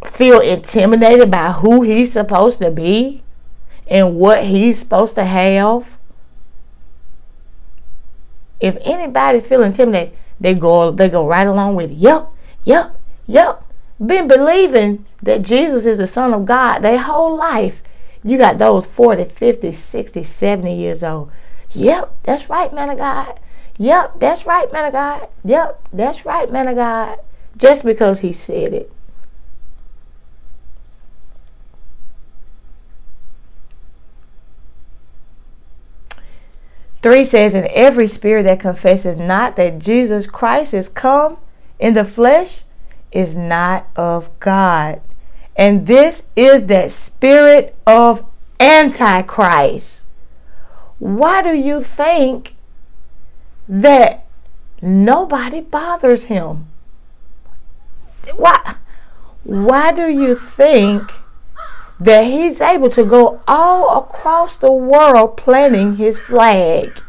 feel 0.06 0.39
intimidated 0.39 1.32
by 1.32 1.52
who 1.52 1.82
he's 1.82 2.12
supposed 2.12 2.60
to 2.60 2.70
be 2.72 3.24
and 3.88 4.16
what 4.16 4.43
he's 4.45 4.80
supposed 4.80 5.16
to 5.16 5.26
have. 5.26 5.98
If 8.60 8.78
anybody 8.82 9.39
feel 9.39 9.64
intimidated, 9.64 10.14
they 10.39 10.54
go 10.54 10.91
they 10.91 11.10
go 11.10 11.28
right 11.28 11.48
along 11.48 11.76
with 11.76 11.91
it. 11.91 11.95
Yep, 11.98 12.28
yep, 12.64 13.00
yep. 13.26 13.64
Been 14.04 14.28
believing 14.28 15.06
that 15.24 15.41
Jesus 15.41 15.86
is 15.86 15.98
the 15.98 16.08
Son 16.08 16.34
of 16.34 16.45
God 16.45 16.80
their 16.80 17.00
whole 17.00 17.36
life. 17.36 17.82
You 18.24 18.38
got 18.38 18.58
those 18.58 18.86
40, 18.86 19.26
50, 19.26 19.72
60, 19.72 20.24
70 20.24 20.76
years 20.76 21.04
old. 21.04 21.32
Yep, 21.72 22.16
that's 22.24 22.50
right, 22.50 22.72
man 22.74 22.89
of 22.89 22.98
God. 22.98 23.39
Yep, 23.78 24.20
that's 24.20 24.45
right, 24.45 24.72
man 24.74 24.86
of 24.88 24.93
God. 24.93 25.30
Yep, 25.45 25.88
that's 25.93 26.26
right, 26.26 26.52
man 26.52 26.68
of 26.68 26.76
God. 26.76 27.20
Just 27.58 27.86
because 27.86 28.20
he 28.20 28.34
said 28.34 28.74
it. 28.74 28.91
3 37.02 37.24
says, 37.24 37.54
And 37.54 37.66
every 37.68 38.08
spirit 38.08 38.43
that 38.43 38.60
confesses 38.60 39.18
not 39.18 39.56
that 39.56 39.80
Jesus 39.80 40.28
Christ 40.28 40.74
is 40.74 40.89
come 40.89 41.38
in 41.80 41.93
the 41.93 42.06
flesh 42.06 42.64
is 43.12 43.38
not 43.38 43.88
of 43.95 44.30
God. 44.39 45.02
And 45.56 45.88
this 45.88 46.30
is 46.36 46.66
that 46.68 46.91
spirit 46.91 47.76
of 47.86 48.26
Antichrist. 48.60 50.08
Why 51.00 51.43
do 51.43 51.54
you 51.54 51.84
think 51.84 52.56
that 53.68 54.26
nobody 54.82 55.62
bothers 55.62 56.26
him? 56.26 56.68
Why, 58.36 58.76
why 59.43 59.93
do 59.93 60.08
you 60.10 60.36
think? 60.36 61.12
that 62.00 62.26
he's 62.26 62.62
able 62.62 62.89
to 62.89 63.04
go 63.06 63.41
all 63.48 64.00
across 64.04 64.56
the 64.56 64.72
world 64.72 65.38
planting 65.38 65.95
his 65.98 66.20
flag. 66.20 67.02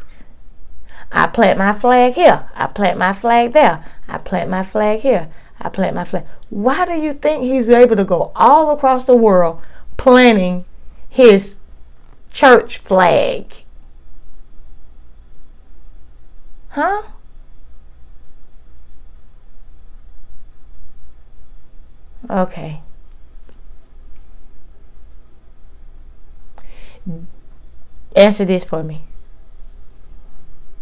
I 1.13 1.27
plant 1.27 1.59
my 1.59 1.73
flag 1.73 2.15
here. 2.15 2.49
I 2.55 2.67
plant 2.67 2.99
my 2.99 3.13
flag 3.13 3.53
there. 3.53 3.85
I 4.07 4.19
plant 4.19 4.51
my 4.51 4.63
flag 4.63 5.01
here. 5.01 5.31
I 5.61 5.69
plant 5.69 5.95
my 5.97 6.05
flag. 6.05 6.25
Why 6.51 6.85
do 6.87 6.93
you 6.93 7.13
think 7.13 7.43
he's 7.43 7.69
able 7.71 7.97
to 7.97 8.05
go 8.05 8.33
all 8.35 8.71
across 8.75 9.05
the 9.05 9.17
world 9.17 9.61
planting 9.97 10.65
his 11.09 11.57
church 12.33 12.79
flag? 12.79 13.53
Huh? 16.71 17.03
Okay. 22.31 22.83
answer 28.17 28.45
this 28.45 28.65
for 28.65 28.83
me. 28.83 29.03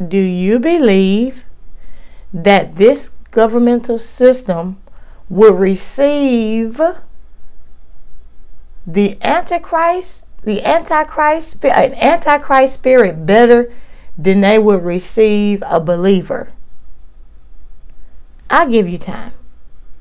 Do 0.06 0.18
you 0.18 0.58
believe 0.58 1.44
that 2.32 2.76
this 2.76 3.10
governmental 3.30 3.98
system 3.98 4.78
will 5.28 5.54
receive 5.54 6.80
the 8.86 9.18
antichrist, 9.22 10.26
the 10.42 10.62
antichrist, 10.62 11.64
an 11.64 11.94
antichrist 11.94 12.74
spirit 12.74 13.26
better 13.26 13.72
than 14.16 14.40
they 14.42 14.58
will 14.58 14.78
receive 14.80 15.62
a 15.66 15.80
believer? 15.80 16.52
I'll 18.48 18.68
give 18.68 18.88
you 18.88 18.98
time. 18.98 19.32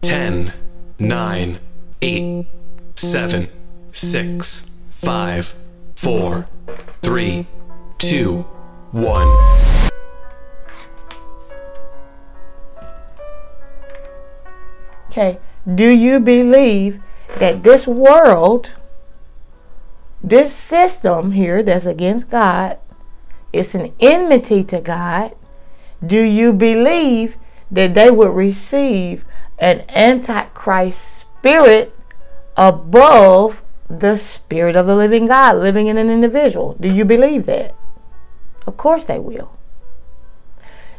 10, 0.01 0.53
9, 0.99 1.59
8, 2.01 2.45
7, 2.95 3.47
6, 3.91 4.71
5, 4.91 5.55
four, 6.05 6.47
three, 7.01 7.47
two, 7.97 8.45
one. 8.91 9.25
Okay, 15.09 15.39
do 15.73 15.89
you 15.89 16.19
believe 16.19 17.01
that 17.39 17.63
this 17.63 17.87
world, 17.87 18.75
this 20.23 20.53
system 20.53 21.31
here 21.31 21.63
that's 21.63 21.87
against 21.87 22.29
God, 22.29 22.77
it's 23.51 23.73
an 23.73 23.91
enmity 23.99 24.63
to 24.65 24.79
God? 24.81 25.35
Do 26.05 26.21
you 26.21 26.53
believe 26.53 27.35
that 27.71 27.95
they 27.95 28.11
would 28.11 28.35
receive 28.35 29.25
an 29.57 29.83
antichrist 29.89 30.99
spirit 31.21 31.97
above 32.55 33.63
the 33.89 34.17
Spirit 34.17 34.75
of 34.75 34.87
the 34.87 34.95
living 34.95 35.27
God 35.27 35.57
living 35.57 35.87
in 35.87 35.97
an 35.97 36.09
individual. 36.09 36.75
Do 36.79 36.91
you 36.91 37.05
believe 37.05 37.45
that? 37.45 37.75
Of 38.65 38.77
course 38.77 39.05
they 39.05 39.19
will. 39.19 39.51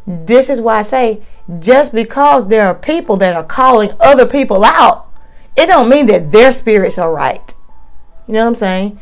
This 0.07 0.49
is 0.49 0.61
why 0.61 0.78
I 0.78 0.82
say 0.82 1.22
just 1.59 1.93
because 1.93 2.47
there 2.49 2.66
are 2.66 2.74
people 2.74 3.16
that 3.16 3.34
are 3.34 3.43
calling 3.45 3.91
other 3.99 4.26
people 4.26 4.64
out, 4.64 5.07
it 5.57 5.66
don't 5.66 5.89
mean 5.89 6.07
that 6.07 6.30
their 6.30 6.53
spirits 6.53 6.97
are 6.97 7.12
right. 7.12 7.55
You 8.28 8.34
know 8.34 8.43
what 8.45 8.51
I'm 8.51 8.55
saying? 8.57 9.01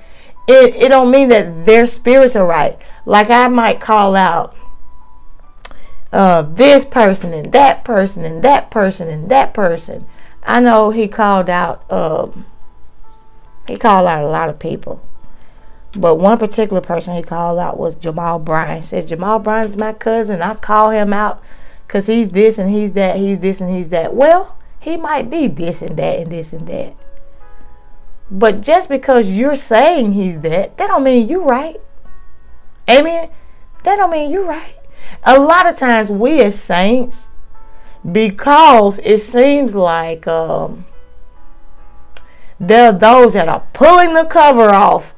It 0.48 0.74
it 0.76 0.88
don't 0.88 1.10
mean 1.10 1.28
that 1.28 1.66
their 1.66 1.86
spirits 1.86 2.36
are 2.36 2.46
right. 2.46 2.78
Like 3.04 3.28
I 3.28 3.48
might 3.48 3.80
call 3.80 4.14
out 4.16 4.54
uh, 6.10 6.42
this 6.42 6.84
person 6.86 7.34
and 7.34 7.52
that 7.52 7.84
person 7.84 8.24
and 8.24 8.42
that 8.42 8.70
person 8.70 9.08
and 9.10 9.28
that 9.30 9.52
person. 9.52 10.06
I 10.42 10.60
know 10.60 10.90
he 10.90 11.08
called 11.08 11.50
out 11.50 11.84
uh, 11.90 12.28
he 13.68 13.76
called 13.76 14.06
out 14.06 14.24
a 14.24 14.28
lot 14.28 14.48
of 14.48 14.58
people. 14.58 15.02
But 15.96 16.16
one 16.16 16.38
particular 16.38 16.80
person 16.80 17.14
he 17.14 17.22
called 17.22 17.58
out 17.58 17.78
was 17.78 17.94
Jamal 17.94 18.38
Bryant. 18.38 18.80
He 18.80 18.84
said 18.86 19.08
Jamal 19.08 19.38
Bryant's 19.38 19.76
my 19.76 19.92
cousin. 19.92 20.42
I 20.42 20.54
call 20.54 20.90
him 20.90 21.12
out 21.12 21.40
because 21.86 22.06
he's 22.06 22.28
this 22.28 22.58
and 22.58 22.68
he's 22.68 22.92
that, 22.92 23.16
he's 23.16 23.38
this 23.38 23.60
and 23.60 23.70
he's 23.70 23.88
that. 23.90 24.12
Well, 24.14 24.56
he 24.80 24.96
might 24.96 25.30
be 25.30 25.46
this 25.46 25.82
and 25.82 25.96
that 25.96 26.18
and 26.18 26.32
this 26.32 26.52
and 26.52 26.66
that. 26.66 26.94
But 28.30 28.60
just 28.60 28.88
because 28.88 29.30
you're 29.30 29.56
saying 29.56 30.12
he's 30.12 30.40
that, 30.40 30.76
that 30.78 30.88
don't 30.88 31.04
mean 31.04 31.28
you're 31.28 31.44
right. 31.44 31.80
Amen. 32.90 33.30
That 33.84 33.96
don't 33.96 34.10
mean 34.10 34.30
you're 34.30 34.46
right. 34.46 34.74
A 35.22 35.38
lot 35.38 35.66
of 35.66 35.76
times 35.76 36.10
we 36.10 36.40
as 36.40 36.60
saints, 36.60 37.30
because 38.10 38.98
it 39.00 39.18
seems 39.18 39.74
like 39.74 40.26
um, 40.26 40.84
there 42.60 42.90
are 42.90 42.98
those 42.98 43.32
that 43.34 43.48
are 43.48 43.64
pulling 43.72 44.14
the 44.14 44.24
cover 44.24 44.70
off. 44.72 45.12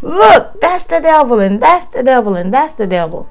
Look, 0.00 0.60
that's 0.60 0.84
the 0.84 0.98
devil, 0.98 1.38
and 1.38 1.62
that's 1.62 1.84
the 1.84 2.02
devil, 2.02 2.34
and 2.34 2.52
that's 2.52 2.72
the 2.72 2.88
devil. 2.88 3.28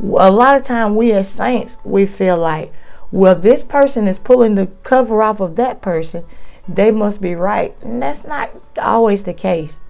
A 0.00 0.30
lot 0.30 0.56
of 0.56 0.64
time 0.64 0.96
we 0.96 1.12
as 1.12 1.28
saints, 1.30 1.76
we 1.84 2.06
feel 2.06 2.38
like, 2.38 2.72
well, 3.12 3.34
this 3.34 3.62
person 3.62 4.08
is 4.08 4.18
pulling 4.18 4.54
the 4.54 4.68
cover 4.84 5.22
off 5.22 5.38
of 5.38 5.56
that 5.56 5.82
person. 5.82 6.24
They 6.66 6.90
must 6.90 7.20
be 7.20 7.34
right. 7.34 7.76
And 7.82 8.02
that's 8.02 8.24
not 8.26 8.50
always 8.78 9.24
the 9.24 9.34
case. 9.34 9.80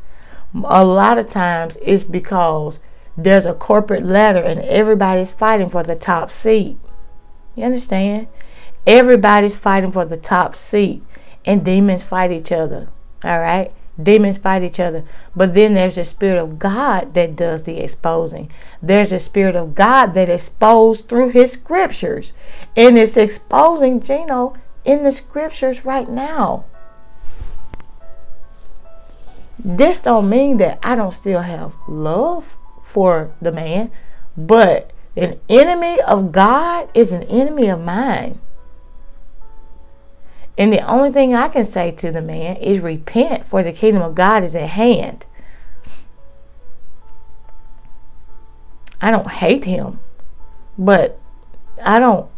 A 0.64 0.84
lot 0.84 1.16
of 1.18 1.28
times 1.28 1.78
it's 1.82 2.02
because 2.04 2.80
there's 3.16 3.46
a 3.46 3.54
corporate 3.54 4.02
ladder 4.04 4.40
and 4.40 4.60
everybody's 4.62 5.30
fighting 5.30 5.68
for 5.70 5.84
the 5.84 5.94
top 5.94 6.30
seat. 6.32 6.78
You 7.54 7.64
understand? 7.64 8.26
Everybody's 8.88 9.54
fighting 9.56 9.92
for 9.92 10.04
the 10.04 10.16
top 10.16 10.56
seat 10.56 11.02
and 11.44 11.64
demons 11.64 12.02
fight 12.02 12.32
each 12.32 12.50
other. 12.52 12.88
All 13.24 13.40
right. 13.40 13.72
Demons 14.00 14.36
fight 14.36 14.62
each 14.62 14.78
other. 14.78 15.04
But 15.34 15.54
then 15.54 15.72
there's 15.74 15.96
a 15.96 16.04
Spirit 16.04 16.42
of 16.42 16.58
God 16.58 17.14
that 17.14 17.36
does 17.36 17.62
the 17.62 17.78
exposing. 17.78 18.50
There's 18.82 19.12
a 19.12 19.18
Spirit 19.18 19.56
of 19.56 19.74
God 19.74 20.12
that 20.14 20.28
exposed 20.28 21.08
through 21.08 21.30
His 21.30 21.52
scriptures. 21.52 22.34
And 22.76 22.98
it's 22.98 23.16
exposing 23.16 24.00
Gino 24.00 24.56
in 24.84 25.04
the 25.04 25.12
scriptures 25.12 25.84
right 25.86 26.08
now. 26.08 26.64
This 29.58 30.00
don't 30.00 30.28
mean 30.28 30.58
that 30.58 30.80
I 30.82 30.94
don't 30.96 31.14
still 31.14 31.40
have 31.40 31.72
love 31.88 32.56
for 32.84 33.32
the 33.40 33.52
man, 33.52 33.90
but 34.36 34.90
an 35.16 35.40
enemy 35.48 36.00
of 36.02 36.32
God 36.32 36.90
is 36.92 37.12
an 37.12 37.22
enemy 37.22 37.68
of 37.68 37.80
mine. 37.80 38.40
And 40.56 40.72
the 40.72 40.82
only 40.88 41.10
thing 41.10 41.34
I 41.34 41.48
can 41.48 41.64
say 41.64 41.90
to 41.92 42.12
the 42.12 42.22
man 42.22 42.56
is 42.56 42.78
repent, 42.78 43.46
for 43.46 43.62
the 43.62 43.72
kingdom 43.72 44.02
of 44.02 44.14
God 44.14 44.44
is 44.44 44.54
at 44.54 44.70
hand. 44.70 45.26
I 49.00 49.10
don't 49.10 49.28
hate 49.28 49.64
him, 49.64 49.98
but 50.78 51.20
I 51.84 51.98
don't, 51.98 52.30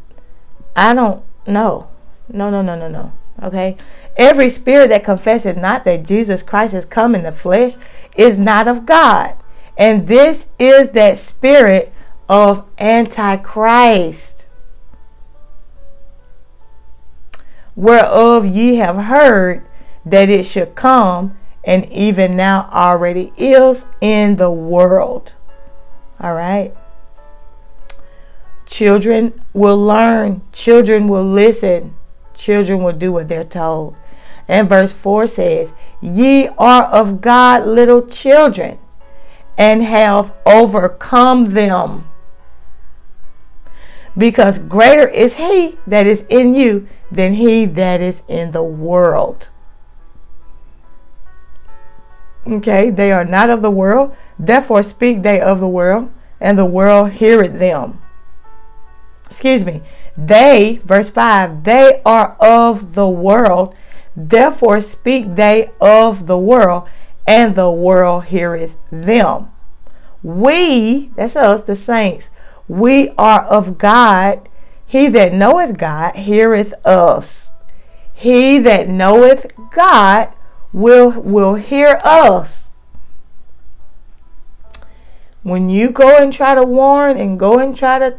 I 0.74 0.94
don't 0.94 1.22
know. 1.46 1.88
No, 2.28 2.50
no, 2.50 2.62
no, 2.62 2.74
no, 2.76 2.88
no. 2.88 3.12
Okay? 3.42 3.76
Every 4.16 4.48
spirit 4.48 4.88
that 4.88 5.04
confesseth 5.04 5.56
not 5.58 5.84
that 5.84 6.04
Jesus 6.06 6.42
Christ 6.42 6.72
has 6.72 6.86
come 6.86 7.14
in 7.14 7.22
the 7.22 7.30
flesh 7.32 7.74
is 8.16 8.38
not 8.38 8.66
of 8.66 8.86
God. 8.86 9.34
And 9.76 10.08
this 10.08 10.48
is 10.58 10.90
that 10.92 11.18
spirit 11.18 11.92
of 12.30 12.64
Antichrist 12.78 14.35
whereof 17.76 18.46
ye 18.46 18.76
have 18.76 18.96
heard 18.96 19.64
that 20.04 20.28
it 20.28 20.44
should 20.46 20.74
come, 20.74 21.36
and 21.62 21.84
even 21.92 22.36
now 22.36 22.68
already 22.72 23.32
is 23.36 23.86
in 24.00 24.36
the 24.36 24.50
world. 24.50 25.34
All 26.18 26.34
right. 26.34 26.74
Children 28.66 29.44
will 29.52 29.80
learn, 29.80 30.42
children 30.52 31.06
will 31.06 31.22
listen, 31.24 31.94
children 32.34 32.82
will 32.82 32.92
do 32.92 33.12
what 33.12 33.28
they're 33.28 33.44
told. 33.44 33.94
And 34.48 34.68
verse 34.68 34.92
4 34.92 35.26
says, 35.26 35.74
Ye 36.00 36.48
are 36.58 36.84
of 36.84 37.20
God 37.20 37.66
little 37.66 38.06
children, 38.06 38.78
and 39.58 39.82
have 39.84 40.32
overcome 40.46 41.52
them 41.54 42.08
because 44.16 44.58
greater 44.58 45.06
is 45.08 45.34
he 45.34 45.76
that 45.86 46.06
is 46.06 46.24
in 46.28 46.54
you 46.54 46.88
than 47.10 47.34
he 47.34 47.64
that 47.66 48.00
is 48.00 48.22
in 48.28 48.52
the 48.52 48.62
world. 48.62 49.50
Okay, 52.46 52.90
they 52.90 53.12
are 53.12 53.24
not 53.24 53.50
of 53.50 53.60
the 53.62 53.70
world, 53.70 54.16
therefore 54.38 54.82
speak 54.82 55.22
they 55.22 55.40
of 55.40 55.60
the 55.60 55.68
world, 55.68 56.10
and 56.40 56.58
the 56.58 56.64
world 56.64 57.10
heareth 57.12 57.58
them. 57.58 58.00
Excuse 59.26 59.64
me. 59.64 59.82
They, 60.16 60.80
verse 60.84 61.10
5, 61.10 61.64
they 61.64 62.00
are 62.06 62.36
of 62.40 62.94
the 62.94 63.08
world, 63.08 63.74
therefore 64.14 64.80
speak 64.80 65.34
they 65.34 65.70
of 65.80 66.26
the 66.26 66.38
world, 66.38 66.88
and 67.26 67.54
the 67.54 67.70
world 67.70 68.26
heareth 68.26 68.76
them. 68.90 69.50
We, 70.22 71.08
that's 71.16 71.36
us, 71.36 71.62
the 71.62 71.74
saints, 71.74 72.30
we 72.68 73.10
are 73.10 73.40
of 73.42 73.78
God. 73.78 74.48
He 74.86 75.08
that 75.08 75.32
knoweth 75.32 75.78
God 75.78 76.16
heareth 76.16 76.74
us. 76.84 77.52
He 78.12 78.58
that 78.60 78.88
knoweth 78.88 79.52
God 79.70 80.32
will 80.72 81.10
will 81.12 81.54
hear 81.54 82.00
us. 82.02 82.72
When 85.42 85.68
you 85.70 85.90
go 85.90 86.16
and 86.16 86.32
try 86.32 86.54
to 86.54 86.62
warn 86.64 87.16
and 87.16 87.38
go 87.38 87.58
and 87.58 87.76
try 87.76 87.98
to, 88.00 88.18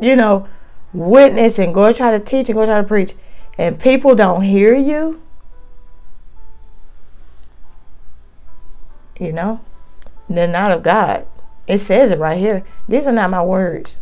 you 0.00 0.14
know, 0.14 0.48
witness 0.92 1.58
and 1.58 1.74
go 1.74 1.86
and 1.86 1.96
try 1.96 2.12
to 2.12 2.20
teach 2.20 2.48
and 2.48 2.56
go 2.56 2.64
try 2.64 2.80
to 2.80 2.86
preach, 2.86 3.14
and 3.58 3.80
people 3.80 4.14
don't 4.14 4.42
hear 4.42 4.76
you, 4.76 5.22
you 9.18 9.32
know, 9.32 9.60
they're 10.28 10.46
not 10.46 10.70
of 10.70 10.82
God. 10.84 11.26
It 11.66 11.78
says 11.78 12.10
it 12.10 12.18
right 12.18 12.38
here. 12.38 12.64
These 12.88 13.06
are 13.06 13.12
not 13.12 13.30
my 13.30 13.42
words. 13.42 14.00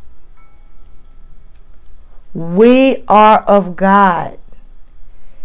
We 2.32 3.04
are 3.08 3.40
of 3.40 3.76
God. 3.76 4.38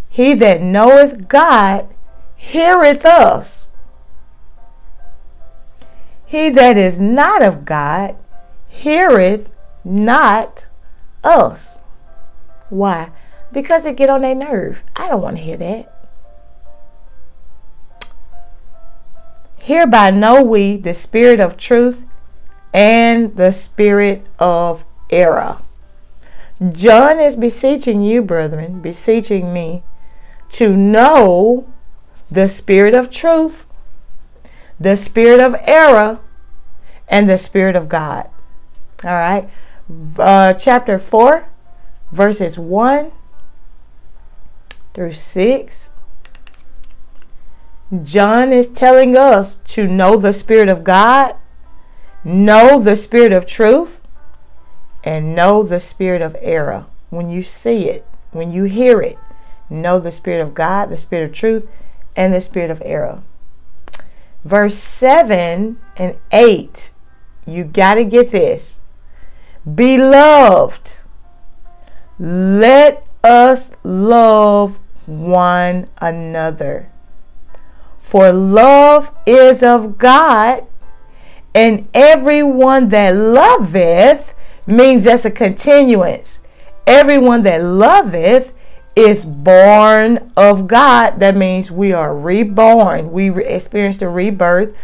He 0.09 0.34
that 0.36 0.61
knoweth 0.61 1.28
God 1.28 1.89
heareth 2.36 3.05
us. 3.05 3.70
He 6.26 6.49
that 6.49 6.78
is 6.78 6.99
not 6.99 7.41
of 7.41 7.66
God 7.66 8.16
heareth 8.68 9.51
not 9.84 10.68
us. 11.24 11.80
Why? 12.70 13.11
Because 13.51 13.86
it 13.86 13.95
get 13.97 14.09
on 14.09 14.22
their 14.22 14.36
nerve. 14.36 14.84
I 14.95 15.07
don't 15.09 15.22
want 15.22 15.38
to 15.38 15.43
hear 15.43 15.57
that. 15.57 15.95
Hereby 19.66 20.11
know 20.11 20.43
we 20.43 20.78
the 20.78 20.93
spirit 20.93 21.39
of 21.39 21.57
truth 21.57 22.05
and 22.72 23.36
the 23.36 23.51
spirit 23.51 24.28
of 24.38 24.86
error. 25.09 25.57
John 26.70 27.20
is 27.20 27.36
beseeching 27.36 28.03
you, 28.03 28.22
brethren, 28.22 28.80
beseeching 28.80 29.51
me, 29.51 29.82
to 30.49 30.76
know 30.78 31.66
the 32.30 32.47
spirit 32.47 32.93
of 32.93 33.09
truth, 33.09 33.66
the 34.80 34.95
spirit 34.95 35.39
of 35.39 35.55
error, 35.61 36.20
and 37.07 37.28
the 37.28 37.39
spirit 37.39 37.76
of 37.76 37.89
God. 37.89 38.30
All 39.03 39.09
right. 39.09 39.49
Uh, 40.20 40.53
chapter 40.53 40.99
4, 40.99 41.47
verses 42.11 42.59
1 42.59 43.11
through 44.93 45.11
6 45.13 45.89
John 48.04 48.52
is 48.52 48.68
telling 48.68 49.16
us 49.16 49.58
to 49.68 49.88
know 49.88 50.18
the 50.18 50.34
Spirit 50.34 50.68
of 50.70 50.84
God, 50.84 51.36
know 52.24 52.80
the 52.80 52.98
Spirit 52.98 53.32
of 53.32 53.46
truth, 53.46 54.02
and 55.04 55.36
know 55.36 55.64
the 55.64 55.80
Spirit 55.80 56.22
of 56.22 56.36
error. 56.41 56.86
When 57.10 57.30
you 57.30 57.43
see 57.43 57.89
it, 57.89 58.06
when 58.32 58.52
you 58.52 58.66
hear 58.66 59.02
it, 59.02 59.18
know 59.70 60.00
the 60.00 60.12
Spirit 60.12 60.41
of 60.41 60.54
God, 60.54 60.88
the 60.89 60.98
Spirit 60.98 61.30
of 61.30 61.34
truth, 61.34 61.70
and 62.16 62.34
the 62.34 62.41
Spirit 62.41 62.72
of 62.72 62.82
error. 62.84 63.22
Verse 64.43 64.76
7 64.76 65.80
and 65.96 66.18
8, 66.32 66.91
you 67.46 67.64
got 67.64 67.96
to 67.96 68.04
get 68.04 68.32
this. 68.32 68.82
Beloved, 69.74 70.93
let 72.20 73.08
us 73.24 73.72
love 73.84 74.80
one 75.08 75.88
another 75.98 76.89
for 78.06 78.32
love 78.32 79.10
is 79.26 79.64
of 79.64 79.97
God, 79.97 80.68
and 81.56 81.88
everyone 81.91 82.89
that 82.89 83.16
loveth 83.16 84.36
means 84.68 85.06
that's 85.06 85.26
a 85.26 85.32
continuance. 85.32 86.43
Everyone 86.86 87.41
that 87.43 87.64
loveth 87.64 88.53
is 88.95 89.26
born 89.26 90.32
of 90.38 90.68
God. 90.68 91.20
That 91.20 91.36
means 91.36 91.72
we 91.72 91.93
are 91.93 92.16
reborn. 92.16 93.12
We 93.12 93.32
re- 93.32 93.43
experienced 93.47 94.03
a 94.03 94.08
rebirth. 94.08 94.78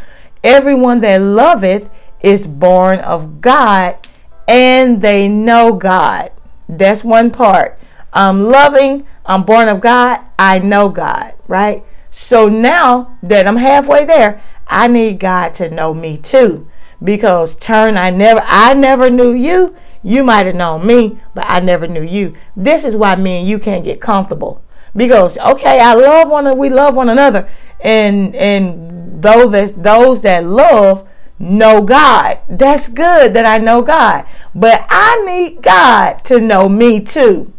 Everyone 0.43 1.01
that 1.01 1.21
loveth 1.21 1.91
is 2.21 2.47
born 2.47 2.97
of 3.01 3.39
God 3.39 3.97
and 4.47 4.99
they 4.99 5.27
know 5.27 5.73
God. 5.73 6.31
That's 6.67 7.03
one 7.03 7.29
part. 7.29 7.77
I'm 8.13 8.45
loving, 8.45 9.05
I'm 9.27 9.43
born 9.43 9.69
of 9.69 9.79
God, 9.79 10.21
I 10.39 10.57
know 10.57 10.89
God, 10.89 11.35
right? 11.47 11.83
So 12.11 12.49
now 12.49 13.17
that 13.23 13.47
I'm 13.47 13.55
halfway 13.55 14.03
there, 14.05 14.41
I 14.67 14.87
need 14.87 15.19
God 15.19 15.53
to 15.55 15.69
know 15.69 15.93
me 15.93 16.17
too. 16.17 16.67
Because 17.03 17.55
turn, 17.55 17.97
I 17.97 18.11
never 18.11 18.41
I 18.45 18.73
never 18.75 19.09
knew 19.09 19.31
you. 19.31 19.75
You 20.03 20.23
might 20.23 20.45
have 20.45 20.55
known 20.55 20.85
me, 20.85 21.19
but 21.33 21.45
I 21.47 21.59
never 21.61 21.87
knew 21.87 22.03
you. 22.03 22.35
This 22.55 22.83
is 22.83 22.95
why 22.95 23.15
me 23.15 23.39
and 23.39 23.47
you 23.47 23.57
can't 23.57 23.83
get 23.85 24.01
comfortable. 24.01 24.61
Because 24.95 25.37
okay, 25.37 25.79
I 25.79 25.93
love 25.93 26.29
one 26.29 26.57
we 26.57 26.69
love 26.69 26.95
one 26.95 27.09
another. 27.09 27.49
And 27.79 28.35
and 28.35 29.23
those 29.23 29.51
that 29.53 29.81
those 29.81 30.21
that 30.21 30.45
love 30.45 31.07
know 31.39 31.81
God. 31.81 32.39
That's 32.49 32.87
good 32.89 33.33
that 33.33 33.45
I 33.47 33.57
know 33.57 33.81
God. 33.81 34.25
But 34.53 34.85
I 34.89 35.23
need 35.25 35.63
God 35.63 36.23
to 36.25 36.39
know 36.41 36.67
me 36.69 36.99
too. 36.99 37.51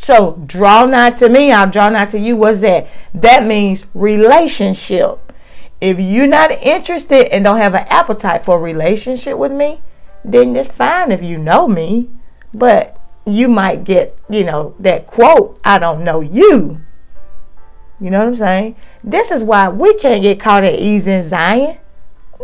So 0.00 0.36
draw 0.46 0.86
nigh 0.86 1.10
to 1.10 1.28
me, 1.28 1.52
I'll 1.52 1.68
draw 1.70 1.90
nigh 1.90 2.06
to 2.06 2.18
you. 2.18 2.34
What's 2.34 2.62
that? 2.62 2.88
That 3.12 3.44
means 3.44 3.84
relationship. 3.92 5.18
If 5.78 6.00
you're 6.00 6.26
not 6.26 6.50
interested 6.52 7.30
and 7.34 7.44
don't 7.44 7.58
have 7.58 7.74
an 7.74 7.86
appetite 7.88 8.42
for 8.42 8.56
a 8.56 8.60
relationship 8.62 9.36
with 9.36 9.52
me, 9.52 9.82
then 10.24 10.56
it's 10.56 10.70
fine 10.70 11.12
if 11.12 11.22
you 11.22 11.36
know 11.36 11.68
me. 11.68 12.08
But 12.54 12.98
you 13.26 13.46
might 13.48 13.84
get, 13.84 14.18
you 14.30 14.42
know, 14.44 14.74
that 14.78 15.06
quote, 15.06 15.60
I 15.64 15.78
don't 15.78 16.02
know 16.02 16.20
you. 16.22 16.80
You 18.00 18.08
know 18.08 18.20
what 18.20 18.28
I'm 18.28 18.34
saying? 18.36 18.76
This 19.04 19.30
is 19.30 19.42
why 19.42 19.68
we 19.68 19.92
can't 19.96 20.22
get 20.22 20.40
caught 20.40 20.64
at 20.64 20.78
ease 20.78 21.06
in 21.06 21.28
Zion. 21.28 21.76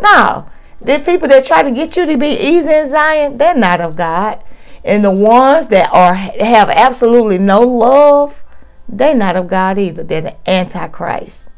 No. 0.02 0.46
The 0.82 0.98
people 0.98 1.26
that 1.28 1.46
try 1.46 1.62
to 1.62 1.70
get 1.70 1.96
you 1.96 2.04
to 2.04 2.18
be 2.18 2.36
easy 2.38 2.70
in 2.70 2.90
Zion, 2.90 3.38
they're 3.38 3.56
not 3.56 3.80
of 3.80 3.96
God. 3.96 4.44
And 4.86 5.04
the 5.04 5.10
ones 5.10 5.66
that 5.68 5.90
are 5.92 6.14
have 6.14 6.70
absolutely 6.70 7.38
no 7.38 7.60
love, 7.60 8.44
they 8.88 9.14
not 9.14 9.34
of 9.34 9.48
God 9.48 9.78
either. 9.78 10.04
They're 10.04 10.20
the 10.20 10.48
antichrist. 10.48 11.50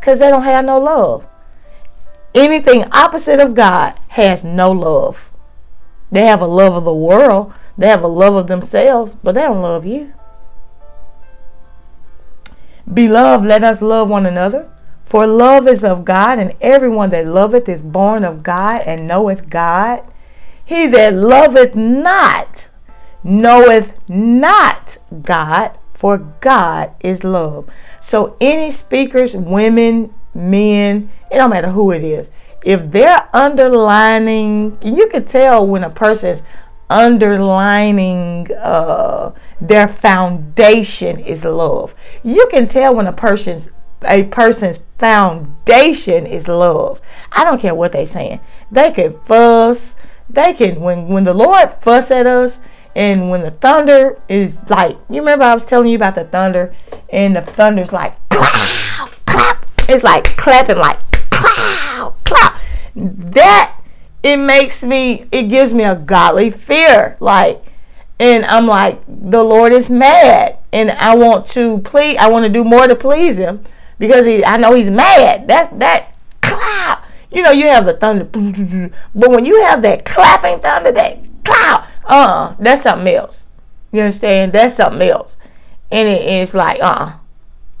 Cause 0.00 0.20
they 0.20 0.30
don't 0.30 0.44
have 0.44 0.64
no 0.64 0.78
love. 0.78 1.26
Anything 2.36 2.84
opposite 2.92 3.40
of 3.40 3.54
God 3.54 3.94
has 4.10 4.44
no 4.44 4.70
love. 4.70 5.32
They 6.12 6.20
have 6.22 6.40
a 6.40 6.46
love 6.46 6.74
of 6.76 6.84
the 6.84 6.94
world. 6.94 7.52
They 7.76 7.88
have 7.88 8.04
a 8.04 8.08
love 8.08 8.36
of 8.36 8.46
themselves, 8.46 9.16
but 9.16 9.34
they 9.34 9.42
don't 9.42 9.62
love 9.62 9.84
you. 9.84 10.12
Beloved, 12.92 13.44
let 13.44 13.64
us 13.64 13.82
love 13.82 14.08
one 14.08 14.24
another. 14.24 14.70
For 15.04 15.26
love 15.26 15.66
is 15.66 15.82
of 15.82 16.04
God, 16.04 16.38
and 16.38 16.54
everyone 16.60 17.10
that 17.10 17.26
loveth 17.26 17.68
is 17.68 17.82
born 17.82 18.22
of 18.22 18.44
God 18.44 18.82
and 18.86 19.08
knoweth 19.08 19.50
God. 19.50 20.06
He 20.72 20.86
that 20.86 21.12
loveth 21.14 21.76
not 21.76 22.68
knoweth 23.22 23.92
not 24.08 24.96
God, 25.22 25.72
for 25.92 26.16
God 26.40 26.94
is 27.00 27.22
love. 27.24 27.68
So, 28.00 28.36
any 28.40 28.70
speakers, 28.70 29.36
women, 29.36 30.14
men, 30.34 31.10
it 31.30 31.36
don't 31.36 31.50
matter 31.50 31.68
who 31.68 31.90
it 31.90 32.02
is, 32.02 32.30
if 32.64 32.90
they're 32.90 33.28
underlining, 33.34 34.78
you 34.82 35.08
can 35.08 35.26
tell 35.26 35.66
when 35.66 35.84
a 35.84 35.90
person's 35.90 36.42
underlining 36.88 38.50
uh, 38.54 39.34
their 39.60 39.88
foundation 39.88 41.18
is 41.18 41.44
love. 41.44 41.94
You 42.24 42.48
can 42.50 42.66
tell 42.66 42.94
when 42.94 43.06
a 43.08 43.12
person's 43.12 43.70
a 44.06 44.24
person's 44.24 44.78
foundation 44.98 46.26
is 46.26 46.48
love. 46.48 47.02
I 47.30 47.44
don't 47.44 47.60
care 47.60 47.74
what 47.74 47.92
they're 47.92 48.06
saying. 48.06 48.40
They 48.70 48.90
can 48.90 49.20
fuss, 49.26 49.96
they 50.32 50.54
can 50.54 50.80
when 50.80 51.06
when 51.08 51.24
the 51.24 51.34
Lord 51.34 51.72
fuss 51.80 52.10
at 52.10 52.26
us 52.26 52.60
and 52.94 53.30
when 53.30 53.42
the 53.42 53.50
thunder 53.50 54.18
is 54.28 54.68
like 54.68 54.96
you 55.08 55.16
remember 55.20 55.44
I 55.44 55.54
was 55.54 55.64
telling 55.64 55.88
you 55.88 55.96
about 55.96 56.14
the 56.14 56.24
thunder 56.24 56.74
and 57.10 57.36
the 57.36 57.42
thunder's 57.42 57.92
like 57.92 58.16
clap 58.30 59.10
clap 59.26 59.64
it's 59.88 60.02
like 60.02 60.24
clapping 60.36 60.78
like 60.78 60.98
clap 61.30 62.24
clap 62.24 62.60
that 62.96 63.78
it 64.22 64.36
makes 64.36 64.82
me 64.82 65.26
it 65.32 65.44
gives 65.44 65.74
me 65.74 65.84
a 65.84 65.96
godly 65.96 66.50
fear 66.50 67.16
like 67.20 67.62
and 68.18 68.44
I'm 68.46 68.66
like 68.66 69.02
the 69.06 69.42
Lord 69.44 69.72
is 69.72 69.90
mad 69.90 70.58
and 70.72 70.90
I 70.92 71.14
want 71.14 71.46
to 71.48 71.78
please 71.80 72.16
I 72.18 72.28
want 72.30 72.46
to 72.46 72.52
do 72.52 72.64
more 72.64 72.86
to 72.88 72.96
please 72.96 73.36
him 73.36 73.64
because 73.98 74.24
he 74.26 74.44
I 74.44 74.56
know 74.56 74.72
he's 74.74 74.90
mad 74.90 75.46
that's 75.48 75.68
that 75.76 76.14
clap 76.40 77.01
you 77.34 77.42
know, 77.42 77.50
you 77.50 77.66
have 77.68 77.86
the 77.86 77.94
thunder, 77.94 78.24
but 78.24 79.30
when 79.30 79.46
you 79.46 79.62
have 79.64 79.80
that 79.82 80.04
clapping 80.04 80.60
thunder, 80.60 80.92
that 80.92 81.18
cloud, 81.44 81.86
uh, 82.04 82.06
uh-uh, 82.10 82.56
that's 82.60 82.82
something 82.82 83.14
else. 83.14 83.44
You 83.90 84.02
understand? 84.02 84.52
That's 84.52 84.76
something 84.76 85.08
else. 85.08 85.36
And 85.90 86.08
it, 86.08 86.22
it's 86.22 86.52
like, 86.54 86.80
uh, 86.80 86.84
uh-uh, 86.84 87.12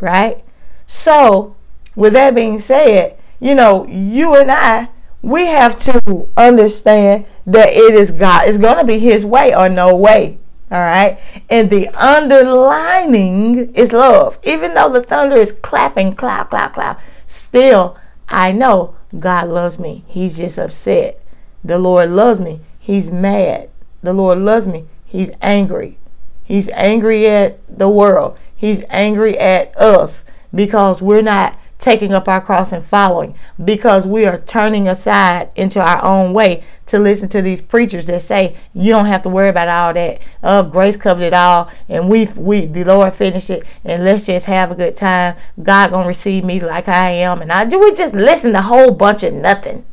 right? 0.00 0.44
So, 0.86 1.54
with 1.96 2.14
that 2.14 2.34
being 2.34 2.60
said, 2.60 3.18
you 3.40 3.54
know, 3.54 3.86
you 3.88 4.34
and 4.36 4.50
I, 4.50 4.88
we 5.20 5.46
have 5.46 5.78
to 5.84 6.28
understand 6.36 7.26
that 7.46 7.68
it 7.70 7.94
is 7.94 8.10
God. 8.10 8.48
It's 8.48 8.58
going 8.58 8.78
to 8.78 8.84
be 8.84 8.98
His 8.98 9.24
way 9.24 9.54
or 9.54 9.68
no 9.68 9.94
way. 9.94 10.38
All 10.70 10.78
right. 10.80 11.18
And 11.50 11.68
the 11.68 11.88
underlining 11.88 13.74
is 13.74 13.92
love. 13.92 14.38
Even 14.44 14.72
though 14.72 14.90
the 14.90 15.02
thunder 15.02 15.36
is 15.36 15.52
clapping, 15.52 16.14
clap, 16.14 16.48
clap, 16.48 16.72
clap, 16.72 17.00
still, 17.26 17.98
I 18.26 18.52
know 18.52 18.96
God 19.18 19.48
loves 19.48 19.78
me. 19.78 20.04
He's 20.06 20.38
just 20.38 20.58
upset. 20.58 21.20
The 21.62 21.78
Lord 21.78 22.10
loves 22.10 22.40
me. 22.40 22.60
He's 22.78 23.10
mad. 23.10 23.68
The 24.02 24.12
Lord 24.12 24.38
loves 24.38 24.66
me. 24.66 24.86
He's 25.04 25.30
angry. 25.40 25.98
He's 26.44 26.68
angry 26.70 27.26
at 27.26 27.58
the 27.78 27.88
world. 27.88 28.38
He's 28.54 28.82
angry 28.88 29.38
at 29.38 29.76
us 29.76 30.24
because 30.54 31.00
we're 31.02 31.22
not 31.22 31.56
taking 31.82 32.12
up 32.12 32.28
our 32.28 32.40
cross 32.40 32.70
and 32.72 32.84
following 32.84 33.34
because 33.62 34.06
we 34.06 34.24
are 34.24 34.38
turning 34.40 34.86
aside 34.88 35.50
into 35.56 35.82
our 35.82 36.02
own 36.04 36.32
way 36.32 36.62
to 36.86 36.96
listen 36.98 37.28
to 37.28 37.42
these 37.42 37.60
preachers 37.60 38.06
that 38.06 38.22
say 38.22 38.56
you 38.72 38.92
don't 38.92 39.06
have 39.06 39.20
to 39.22 39.28
worry 39.28 39.48
about 39.48 39.68
all 39.68 39.92
that. 39.92 40.20
Oh, 40.44 40.62
grace 40.62 40.96
covered 40.96 41.24
it 41.24 41.32
all, 41.34 41.70
and 41.88 42.08
we 42.08 42.26
we 42.26 42.66
the 42.66 42.84
Lord 42.84 43.12
finished 43.12 43.50
it, 43.50 43.64
and 43.84 44.04
let's 44.04 44.26
just 44.26 44.46
have 44.46 44.70
a 44.70 44.74
good 44.76 44.96
time. 44.96 45.36
God 45.62 45.90
gonna 45.90 46.06
receive 46.06 46.44
me 46.44 46.60
like 46.60 46.88
I 46.88 47.10
am, 47.10 47.42
and 47.42 47.52
I 47.52 47.64
do. 47.64 47.78
We 47.80 47.92
just 47.92 48.14
listen 48.14 48.52
to 48.52 48.58
a 48.60 48.62
whole 48.62 48.90
bunch 48.92 49.22
of 49.24 49.34
nothing, 49.34 49.84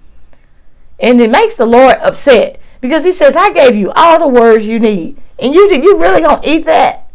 and 0.99 1.19
it 1.21 1.29
makes 1.31 1.55
the 1.55 1.65
Lord 1.65 1.95
upset 2.01 2.59
because 2.81 3.03
He 3.03 3.11
says, 3.11 3.35
"I 3.35 3.51
gave 3.51 3.75
you 3.75 3.91
all 3.95 4.19
the 4.19 4.27
words 4.27 4.67
you 4.67 4.79
need, 4.79 5.17
and 5.39 5.53
you 5.53 5.67
you 5.71 5.97
really 5.97 6.21
gonna 6.21 6.41
eat 6.45 6.65
that 6.65 7.09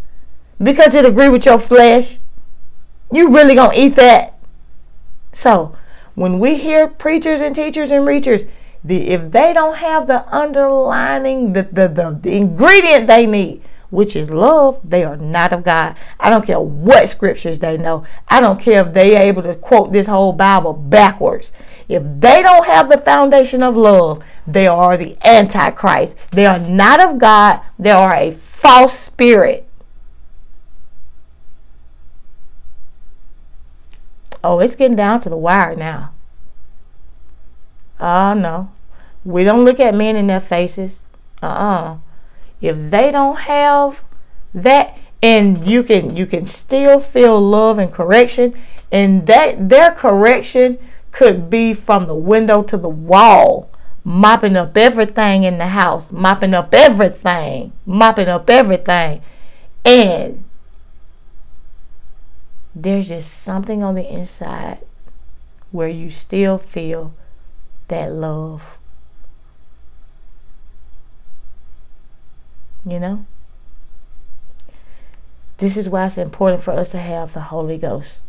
because 0.62 0.95
it 0.97 1.05
agree 1.05 1.29
with 1.29 1.47
your 1.47 1.61
flesh." 1.61 2.18
You 3.12 3.33
really 3.33 3.55
gonna 3.55 3.70
eat 3.77 3.95
that? 3.97 4.34
So 5.35 5.74
when 6.14 6.39
we 6.39 6.57
hear 6.57 6.87
preachers 6.87 7.41
and 7.41 7.55
teachers 7.55 7.91
and 7.91 8.05
preachers, 8.07 8.45
the, 8.85 9.09
if 9.09 9.30
they 9.32 9.53
don't 9.53 9.76
have 9.76 10.07
the 10.07 10.26
underlining, 10.35 11.53
the, 11.53 11.62
the, 11.64 11.89
the, 11.89 12.18
the 12.22 12.37
ingredient 12.37 13.07
they 13.09 13.26
need, 13.26 13.62
which 13.91 14.16
is 14.16 14.28
love, 14.30 14.80
they 14.85 15.05
are 15.05 15.16
not 15.16 15.53
of 15.53 15.62
God. 15.62 15.95
I 16.18 16.28
don't 16.30 16.45
care 16.47 16.61
what 16.61 17.09
scriptures 17.09 17.59
they 17.61 17.76
know. 17.76 18.05
I 18.28 18.41
don't 18.41 18.61
care 18.61 18.87
if 18.87 18.93
they 18.93 19.16
are 19.16 19.22
able 19.22 19.43
to 19.43 19.55
quote 19.55 19.93
this 19.93 20.07
whole 20.07 20.32
Bible 20.32 20.72
backwards. 20.72 21.53
If 21.89 22.03
they 22.05 22.43
don't 22.43 22.66
have 22.66 22.89
the 22.91 22.99
foundation 22.99 23.62
of 23.62 23.76
love, 23.76 24.24
they 24.47 24.66
are 24.66 24.97
the 24.97 25.16
Antichrist. 25.24 26.16
They 26.32 26.47
are 26.47 26.59
not 26.59 27.01
of 27.01 27.18
God. 27.18 27.61
They 27.78 27.91
are 27.91 28.14
a 28.14 28.32
false 28.32 28.99
spirit. 28.99 29.64
Oh, 34.45 34.61
it's 34.61 34.76
getting 34.76 34.97
down 34.97 35.20
to 35.20 35.30
the 35.30 35.38
wire 35.38 35.74
now. 35.74 36.12
Oh, 37.99 38.34
no. 38.34 38.70
We 39.24 39.42
don't 39.42 39.64
look 39.64 39.80
at 39.80 39.95
men 39.95 40.16
in 40.16 40.26
their 40.26 40.38
faces. 40.38 41.05
Uh 41.42 41.47
uh-uh. 41.47 41.92
uh 41.95 41.97
If 42.61 42.90
they 42.90 43.11
don't 43.11 43.36
have 43.36 44.03
that, 44.53 44.99
and 45.22 45.66
you 45.66 45.82
can 45.82 46.14
you 46.14 46.26
can 46.26 46.45
still 46.45 47.01
feel 47.01 47.40
love 47.40 47.78
and 47.78 47.90
correction, 47.90 48.55
and 48.92 49.26
that 49.26 49.70
their 49.70 49.92
correction 49.92 50.76
could 51.11 51.49
be 51.49 51.72
from 51.72 52.05
the 52.07 52.14
window 52.14 52.62
to 52.64 52.76
the 52.76 52.88
wall, 52.88 53.70
mopping 54.05 54.57
up 54.57 54.76
everything 54.76 55.45
in 55.45 55.57
the 55.57 55.68
house, 55.68 56.12
mopping 56.12 56.53
up 56.53 56.74
everything, 56.74 57.72
mopping 57.86 58.28
up 58.28 58.51
everything, 58.51 59.22
and 59.86 60.45
there's 62.75 63.09
just 63.09 63.33
something 63.43 63.83
on 63.83 63.95
the 63.95 64.11
inside 64.12 64.79
where 65.70 65.89
you 65.89 66.11
still 66.11 66.59
feel 66.59 67.12
that 67.89 68.12
love. 68.12 68.79
You 72.87 72.99
know? 72.99 73.27
This 75.59 75.77
is 75.77 75.89
why 75.89 76.07
it's 76.07 76.18
important 76.18 76.62
for 76.62 76.72
us 76.72 76.91
to 76.91 76.99
have 76.99 77.33
the 77.33 77.43
Holy 77.43 77.79
Ghost. 77.79 78.25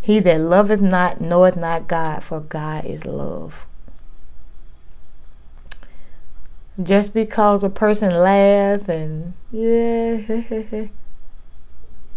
He 0.00 0.20
that 0.20 0.40
loveth 0.40 0.80
not 0.80 1.20
knoweth 1.20 1.56
not 1.56 1.88
God, 1.88 2.22
for 2.22 2.40
God 2.40 2.84
is 2.84 3.04
love. 3.04 3.64
Just 6.80 7.14
because 7.14 7.64
a 7.64 7.70
person 7.70 8.10
laughs 8.18 8.84
and 8.88 9.32
yeah 9.50 10.88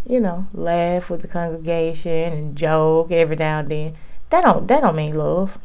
you 0.10 0.20
know, 0.20 0.48
laugh 0.54 1.12
with 1.12 1.22
the 1.22 1.28
congregation 1.28 2.12
and 2.12 2.56
joke 2.58 3.12
every 3.12 3.36
now 3.36 3.60
and 3.60 3.68
then. 3.70 3.96
That 4.32 4.42
don't 4.44 4.68
that 4.68 4.82
don't 4.82 4.96
mean 4.96 5.14
love. 5.16 5.58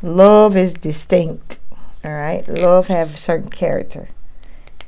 Love 0.00 0.56
is 0.56 0.74
distinct. 0.74 1.58
All 2.04 2.12
right, 2.12 2.46
love 2.48 2.86
have 2.86 3.14
a 3.14 3.18
certain 3.18 3.50
character, 3.50 4.08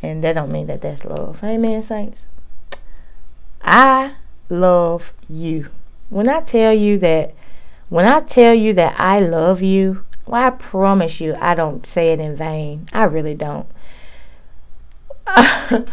and 0.02 0.22
that 0.24 0.34
don't 0.34 0.52
mean 0.52 0.68
that 0.68 0.80
that's 0.80 1.05
love. 1.05 1.40
Amen, 1.42 1.82
saints. 1.82 2.28
I 3.62 4.14
love 4.48 5.12
you. 5.28 5.70
When 6.11 6.28
I 6.28 6.40
tell 6.40 6.72
you 6.72 6.98
that, 6.98 7.34
when 7.88 8.07
I 8.07 8.20
tell 8.20 8.55
you 8.55 8.72
that 8.74 8.94
I 8.98 9.20
love 9.20 9.62
you, 9.62 10.05
well, 10.26 10.42
I 10.44 10.50
promise 10.50 11.20
you, 11.20 11.36
I 11.40 11.55
don't 11.55 11.86
say 11.86 12.12
it 12.12 12.20
in 12.20 12.36
vain. 12.36 12.88
I 12.92 13.05
really 13.05 13.34
don't. 13.34 13.66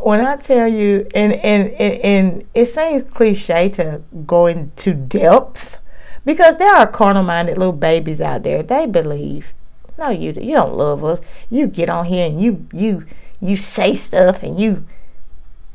when 0.00 0.20
I 0.24 0.36
tell 0.36 0.68
you, 0.68 1.06
and, 1.14 1.32
and, 1.34 1.68
and, 1.72 2.00
and 2.02 2.48
it 2.54 2.66
seems 2.66 3.02
cliche 3.02 3.68
to 3.70 4.02
go 4.26 4.46
into 4.46 4.92
depth 4.94 5.78
because 6.24 6.58
there 6.58 6.74
are 6.74 6.86
carnal 6.86 7.22
minded 7.22 7.56
little 7.58 7.72
babies 7.72 8.20
out 8.20 8.42
there. 8.42 8.62
They 8.62 8.86
believe, 8.86 9.54
no, 9.98 10.10
you 10.10 10.32
you 10.32 10.54
don't 10.54 10.76
love 10.76 11.04
us. 11.04 11.20
You 11.50 11.66
get 11.66 11.88
on 11.88 12.06
here 12.06 12.26
and 12.26 12.40
you 12.42 12.66
you 12.72 13.06
you 13.40 13.56
say 13.56 13.94
stuff 13.94 14.42
and 14.42 14.60
you 14.60 14.84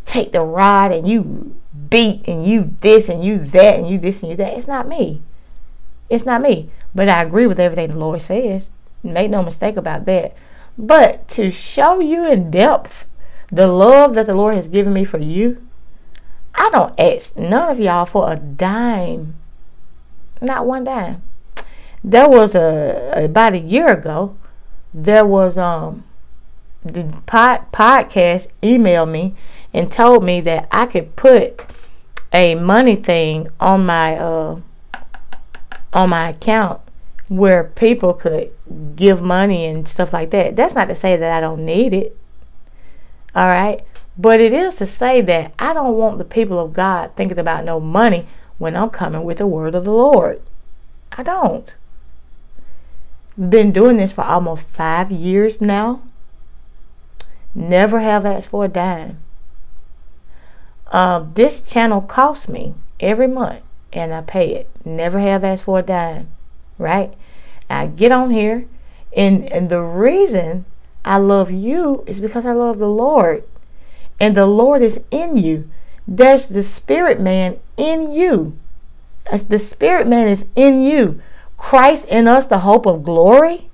take 0.05 0.33
the 0.33 0.41
rod 0.41 0.91
and 0.91 1.07
you 1.07 1.55
beat 1.89 2.27
and 2.27 2.45
you 2.45 2.75
this 2.81 3.07
and 3.09 3.23
you 3.23 3.39
that 3.39 3.77
and 3.79 3.87
you 3.87 3.97
this 3.97 4.21
and 4.21 4.29
you 4.31 4.35
that. 4.37 4.53
It's 4.57 4.67
not 4.67 4.87
me. 4.87 5.21
It's 6.09 6.25
not 6.25 6.41
me. 6.41 6.69
But 6.93 7.07
I 7.09 7.23
agree 7.23 7.47
with 7.47 7.59
everything 7.59 7.91
the 7.91 7.97
Lord 7.97 8.21
says. 8.21 8.69
Make 9.03 9.31
no 9.31 9.41
mistake 9.43 9.77
about 9.77 10.05
that. 10.05 10.35
But 10.77 11.27
to 11.29 11.49
show 11.49 11.99
you 12.01 12.29
in 12.29 12.51
depth 12.51 13.07
the 13.51 13.67
love 13.67 14.13
that 14.15 14.25
the 14.25 14.33
Lord 14.35 14.55
has 14.55 14.67
given 14.67 14.93
me 14.93 15.03
for 15.03 15.17
you, 15.17 15.65
I 16.55 16.69
don't 16.71 16.97
ask 16.99 17.35
none 17.37 17.69
of 17.69 17.79
y'all 17.79 18.05
for 18.05 18.31
a 18.31 18.35
dime. 18.37 19.35
Not 20.41 20.65
one 20.65 20.83
dime. 20.85 21.21
There 22.03 22.29
was 22.29 22.55
a 22.55 23.11
about 23.13 23.53
a 23.53 23.59
year 23.59 23.91
ago, 23.91 24.35
there 24.93 25.25
was 25.25 25.57
um 25.57 26.05
the 26.83 27.13
pod, 27.27 27.71
podcast 27.71 28.47
emailed 28.63 29.11
me 29.11 29.35
and 29.73 29.91
told 29.91 30.23
me 30.23 30.41
that 30.41 30.67
I 30.71 30.87
could 30.87 31.15
put 31.15 31.63
a 32.33 32.55
money 32.55 32.95
thing 32.95 33.49
on 33.59 33.85
my 33.85 34.17
uh 34.17 34.59
on 35.93 36.09
my 36.09 36.29
account 36.29 36.81
where 37.27 37.63
people 37.65 38.13
could 38.13 38.51
give 38.95 39.21
money 39.21 39.65
and 39.65 39.87
stuff 39.87 40.11
like 40.13 40.31
that. 40.31 40.55
That's 40.55 40.75
not 40.75 40.85
to 40.87 40.95
say 40.95 41.17
that 41.17 41.37
I 41.37 41.39
don't 41.41 41.65
need 41.65 41.93
it. 41.93 42.17
All 43.35 43.47
right. 43.47 43.85
But 44.17 44.39
it 44.41 44.53
is 44.53 44.75
to 44.75 44.85
say 44.85 45.21
that 45.21 45.53
I 45.57 45.73
don't 45.73 45.95
want 45.97 46.17
the 46.17 46.25
people 46.25 46.59
of 46.59 46.73
God 46.73 47.15
thinking 47.15 47.39
about 47.39 47.63
no 47.65 47.79
money 47.79 48.27
when 48.57 48.75
I'm 48.75 48.89
coming 48.89 49.23
with 49.23 49.37
the 49.37 49.47
word 49.47 49.73
of 49.73 49.85
the 49.85 49.91
Lord. 49.91 50.41
I 51.17 51.23
don't. 51.23 51.75
Been 53.39 53.71
doing 53.71 53.97
this 53.97 54.11
for 54.11 54.23
almost 54.23 54.67
five 54.67 55.11
years 55.11 55.61
now. 55.61 56.01
Never 57.55 57.99
have 58.01 58.25
asked 58.25 58.49
for 58.49 58.65
a 58.65 58.67
dime. 58.67 59.17
Uh, 60.87 61.25
this 61.33 61.61
channel 61.61 62.01
costs 62.01 62.49
me 62.49 62.73
every 62.99 63.27
month 63.27 63.61
and 63.93 64.13
I 64.13 64.21
pay 64.21 64.53
it. 64.53 64.69
Never 64.85 65.19
have 65.19 65.43
asked 65.43 65.63
for 65.63 65.79
a 65.79 65.83
dime, 65.83 66.27
right? 66.77 67.13
I 67.69 67.87
get 67.87 68.11
on 68.11 68.31
here, 68.31 68.65
and, 69.15 69.45
and 69.51 69.69
the 69.69 69.81
reason 69.81 70.65
I 71.03 71.17
love 71.17 71.51
you 71.51 72.03
is 72.05 72.19
because 72.19 72.45
I 72.45 72.51
love 72.53 72.79
the 72.79 72.87
Lord. 72.89 73.43
And 74.19 74.35
the 74.35 74.45
Lord 74.45 74.81
is 74.81 75.03
in 75.09 75.37
you. 75.37 75.69
There's 76.07 76.47
the 76.47 76.61
spirit 76.61 77.19
man 77.19 77.59
in 77.77 78.11
you. 78.11 78.55
As 79.31 79.47
the 79.47 79.59
spirit 79.59 80.07
man 80.07 80.27
is 80.27 80.47
in 80.55 80.81
you. 80.81 81.19
Christ 81.57 82.07
in 82.07 82.27
us, 82.27 82.45
the 82.45 82.59
hope 82.59 82.85
of 82.85 83.03
glory. 83.03 83.69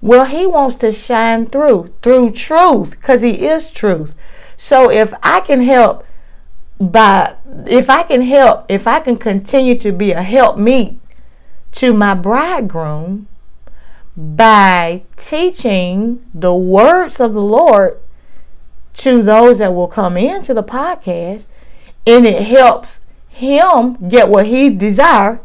Well, 0.00 0.24
he 0.24 0.46
wants 0.46 0.76
to 0.76 0.92
shine 0.92 1.46
through, 1.46 1.92
through 2.02 2.30
truth, 2.32 2.92
because 2.92 3.20
he 3.20 3.46
is 3.46 3.70
truth. 3.70 4.14
So 4.56 4.90
if 4.90 5.12
I 5.22 5.40
can 5.40 5.62
help 5.62 6.06
by 6.80 7.34
if 7.66 7.90
I 7.90 8.04
can 8.04 8.22
help, 8.22 8.64
if 8.70 8.86
I 8.86 9.00
can 9.00 9.18
continue 9.18 9.74
to 9.80 9.92
be 9.92 10.12
a 10.12 10.22
help 10.22 10.56
meet 10.56 10.98
to 11.72 11.92
my 11.92 12.14
bridegroom, 12.14 13.28
by 14.20 15.02
teaching 15.16 16.22
the 16.34 16.54
words 16.54 17.18
of 17.20 17.32
the 17.32 17.40
Lord 17.40 17.98
to 18.96 19.22
those 19.22 19.56
that 19.58 19.72
will 19.72 19.88
come 19.88 20.18
into 20.18 20.52
the 20.52 20.62
podcast, 20.62 21.48
and 22.06 22.26
it 22.26 22.42
helps 22.46 23.06
him 23.28 23.96
get 24.10 24.28
what 24.28 24.44
he 24.46 24.68
desire, 24.68 25.40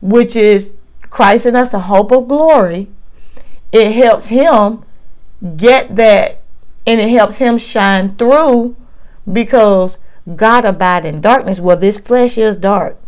which 0.00 0.34
is 0.34 0.74
Christ 1.10 1.46
in 1.46 1.54
us, 1.54 1.68
the 1.68 1.80
hope 1.80 2.10
of 2.10 2.26
glory. 2.26 2.88
It 3.70 3.92
helps 3.92 4.26
him 4.28 4.82
get 5.56 5.94
that, 5.94 6.42
and 6.84 7.00
it 7.00 7.10
helps 7.10 7.38
him 7.38 7.56
shine 7.56 8.16
through 8.16 8.74
because 9.32 10.00
God 10.34 10.64
abide 10.64 11.04
in 11.06 11.20
darkness. 11.20 11.60
Well, 11.60 11.76
this 11.76 11.98
flesh 11.98 12.36
is 12.36 12.56
dark. 12.56 12.98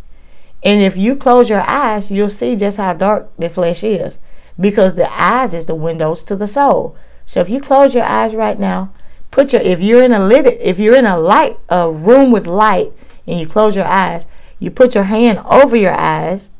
And 0.62 0.80
if 0.80 0.96
you 0.96 1.16
close 1.16 1.50
your 1.50 1.68
eyes, 1.68 2.12
you'll 2.12 2.30
see 2.30 2.54
just 2.54 2.76
how 2.76 2.92
dark 2.92 3.30
the 3.38 3.48
flesh 3.50 3.82
is 3.82 4.20
because 4.60 4.94
the 4.94 5.10
eyes 5.10 5.54
is 5.54 5.66
the 5.66 5.74
windows 5.74 6.22
to 6.24 6.36
the 6.36 6.46
soul. 6.46 6.94
So 7.24 7.40
if 7.40 7.48
you 7.48 7.60
close 7.60 7.94
your 7.94 8.04
eyes 8.04 8.34
right 8.34 8.58
now, 8.58 8.92
put 9.30 9.52
your 9.52 9.62
if 9.62 9.80
you're 9.80 10.04
in 10.04 10.12
a 10.12 10.24
lit 10.24 10.46
if 10.60 10.78
you're 10.78 10.96
in 10.96 11.06
a 11.06 11.18
light 11.18 11.58
a 11.68 11.90
room 11.90 12.30
with 12.32 12.46
light 12.46 12.92
and 13.26 13.40
you 13.40 13.46
close 13.46 13.74
your 13.74 13.86
eyes, 13.86 14.26
you 14.58 14.70
put 14.70 14.94
your 14.94 15.04
hand 15.04 15.40
over 15.46 15.76
your 15.76 15.94
eyes, 15.98 16.50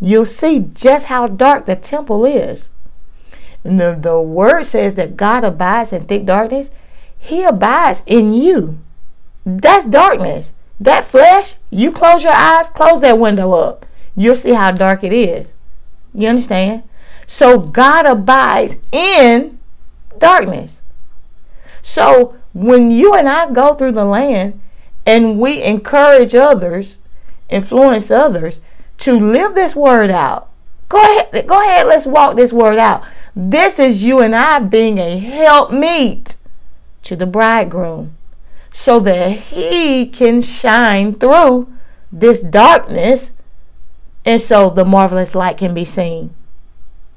you'll 0.00 0.26
see 0.26 0.60
just 0.74 1.06
how 1.06 1.26
dark 1.26 1.66
the 1.66 1.76
temple 1.76 2.24
is. 2.24 2.70
And 3.64 3.78
the, 3.80 3.98
the 4.00 4.20
word 4.20 4.64
says 4.64 4.94
that 4.94 5.16
God 5.16 5.44
abides 5.44 5.92
in 5.92 6.04
thick 6.04 6.24
darkness. 6.24 6.70
He 7.18 7.42
abides 7.42 8.02
in 8.06 8.32
you. 8.32 8.78
That's 9.44 9.84
darkness. 9.84 10.54
That 10.78 11.04
flesh, 11.04 11.56
you 11.68 11.92
close 11.92 12.24
your 12.24 12.32
eyes, 12.32 12.70
close 12.70 13.02
that 13.02 13.18
window 13.18 13.52
up. 13.52 13.84
You'll 14.16 14.36
see 14.36 14.52
how 14.54 14.70
dark 14.70 15.04
it 15.04 15.12
is. 15.12 15.54
You 16.14 16.28
understand? 16.28 16.84
So 17.32 17.58
God 17.58 18.06
abides 18.06 18.78
in 18.90 19.60
darkness. 20.18 20.82
So 21.80 22.34
when 22.52 22.90
you 22.90 23.14
and 23.14 23.28
I 23.28 23.48
go 23.52 23.74
through 23.76 23.92
the 23.92 24.04
land 24.04 24.60
and 25.06 25.38
we 25.38 25.62
encourage 25.62 26.34
others, 26.34 26.98
influence 27.48 28.10
others 28.10 28.60
to 28.98 29.12
live 29.12 29.54
this 29.54 29.76
word 29.76 30.10
out. 30.10 30.48
Go 30.88 30.98
ahead, 31.00 31.46
go 31.46 31.62
ahead, 31.62 31.86
let's 31.86 32.04
walk 32.04 32.34
this 32.34 32.52
word 32.52 32.78
out. 32.78 33.04
This 33.36 33.78
is 33.78 34.02
you 34.02 34.18
and 34.18 34.34
I 34.34 34.58
being 34.58 34.98
a 34.98 35.16
helpmeet 35.20 36.34
to 37.04 37.14
the 37.14 37.26
bridegroom 37.26 38.16
so 38.72 38.98
that 39.06 39.28
he 39.38 40.04
can 40.08 40.42
shine 40.42 41.14
through 41.14 41.72
this 42.10 42.40
darkness 42.40 43.30
and 44.24 44.40
so 44.40 44.68
the 44.68 44.84
marvelous 44.84 45.36
light 45.36 45.56
can 45.58 45.72
be 45.72 45.84
seen. 45.84 46.34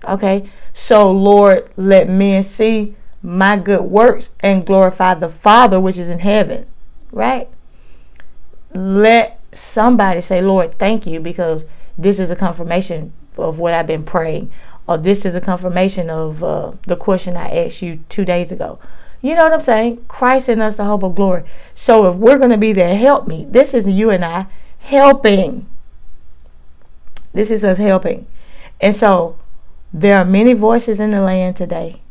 Okay. 0.08 0.50
So, 0.74 1.12
Lord, 1.12 1.70
let 1.78 2.10
men 2.10 2.44
see 2.44 2.96
my 3.22 3.58
good 3.58 3.82
works 3.82 4.36
and 4.42 4.66
glorify 4.66 5.14
the 5.14 5.30
Father 5.30 5.80
which 5.80 5.98
is 5.98 6.10
in 6.10 6.20
heaven. 6.20 6.66
Right? 7.12 7.48
Let 8.74 9.40
somebody 9.54 10.22
say, 10.22 10.42
Lord, 10.42 10.78
thank 10.80 11.06
you 11.06 11.20
because 11.20 11.66
this 11.98 12.20
is 12.20 12.30
a 12.32 12.36
confirmation 12.36 13.14
of 13.38 13.60
what 13.60 13.74
I've 13.74 13.88
been 13.88 14.04
praying. 14.04 14.52
Or 14.88 14.98
this 14.98 15.26
is 15.26 15.36
a 15.36 15.42
confirmation 15.42 16.10
of 16.10 16.44
uh, 16.44 16.74
the 16.88 16.98
question 16.98 17.38
I 17.38 17.66
asked 17.66 17.82
you 17.82 18.04
two 18.10 18.26
days 18.26 18.52
ago. 18.52 18.80
You 19.22 19.36
know 19.36 19.44
what 19.46 19.54
I'm 19.54 19.62
saying? 19.62 20.04
Christ 20.10 20.50
in 20.50 20.60
us, 20.60 20.76
the 20.76 20.84
hope 20.84 21.04
of 21.04 21.16
glory. 21.16 21.44
So 21.74 22.10
if 22.12 22.18
we're 22.18 22.38
going 22.38 22.50
to 22.50 22.58
be 22.58 22.74
there, 22.74 22.98
help 22.98 23.26
me. 23.26 23.46
This 23.50 23.74
is 23.74 23.88
you 23.88 24.10
and 24.10 24.26
I 24.26 24.48
helping. 24.80 25.66
This 27.32 27.50
is 27.50 27.64
us 27.64 27.78
helping. 27.78 28.28
And 28.82 28.94
so 28.94 29.38
there 29.94 30.18
are 30.18 30.26
many 30.26 30.54
voices 30.54 31.00
in 31.00 31.12
the 31.12 31.22
land 31.22 31.56
today. 31.56 32.02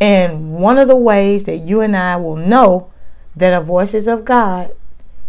And 0.00 0.54
one 0.54 0.78
of 0.78 0.88
the 0.88 0.96
ways 0.96 1.44
that 1.44 1.58
you 1.58 1.80
and 1.80 1.96
I 1.96 2.16
will 2.16 2.34
know 2.36 2.90
that 3.36 3.52
are 3.54 3.62
voices 3.62 4.08
of 4.08 4.24
God 4.24 4.72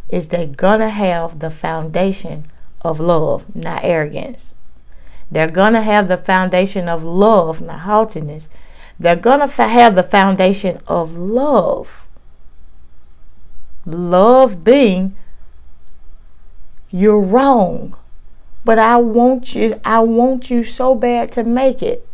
is 0.10 0.28
they're 0.30 0.48
going 0.48 0.80
to 0.80 0.90
have 0.90 1.40
the 1.40 1.52
foundation 1.52 2.46
of 2.82 3.00
love, 3.00 3.56
not 3.56 3.84
arrogance. 3.84 4.56
They're 5.32 5.50
going 5.50 5.74
to 5.74 5.82
have 5.82 6.08
the 6.08 6.18
foundation 6.18 6.90
of 6.90 7.04
love, 7.04 7.62
not 7.62 7.82
haughtiness. 7.82 8.50
They're 9.00 9.16
going 9.16 9.48
to 9.48 9.48
have 9.68 9.94
the 9.94 10.04
foundation 10.04 10.80
of 10.88 11.16
love. 11.16 12.04
Love 13.86 14.64
being 14.64 15.16
you're 16.90 17.22
wrong 17.22 17.96
but 18.66 18.78
I 18.80 18.98
want 18.98 19.56
you 19.56 19.80
I 19.86 20.00
want 20.00 20.50
you 20.50 20.64
so 20.64 20.96
bad 20.96 21.32
to 21.34 21.44
make 21.44 21.82
it. 21.82 22.06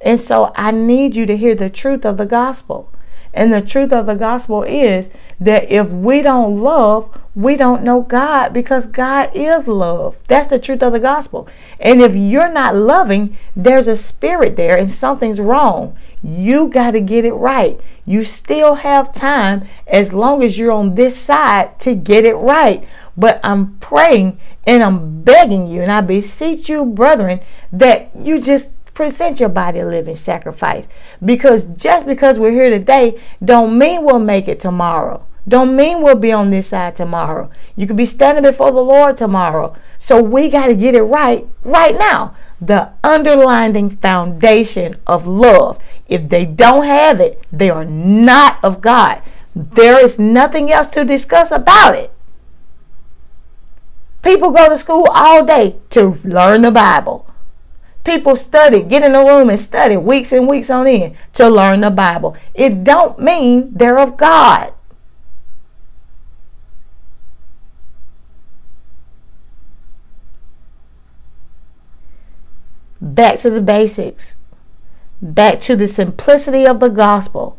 And 0.00 0.18
so 0.18 0.52
I 0.56 0.72
need 0.72 1.14
you 1.14 1.26
to 1.26 1.36
hear 1.36 1.54
the 1.54 1.70
truth 1.70 2.04
of 2.04 2.16
the 2.16 2.26
gospel. 2.26 2.88
And 3.34 3.50
the 3.50 3.62
truth 3.62 3.92
of 3.94 4.04
the 4.06 4.14
gospel 4.14 4.62
is 4.62 5.10
that 5.40 5.70
if 5.70 5.88
we 5.90 6.20
don't 6.20 6.60
love, 6.60 7.18
we 7.34 7.56
don't 7.56 7.82
know 7.82 8.02
God 8.02 8.50
because 8.52 8.84
God 8.86 9.30
is 9.34 9.66
love. 9.66 10.18
That's 10.28 10.48
the 10.48 10.58
truth 10.58 10.82
of 10.82 10.92
the 10.92 10.98
gospel. 10.98 11.48
And 11.80 12.02
if 12.02 12.14
you're 12.14 12.52
not 12.52 12.74
loving, 12.76 13.38
there's 13.56 13.88
a 13.88 13.96
spirit 13.96 14.56
there 14.56 14.76
and 14.76 14.92
something's 14.92 15.40
wrong. 15.40 15.96
You 16.22 16.68
got 16.68 16.90
to 16.90 17.00
get 17.00 17.24
it 17.24 17.32
right. 17.32 17.80
You 18.04 18.22
still 18.22 18.74
have 18.74 19.14
time 19.14 19.66
as 19.86 20.12
long 20.12 20.42
as 20.42 20.58
you're 20.58 20.72
on 20.72 20.94
this 20.94 21.16
side 21.16 21.80
to 21.80 21.94
get 21.94 22.26
it 22.26 22.34
right. 22.36 22.86
But 23.16 23.40
I'm 23.42 23.78
praying 23.78 24.40
and 24.66 24.82
I'm 24.82 25.22
begging 25.22 25.66
you, 25.68 25.82
and 25.82 25.90
I 25.92 26.00
beseech 26.00 26.68
you, 26.68 26.84
brethren, 26.86 27.40
that 27.72 28.10
you 28.16 28.40
just 28.40 28.70
present 28.94 29.40
your 29.40 29.48
body 29.48 29.80
a 29.80 29.86
living 29.86 30.14
sacrifice. 30.16 30.88
Because 31.24 31.64
just 31.66 32.06
because 32.06 32.38
we're 32.38 32.50
here 32.52 32.70
today, 32.70 33.20
don't 33.44 33.76
mean 33.76 34.04
we'll 34.04 34.18
make 34.20 34.48
it 34.48 34.60
tomorrow. 34.60 35.26
Don't 35.48 35.74
mean 35.74 36.02
we'll 36.02 36.14
be 36.14 36.30
on 36.30 36.50
this 36.50 36.68
side 36.68 36.94
tomorrow. 36.94 37.50
You 37.74 37.86
could 37.86 37.96
be 37.96 38.06
standing 38.06 38.44
before 38.44 38.70
the 38.70 38.80
Lord 38.80 39.16
tomorrow. 39.16 39.76
So 39.98 40.22
we 40.22 40.48
got 40.48 40.66
to 40.66 40.74
get 40.74 40.94
it 40.94 41.02
right 41.02 41.46
right 41.64 41.98
now. 41.98 42.34
The 42.60 42.90
underlining 43.02 43.96
foundation 43.96 44.94
of 45.04 45.26
love. 45.26 45.80
If 46.06 46.28
they 46.28 46.44
don't 46.44 46.84
have 46.84 47.18
it, 47.18 47.44
they 47.50 47.70
are 47.70 47.84
not 47.84 48.62
of 48.62 48.80
God. 48.80 49.20
There 49.56 50.02
is 50.02 50.16
nothing 50.16 50.70
else 50.70 50.86
to 50.88 51.04
discuss 51.04 51.50
about 51.50 51.96
it. 51.96 52.12
People 54.22 54.50
go 54.50 54.68
to 54.68 54.78
school 54.78 55.06
all 55.10 55.44
day 55.44 55.76
to 55.90 56.14
learn 56.24 56.62
the 56.62 56.70
Bible. 56.70 57.26
People 58.04 58.36
study, 58.36 58.82
get 58.82 59.02
in 59.02 59.12
the 59.12 59.18
room 59.18 59.50
and 59.50 59.58
study 59.58 59.96
weeks 59.96 60.32
and 60.32 60.48
weeks 60.48 60.70
on 60.70 60.86
end 60.86 61.16
to 61.34 61.48
learn 61.48 61.80
the 61.80 61.90
Bible. 61.90 62.36
It 62.54 62.84
don't 62.84 63.18
mean 63.18 63.72
they're 63.74 63.98
of 63.98 64.16
God. 64.16 64.72
Back 73.00 73.38
to 73.38 73.50
the 73.50 73.60
basics. 73.60 74.36
Back 75.20 75.60
to 75.62 75.74
the 75.76 75.88
simplicity 75.88 76.64
of 76.64 76.78
the 76.80 76.88
gospel 76.88 77.58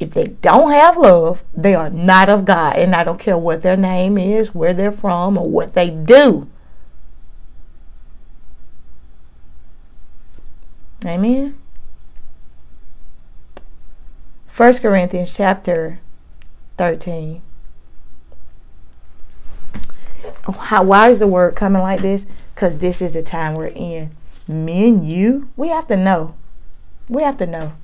if 0.00 0.12
they 0.14 0.28
don't 0.28 0.70
have 0.70 0.96
love, 0.96 1.44
they 1.54 1.74
are 1.74 1.90
not 1.90 2.30
of 2.30 2.46
God. 2.46 2.76
And 2.76 2.94
I 2.96 3.04
don't 3.04 3.20
care 3.20 3.36
what 3.36 3.62
their 3.62 3.76
name 3.76 4.16
is, 4.16 4.54
where 4.54 4.72
they're 4.72 4.90
from, 4.90 5.36
or 5.36 5.48
what 5.48 5.74
they 5.74 5.90
do. 5.90 6.50
Amen. 11.04 11.56
1 14.56 14.74
Corinthians 14.78 15.34
chapter 15.34 16.00
13. 16.78 17.42
How, 20.56 20.82
why 20.82 21.08
is 21.10 21.18
the 21.18 21.26
word 21.26 21.54
coming 21.54 21.82
like 21.82 22.00
this? 22.00 22.24
Because 22.54 22.78
this 22.78 23.02
is 23.02 23.12
the 23.12 23.22
time 23.22 23.54
we're 23.54 23.66
in. 23.68 24.12
Me 24.48 24.88
and 24.88 25.06
you, 25.06 25.50
we 25.56 25.68
have 25.68 25.86
to 25.88 25.96
know. 25.96 26.34
We 27.10 27.22
have 27.22 27.36
to 27.38 27.46
know. 27.46 27.74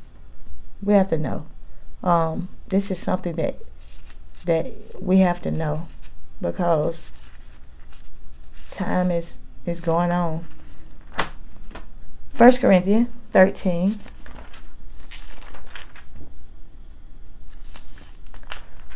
We 0.82 0.94
have 0.94 1.08
to 1.10 1.18
know. 1.18 1.46
Um, 2.02 2.48
this 2.68 2.90
is 2.90 2.98
something 2.98 3.36
that 3.36 3.56
that 4.44 4.70
we 5.00 5.18
have 5.18 5.42
to 5.42 5.50
know 5.50 5.86
because 6.40 7.10
time 8.70 9.10
is 9.10 9.40
is 9.64 9.80
going 9.80 10.12
on. 10.12 10.46
First 12.34 12.60
Corinthians 12.60 13.08
13. 13.32 13.98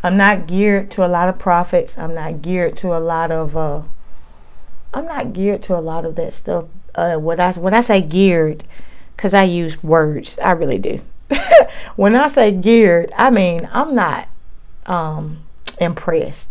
I'm 0.03 0.17
not 0.17 0.47
geared 0.47 0.91
to 0.93 1.05
a 1.07 1.09
lot 1.09 1.29
of 1.29 1.39
prophets. 1.39 1.99
I'm 1.99 2.15
not 2.15 2.41
geared 2.41 2.77
to 2.79 2.97
a 2.97 2.99
lot 3.01 3.31
of 3.31 3.57
uh, 3.57 3.83
I'm 4.95 5.05
not 5.07 5.33
geared 5.33 5.63
to 5.65 5.77
a 5.77 5.81
lot 5.81 6.05
of 6.05 6.17
that 6.17 6.33
stuff. 6.33 6.67
Uh, 6.95 7.17
when 7.17 7.41
I 7.41 7.53
when 7.53 7.75
I 7.75 7.81
say 7.81 8.01
geared, 8.01 8.65
because 9.17 9.35
I 9.35 9.45
use 9.45 9.83
words, 9.83 10.39
I 10.41 10.53
really 10.53 10.79
do. 10.79 11.01
when 11.97 12.14
I 12.16 12.28
say 12.28 12.51
geared, 12.51 13.12
I 13.16 13.31
mean 13.31 13.68
I'm 13.72 13.95
not 13.95 14.28
um, 14.87 15.45
impressed. 15.81 16.51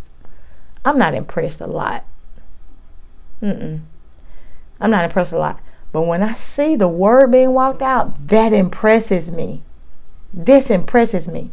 I'm 0.85 0.97
not 0.97 1.13
impressed 1.13 1.61
a 1.61 1.67
lot. 1.67 2.05
Mm-mm. 3.41 3.81
I'm 4.79 4.91
not 4.91 5.03
impressed 5.05 5.33
a 5.33 5.37
lot. 5.37 5.59
But 5.91 6.03
when 6.07 6.21
I 6.23 6.33
see 6.33 6.75
the 6.75 6.87
word 6.87 7.31
being 7.31 7.53
walked 7.53 7.81
out, 7.81 8.27
that 8.27 8.53
impresses 8.53 9.31
me. 9.31 9.63
This 10.33 10.69
impresses 10.69 11.27
me. 11.27 11.51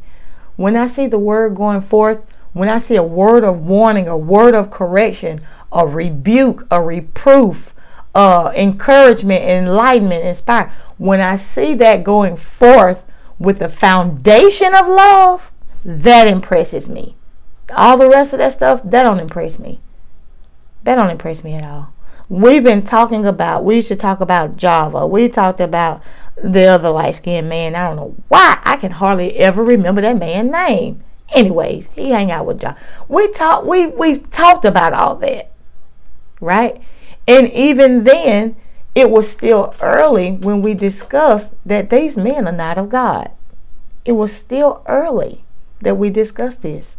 When 0.56 0.76
I 0.76 0.86
see 0.86 1.06
the 1.06 1.18
word 1.18 1.54
going 1.54 1.80
forth, 1.80 2.24
when 2.52 2.68
I 2.68 2.78
see 2.78 2.96
a 2.96 3.02
word 3.02 3.44
of 3.44 3.66
warning, 3.66 4.08
a 4.08 4.16
word 4.16 4.54
of 4.54 4.70
correction, 4.70 5.40
a 5.72 5.86
rebuke, 5.86 6.66
a 6.70 6.80
reproof, 6.80 7.74
uh, 8.14 8.52
encouragement, 8.56 9.42
enlightenment, 9.44 10.24
inspire, 10.24 10.72
when 10.98 11.20
I 11.20 11.36
see 11.36 11.74
that 11.74 12.04
going 12.04 12.36
forth, 12.36 13.10
with 13.38 13.58
the 13.58 13.68
foundation 13.68 14.74
of 14.74 14.86
love, 14.88 15.50
that 15.84 16.26
impresses 16.26 16.88
me. 16.88 17.14
All 17.74 17.96
the 17.96 18.08
rest 18.08 18.32
of 18.32 18.38
that 18.38 18.52
stuff, 18.52 18.80
that 18.84 19.02
don't 19.02 19.20
impress 19.20 19.58
me. 19.58 19.80
That 20.84 20.96
don't 20.96 21.10
impress 21.10 21.44
me 21.44 21.54
at 21.54 21.64
all. 21.64 21.92
We've 22.28 22.64
been 22.64 22.82
talking 22.82 23.24
about, 23.26 23.64
we 23.64 23.80
should 23.82 24.00
talk 24.00 24.20
about 24.20 24.56
Java. 24.56 25.06
We 25.06 25.28
talked 25.28 25.60
about 25.60 26.02
the 26.42 26.64
other 26.66 26.90
light 26.90 27.14
skinned 27.16 27.48
man. 27.48 27.74
I 27.76 27.86
don't 27.88 27.96
know 27.96 28.16
why. 28.28 28.58
I 28.64 28.76
can 28.76 28.92
hardly 28.92 29.36
ever 29.36 29.62
remember 29.62 30.00
that 30.00 30.18
man's 30.18 30.50
name. 30.50 31.04
Anyways, 31.32 31.86
he 31.94 32.10
hang 32.10 32.30
out 32.30 32.46
with 32.46 32.60
Java. 32.60 32.76
We 33.08 33.30
talked 33.32 33.66
we 33.66 33.86
we've 33.88 34.28
talked 34.30 34.64
about 34.64 34.92
all 34.92 35.14
that. 35.16 35.52
Right? 36.40 36.80
And 37.28 37.48
even 37.52 38.04
then, 38.04 38.56
it 38.96 39.10
was 39.10 39.30
still 39.30 39.74
early 39.82 40.32
when 40.32 40.62
we 40.62 40.72
discussed 40.72 41.54
that 41.66 41.90
these 41.90 42.16
men 42.16 42.48
are 42.48 42.52
not 42.52 42.78
of 42.78 42.88
God. 42.88 43.30
It 44.06 44.12
was 44.12 44.32
still 44.32 44.82
early 44.86 45.44
that 45.82 45.96
we 45.98 46.08
discussed 46.08 46.62
this. 46.62 46.96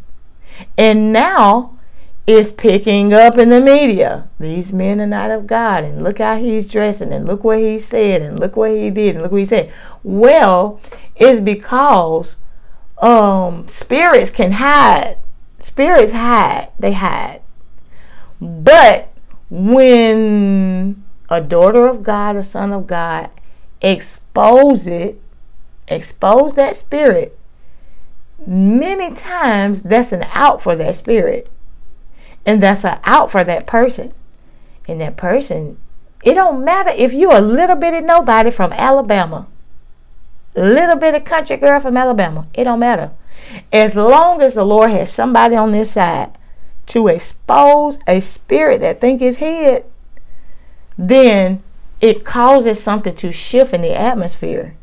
And 0.78 1.12
now 1.12 1.74
it's 2.28 2.52
picking 2.52 3.14
up 3.16 3.39
in 3.39 3.50
the 3.50 3.60
media. 3.60 4.30
These 4.39 4.72
men 4.74 5.02
are 5.02 5.08
not 5.08 5.32
of 5.32 5.48
God. 5.48 5.86
And 5.86 6.04
look 6.04 6.20
how 6.20 6.38
he's 6.38 6.70
dressing. 6.70 7.12
And 7.12 7.26
look 7.28 7.43
what 7.43 7.58
he 7.58 7.80
said. 7.80 8.22
And 8.22 8.39
look 8.39 8.56
what 8.56 8.72
he 8.74 8.91
did. 8.91 9.16
And 9.16 9.24
look 9.24 9.32
what 9.32 9.39
he 9.39 9.45
said. 9.45 9.72
Well, 10.04 10.80
it's 11.16 11.39
because 11.39 12.38
um, 13.00 13.68
spirits 13.68 14.30
can 14.30 14.52
hide. 14.52 15.18
Spirits 15.58 16.12
hide. 16.12 16.68
They 16.78 16.93
hide. 16.93 17.41
But 18.39 19.12
when 19.50 21.07
a 21.30 21.41
daughter 21.41 21.88
of 21.88 22.03
God, 22.03 22.36
a 22.36 22.43
son 22.43 22.71
of 22.71 22.88
God, 22.88 23.30
expose 23.82 24.88
it, 24.88 25.19
expose 25.88 26.55
that 26.55 26.75
spirit, 26.75 27.38
many 28.45 29.13
times 29.13 29.84
that's 29.84 30.11
an 30.11 30.25
out 30.32 30.61
for 30.61 30.75
that 30.75 30.95
spirit. 30.95 31.49
And 32.45 32.63
that's 32.63 32.86
an 32.86 32.99
out 33.03 33.30
for 33.30 33.43
that 33.43 33.67
person. 33.67 34.13
And 34.88 35.01
that 35.01 35.17
person, 35.17 35.78
it 36.23 36.34
don't 36.36 36.63
matter 36.63 36.91
if 36.95 37.11
you 37.13 37.30
a 37.32 37.41
little 37.41 37.75
bitty 37.75 37.99
nobody 38.01 38.51
from 38.51 38.71
Alabama, 38.71 39.47
little 40.55 40.95
bitty 40.95 41.19
country 41.19 41.57
girl 41.57 41.80
from 41.82 41.97
Alabama, 41.97 42.47
it 42.53 42.63
don't 42.63 42.80
matter. 42.80 43.11
As 43.73 43.95
long 43.95 44.41
as 44.41 44.53
the 44.53 44.63
Lord 44.63 44.91
has 44.91 45.11
somebody 45.11 45.57
on 45.57 45.71
this 45.71 45.91
side 45.91 46.38
to 46.88 47.09
expose 47.09 47.99
a 48.07 48.21
spirit 48.21 48.80
that 48.80 49.01
think 49.01 49.21
is 49.21 49.38
head 49.38 49.84
then 50.98 51.64
it 52.02 52.26
causes 52.26 52.82
something 52.82 53.16
to 53.16 53.32
shift 53.32 53.74
in 53.74 53.82
the 53.82 53.93
atmosphere. 53.95 54.76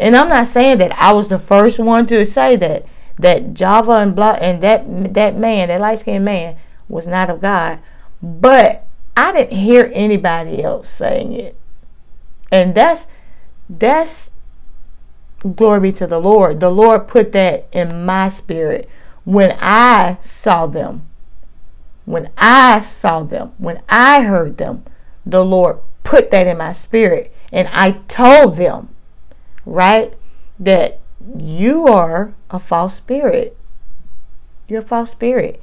And 0.00 0.16
I'm 0.16 0.28
not 0.28 0.46
saying 0.46 0.78
that 0.78 0.92
I 0.98 1.12
was 1.12 1.28
the 1.28 1.38
first 1.38 1.78
one 1.78 2.06
to 2.08 2.24
say 2.24 2.56
that 2.56 2.86
that 3.16 3.54
Java 3.54 3.92
and 3.92 4.14
blah 4.16 4.32
and 4.32 4.62
that 4.62 5.14
that 5.14 5.36
man, 5.38 5.68
that 5.68 5.80
light 5.80 5.98
skinned 6.00 6.24
man, 6.24 6.56
was 6.88 7.06
not 7.06 7.30
of 7.30 7.40
God. 7.40 7.78
But 8.22 8.86
I 9.16 9.32
didn't 9.32 9.56
hear 9.58 9.90
anybody 9.94 10.62
else 10.64 10.88
saying 10.90 11.32
it. 11.32 11.56
And 12.50 12.74
that's 12.74 13.06
that's 13.68 14.32
glory 15.54 15.92
to 15.92 16.06
the 16.06 16.18
Lord. 16.20 16.58
The 16.60 16.70
Lord 16.70 17.06
put 17.06 17.32
that 17.32 17.68
in 17.70 18.04
my 18.04 18.28
spirit 18.28 18.88
when 19.24 19.56
I 19.60 20.16
saw 20.20 20.66
them. 20.66 21.06
When 22.06 22.30
I 22.36 22.80
saw 22.80 23.22
them, 23.22 23.54
when 23.56 23.82
I 23.88 24.24
heard 24.24 24.58
them, 24.58 24.84
the 25.26 25.44
Lord 25.44 25.80
put 26.02 26.30
that 26.30 26.46
in 26.46 26.58
my 26.58 26.72
spirit. 26.72 27.34
And 27.52 27.68
I 27.72 27.92
told 28.08 28.56
them, 28.56 28.88
right, 29.64 30.14
that 30.58 31.00
you 31.38 31.86
are 31.86 32.34
a 32.50 32.58
false 32.58 32.94
spirit. 32.94 33.56
You're 34.68 34.80
a 34.82 34.84
false 34.84 35.10
spirit. 35.12 35.62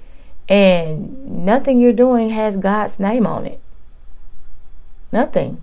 And 0.50 1.36
nothing 1.46 1.80
you're 1.80 1.94
doing 1.94 2.30
has 2.32 2.56
God's 2.58 3.00
name 3.00 3.28
on 3.28 3.46
it. 3.46 3.60
Nothing. 5.12 5.62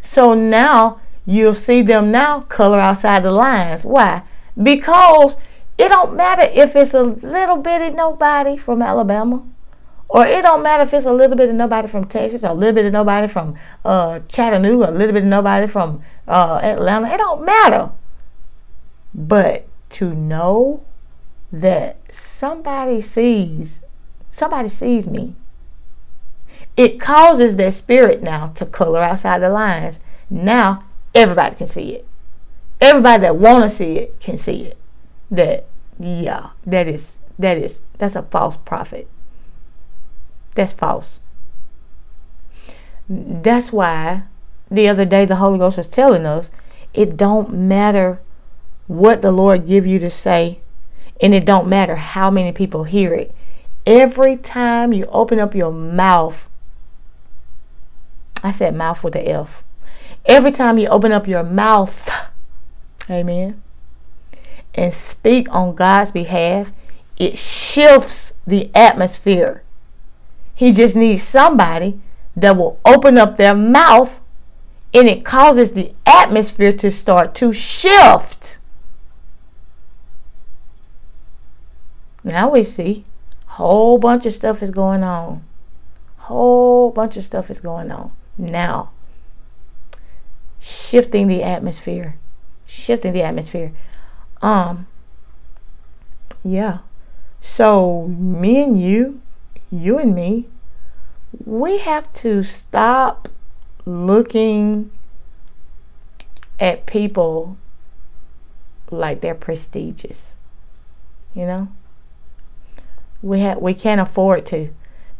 So 0.00 0.34
now 0.34 1.00
you'll 1.24 1.54
see 1.54 1.82
them 1.82 2.10
now 2.12 2.40
color 2.42 2.78
outside 2.80 3.22
the 3.24 3.32
lines. 3.32 3.84
Why? 3.84 4.22
Because 4.60 5.38
it 5.76 5.88
don't 5.88 6.14
matter 6.14 6.48
if 6.54 6.74
it's 6.76 6.94
a 6.94 7.02
little 7.02 7.56
bitty 7.56 7.90
nobody 7.94 8.56
from 8.56 8.80
Alabama 8.80 9.42
or 10.08 10.26
it 10.26 10.42
don't 10.42 10.62
matter 10.62 10.82
if 10.84 10.94
it's 10.94 11.06
a 11.06 11.12
little 11.12 11.36
bit 11.36 11.48
of 11.50 11.54
nobody 11.54 11.88
from 11.88 12.04
Texas, 12.06 12.44
a 12.44 12.52
little 12.52 12.74
bit 12.74 12.84
of 12.86 12.92
nobody 12.92 13.26
from 13.26 13.56
uh, 13.84 14.20
Chattanooga, 14.28 14.90
a 14.90 14.92
little 14.92 15.12
bit 15.12 15.24
of 15.24 15.28
nobody 15.28 15.66
from 15.66 16.02
uh, 16.28 16.58
Atlanta. 16.62 17.12
It 17.12 17.16
don't 17.18 17.44
matter. 17.44 17.90
But 19.14 19.66
to 19.90 20.14
know 20.14 20.84
that 21.50 21.98
somebody 22.14 23.00
sees, 23.00 23.82
somebody 24.28 24.68
sees 24.68 25.06
me, 25.08 25.34
it 26.76 27.00
causes 27.00 27.56
their 27.56 27.70
spirit 27.70 28.22
now 28.22 28.48
to 28.56 28.64
color 28.66 29.02
outside 29.02 29.40
the 29.42 29.48
lines. 29.50 29.98
Now 30.30 30.84
everybody 31.14 31.56
can 31.56 31.66
see 31.66 31.94
it. 31.94 32.08
Everybody 32.80 33.22
that 33.22 33.36
want 33.36 33.64
to 33.64 33.68
see 33.68 33.98
it 33.98 34.20
can 34.20 34.36
see 34.36 34.64
it. 34.66 34.78
That 35.30 35.66
yeah, 35.98 36.50
that 36.66 36.86
is 36.86 37.18
that 37.38 37.56
is 37.56 37.82
that's 37.96 38.14
a 38.14 38.22
false 38.22 38.56
prophet 38.58 39.08
that's 40.56 40.72
false. 40.72 41.22
That's 43.08 43.72
why 43.72 44.24
the 44.68 44.88
other 44.88 45.04
day 45.04 45.24
the 45.24 45.36
Holy 45.36 45.58
Ghost 45.58 45.76
was 45.76 45.86
telling 45.86 46.26
us 46.26 46.50
it 46.92 47.16
don't 47.16 47.52
matter 47.54 48.20
what 48.88 49.22
the 49.22 49.30
Lord 49.30 49.66
give 49.68 49.86
you 49.86 50.00
to 50.00 50.10
say 50.10 50.60
and 51.20 51.32
it 51.32 51.44
don't 51.46 51.68
matter 51.68 51.96
how 51.96 52.30
many 52.30 52.50
people 52.52 52.84
hear 52.84 53.14
it. 53.14 53.34
Every 53.84 54.36
time 54.36 54.92
you 54.92 55.04
open 55.06 55.38
up 55.38 55.54
your 55.54 55.70
mouth, 55.72 56.48
I 58.42 58.50
said 58.50 58.74
mouth 58.74 59.04
with 59.04 59.12
the 59.12 59.28
F. 59.28 59.62
Every 60.24 60.50
time 60.50 60.78
you 60.78 60.88
open 60.88 61.12
up 61.12 61.28
your 61.28 61.44
mouth, 61.44 62.10
amen, 63.08 63.62
and 64.74 64.92
speak 64.92 65.54
on 65.54 65.76
God's 65.76 66.10
behalf, 66.10 66.72
it 67.16 67.36
shifts 67.36 68.34
the 68.46 68.70
atmosphere. 68.74 69.62
He 70.56 70.72
just 70.72 70.96
needs 70.96 71.22
somebody 71.22 72.00
that 72.34 72.56
will 72.56 72.80
open 72.84 73.18
up 73.18 73.36
their 73.36 73.54
mouth 73.54 74.20
and 74.94 75.06
it 75.06 75.22
causes 75.22 75.72
the 75.72 75.92
atmosphere 76.06 76.72
to 76.72 76.90
start 76.90 77.34
to 77.36 77.52
shift. 77.52 78.58
Now 82.24 82.48
we 82.50 82.64
see 82.64 83.04
whole 83.48 83.96
bunch 83.98 84.24
of 84.26 84.32
stuff 84.32 84.62
is 84.62 84.70
going 84.70 85.02
on. 85.02 85.44
Whole 86.18 86.90
bunch 86.90 87.16
of 87.18 87.22
stuff 87.24 87.50
is 87.50 87.60
going 87.60 87.90
on. 87.92 88.12
Now 88.38 88.92
shifting 90.58 91.28
the 91.28 91.42
atmosphere. 91.42 92.16
Shifting 92.64 93.12
the 93.12 93.22
atmosphere. 93.22 93.72
Um 94.40 94.86
yeah. 96.42 96.78
So 97.42 98.08
me 98.08 98.62
and 98.62 98.80
you 98.80 99.20
you 99.70 99.98
and 99.98 100.14
me, 100.14 100.48
we 101.44 101.78
have 101.78 102.12
to 102.14 102.42
stop 102.42 103.28
looking 103.84 104.90
at 106.58 106.86
people 106.86 107.56
like 108.90 109.20
they're 109.20 109.34
prestigious. 109.34 110.38
You 111.34 111.46
know? 111.46 111.68
We 113.22 113.40
have 113.40 113.58
we 113.58 113.74
can't 113.74 114.00
afford 114.00 114.46
to. 114.46 114.70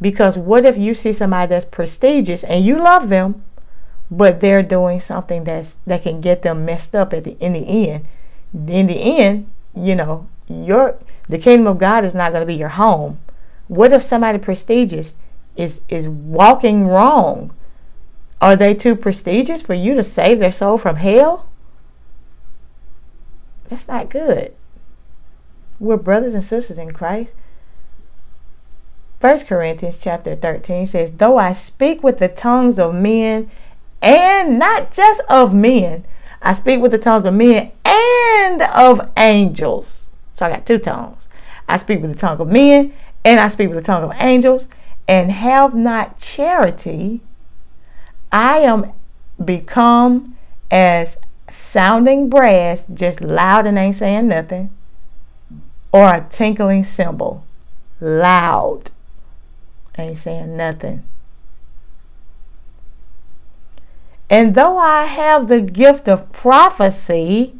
Because 0.01 0.37
what 0.39 0.65
if 0.65 0.77
you 0.77 0.95
see 0.95 1.12
somebody 1.12 1.49
that's 1.51 1.65
prestigious 1.65 2.45
and 2.45 2.65
you 2.65 2.79
love 2.79 3.09
them, 3.09 3.43
but 4.11 4.41
they're 4.41 4.62
doing 4.62 5.01
something 5.01 5.45
that's 5.45 5.79
that 5.87 6.03
can 6.03 6.20
get 6.20 6.43
them 6.43 6.65
messed 6.65 6.95
up 6.95 7.12
at 7.12 7.25
the 7.25 7.37
in 7.41 7.55
the 7.55 7.89
end. 7.91 8.05
In 8.69 8.87
the 8.87 9.19
end, 9.20 9.51
you 9.75 9.95
know, 9.95 10.29
your 10.49 10.97
the 11.29 11.39
kingdom 11.39 11.66
of 11.66 11.79
God 11.79 12.05
is 12.05 12.15
not 12.15 12.33
going 12.33 12.43
to 12.43 12.47
be 12.47 12.55
your 12.55 12.69
home. 12.69 13.19
What 13.69 13.93
if 13.93 14.03
somebody 14.03 14.39
prestigious 14.39 15.15
is 15.57 15.83
is 15.89 16.09
walking 16.09 16.87
wrong? 16.87 17.55
Are 18.41 18.55
they 18.55 18.75
too 18.75 18.95
prestigious 18.95 19.63
for 19.63 19.75
you 19.75 19.95
to 19.95 20.03
save 20.03 20.39
their 20.39 20.53
soul 20.53 20.79
from 20.79 20.97
hell? 20.97 21.49
That's 23.69 23.89
not 23.89 24.11
good. 24.11 24.55
We're 25.81 25.97
brothers 25.97 26.35
and 26.35 26.45
sisters 26.45 26.79
in 26.79 26.93
Christ. 26.93 27.35
1 29.21 29.41
Corinthians 29.41 29.99
chapter 30.01 30.37
13 30.37 30.87
says, 30.87 31.15
Though 31.17 31.39
I 31.39 31.53
speak 31.53 32.03
with 32.03 32.19
the 32.19 32.29
tongues 32.29 32.79
of 32.79 32.95
men 32.95 33.51
and 34.03 34.59
not 34.59 34.93
just 34.93 35.23
of 35.29 35.55
men, 35.55 36.05
I 36.43 36.53
speak 36.53 36.81
with 36.81 36.93
the 36.93 36.99
tongues 36.99 37.25
of 37.27 37.35
men 37.35 37.73
and 37.85 38.63
of 38.63 39.11
angels. 39.17 40.11
So 40.33 40.47
I 40.47 40.51
got 40.51 40.67
two 40.67 40.79
tongues. 40.79 41.27
I 41.67 41.79
speak 41.79 42.03
with 42.03 42.13
the 42.13 42.19
tongue 42.19 42.41
of 42.41 42.49
men 42.49 42.93
and 43.27 43.40
I 43.40 43.48
speak 43.48 43.69
with 43.70 43.78
the 43.78 43.82
tongue 43.82 44.05
of 44.05 44.12
angels, 44.20 44.69
and 45.09 45.32
have 45.32 45.74
not 45.74 46.20
charity, 46.20 47.20
I 48.31 48.59
am 48.59 48.93
become 49.44 50.39
as 50.70 51.19
sounding 51.51 52.31
brass, 52.31 52.86
just 52.94 53.20
loud 53.20 53.66
and 53.66 53.77
ain't 53.78 53.97
saying 53.97 54.28
nothing, 54.28 54.70
or 55.90 56.05
a 56.07 56.24
tinkling 56.31 56.85
cymbal, 56.85 57.44
loud, 58.01 58.93
ain't 59.98 60.19
saying 60.19 60.57
nothing. 60.57 61.03
And 64.31 64.55
though 64.55 64.78
I 64.78 65.03
have 65.07 65.48
the 65.48 65.61
gift 65.61 66.09
of 66.09 66.31
prophecy, 66.31 67.57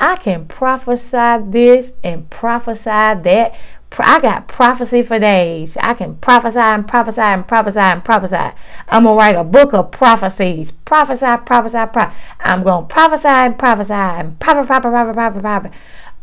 I 0.00 0.16
can 0.16 0.44
prophesy 0.46 1.36
this 1.48 1.94
and 2.02 2.28
prophesy 2.30 2.84
that, 2.88 3.56
I 3.98 4.20
got 4.20 4.46
prophecy 4.46 5.02
for 5.02 5.18
days. 5.18 5.76
I 5.80 5.94
can 5.94 6.16
prophesy 6.16 6.58
and 6.58 6.86
prophesy 6.86 7.20
and 7.20 7.46
prophesy 7.48 7.78
and 7.80 8.04
prophesy. 8.04 8.36
I'm 8.88 9.04
going 9.04 9.16
to 9.16 9.18
write 9.18 9.36
a 9.36 9.44
book 9.44 9.72
of 9.72 9.90
prophecies. 9.90 10.72
Prophesy, 10.72 11.26
prophesy, 11.44 11.78
prophesy. 11.92 12.14
I'm 12.40 12.62
going 12.62 12.86
to 12.86 12.92
prophesy 12.94 13.28
and 13.28 13.58
prophesy 13.58 13.92
and 13.94 14.38
prophesy, 14.38 14.66
prophesy, 14.68 14.90
prophesy, 15.14 15.40
prophesy. 15.40 15.74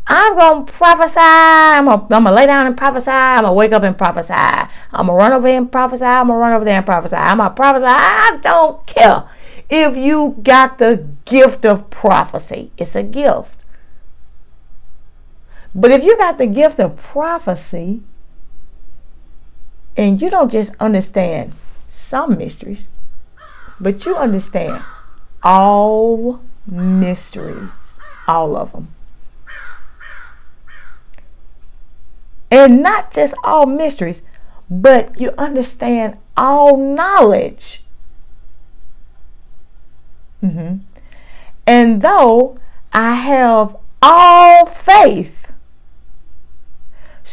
I'm 0.05 0.35
going 0.37 0.65
to 0.65 0.73
prophesy. 0.73 1.19
I'm 1.19 1.85
going 1.85 2.23
to 2.25 2.31
lay 2.31 2.45
down 2.45 2.67
and 2.67 2.77
prophesy. 2.77 3.09
I'm 3.09 3.41
going 3.41 3.49
to 3.51 3.53
wake 3.53 3.71
up 3.71 3.83
and 3.83 3.97
prophesy. 3.97 4.33
I'm 4.33 4.69
going 4.91 5.07
to 5.07 5.13
run 5.13 5.33
over 5.33 5.47
and 5.47 5.71
prophesy. 5.71 6.05
I'm 6.05 6.27
going 6.27 6.37
to 6.37 6.41
run 6.41 6.53
over 6.53 6.65
there 6.65 6.77
and 6.77 6.85
prophesy. 6.85 7.15
I'm 7.15 7.37
going 7.37 7.49
to 7.49 7.55
prophesy. 7.55 7.85
I 7.87 8.37
don't 8.43 8.85
care 8.85 9.23
if 9.69 9.97
you 9.97 10.35
got 10.43 10.77
the 10.77 11.07
gift 11.25 11.65
of 11.65 11.89
prophecy. 11.89 12.71
It's 12.77 12.95
a 12.95 13.03
gift. 13.03 13.62
But 15.75 15.91
if 15.91 16.03
you 16.03 16.15
got 16.17 16.37
the 16.37 16.47
gift 16.47 16.79
of 16.79 16.95
prophecy 16.97 18.03
and 19.97 20.21
you 20.21 20.29
don't 20.29 20.51
just 20.51 20.75
understand 20.79 21.53
some 21.87 22.37
mysteries, 22.37 22.91
but 23.79 24.05
you 24.05 24.15
understand 24.15 24.83
all 25.41 26.41
mysteries, 26.67 27.99
all 28.27 28.55
of 28.55 28.71
them. 28.71 28.93
And 32.51 32.83
not 32.83 33.11
just 33.11 33.33
all 33.43 33.65
mysteries, 33.65 34.21
but 34.69 35.19
you 35.19 35.31
understand 35.39 36.17
all 36.37 36.77
knowledge. 36.77 37.81
Mm-hmm. 40.43 40.77
And 41.65 42.01
though 42.03 42.59
I 42.93 43.13
have 43.13 43.75
all 44.03 44.67
faith 44.67 45.42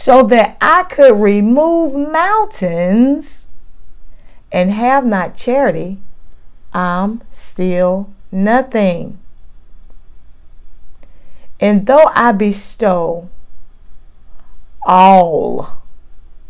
so 0.00 0.22
that 0.22 0.56
I 0.62 0.84
could 0.84 1.20
remove 1.20 1.94
mountains 1.94 3.50
and 4.50 4.70
have 4.72 5.04
not 5.04 5.36
charity, 5.36 5.98
I'm 6.72 7.20
still 7.30 8.10
nothing. 8.32 9.18
And 11.60 11.84
though 11.86 12.10
I 12.14 12.32
bestow 12.32 13.28
all, 14.86 15.68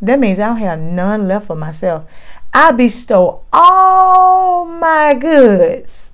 that 0.01 0.21
means 0.21 0.39
I 0.39 0.47
don't 0.47 0.59
have 0.59 0.79
none 0.79 1.27
left 1.27 1.49
for 1.49 1.57
myself. 1.57 2.09
I 2.55 2.71
bestow 2.71 3.43
all 3.53 4.65
my 4.65 5.13
goods 5.15 6.13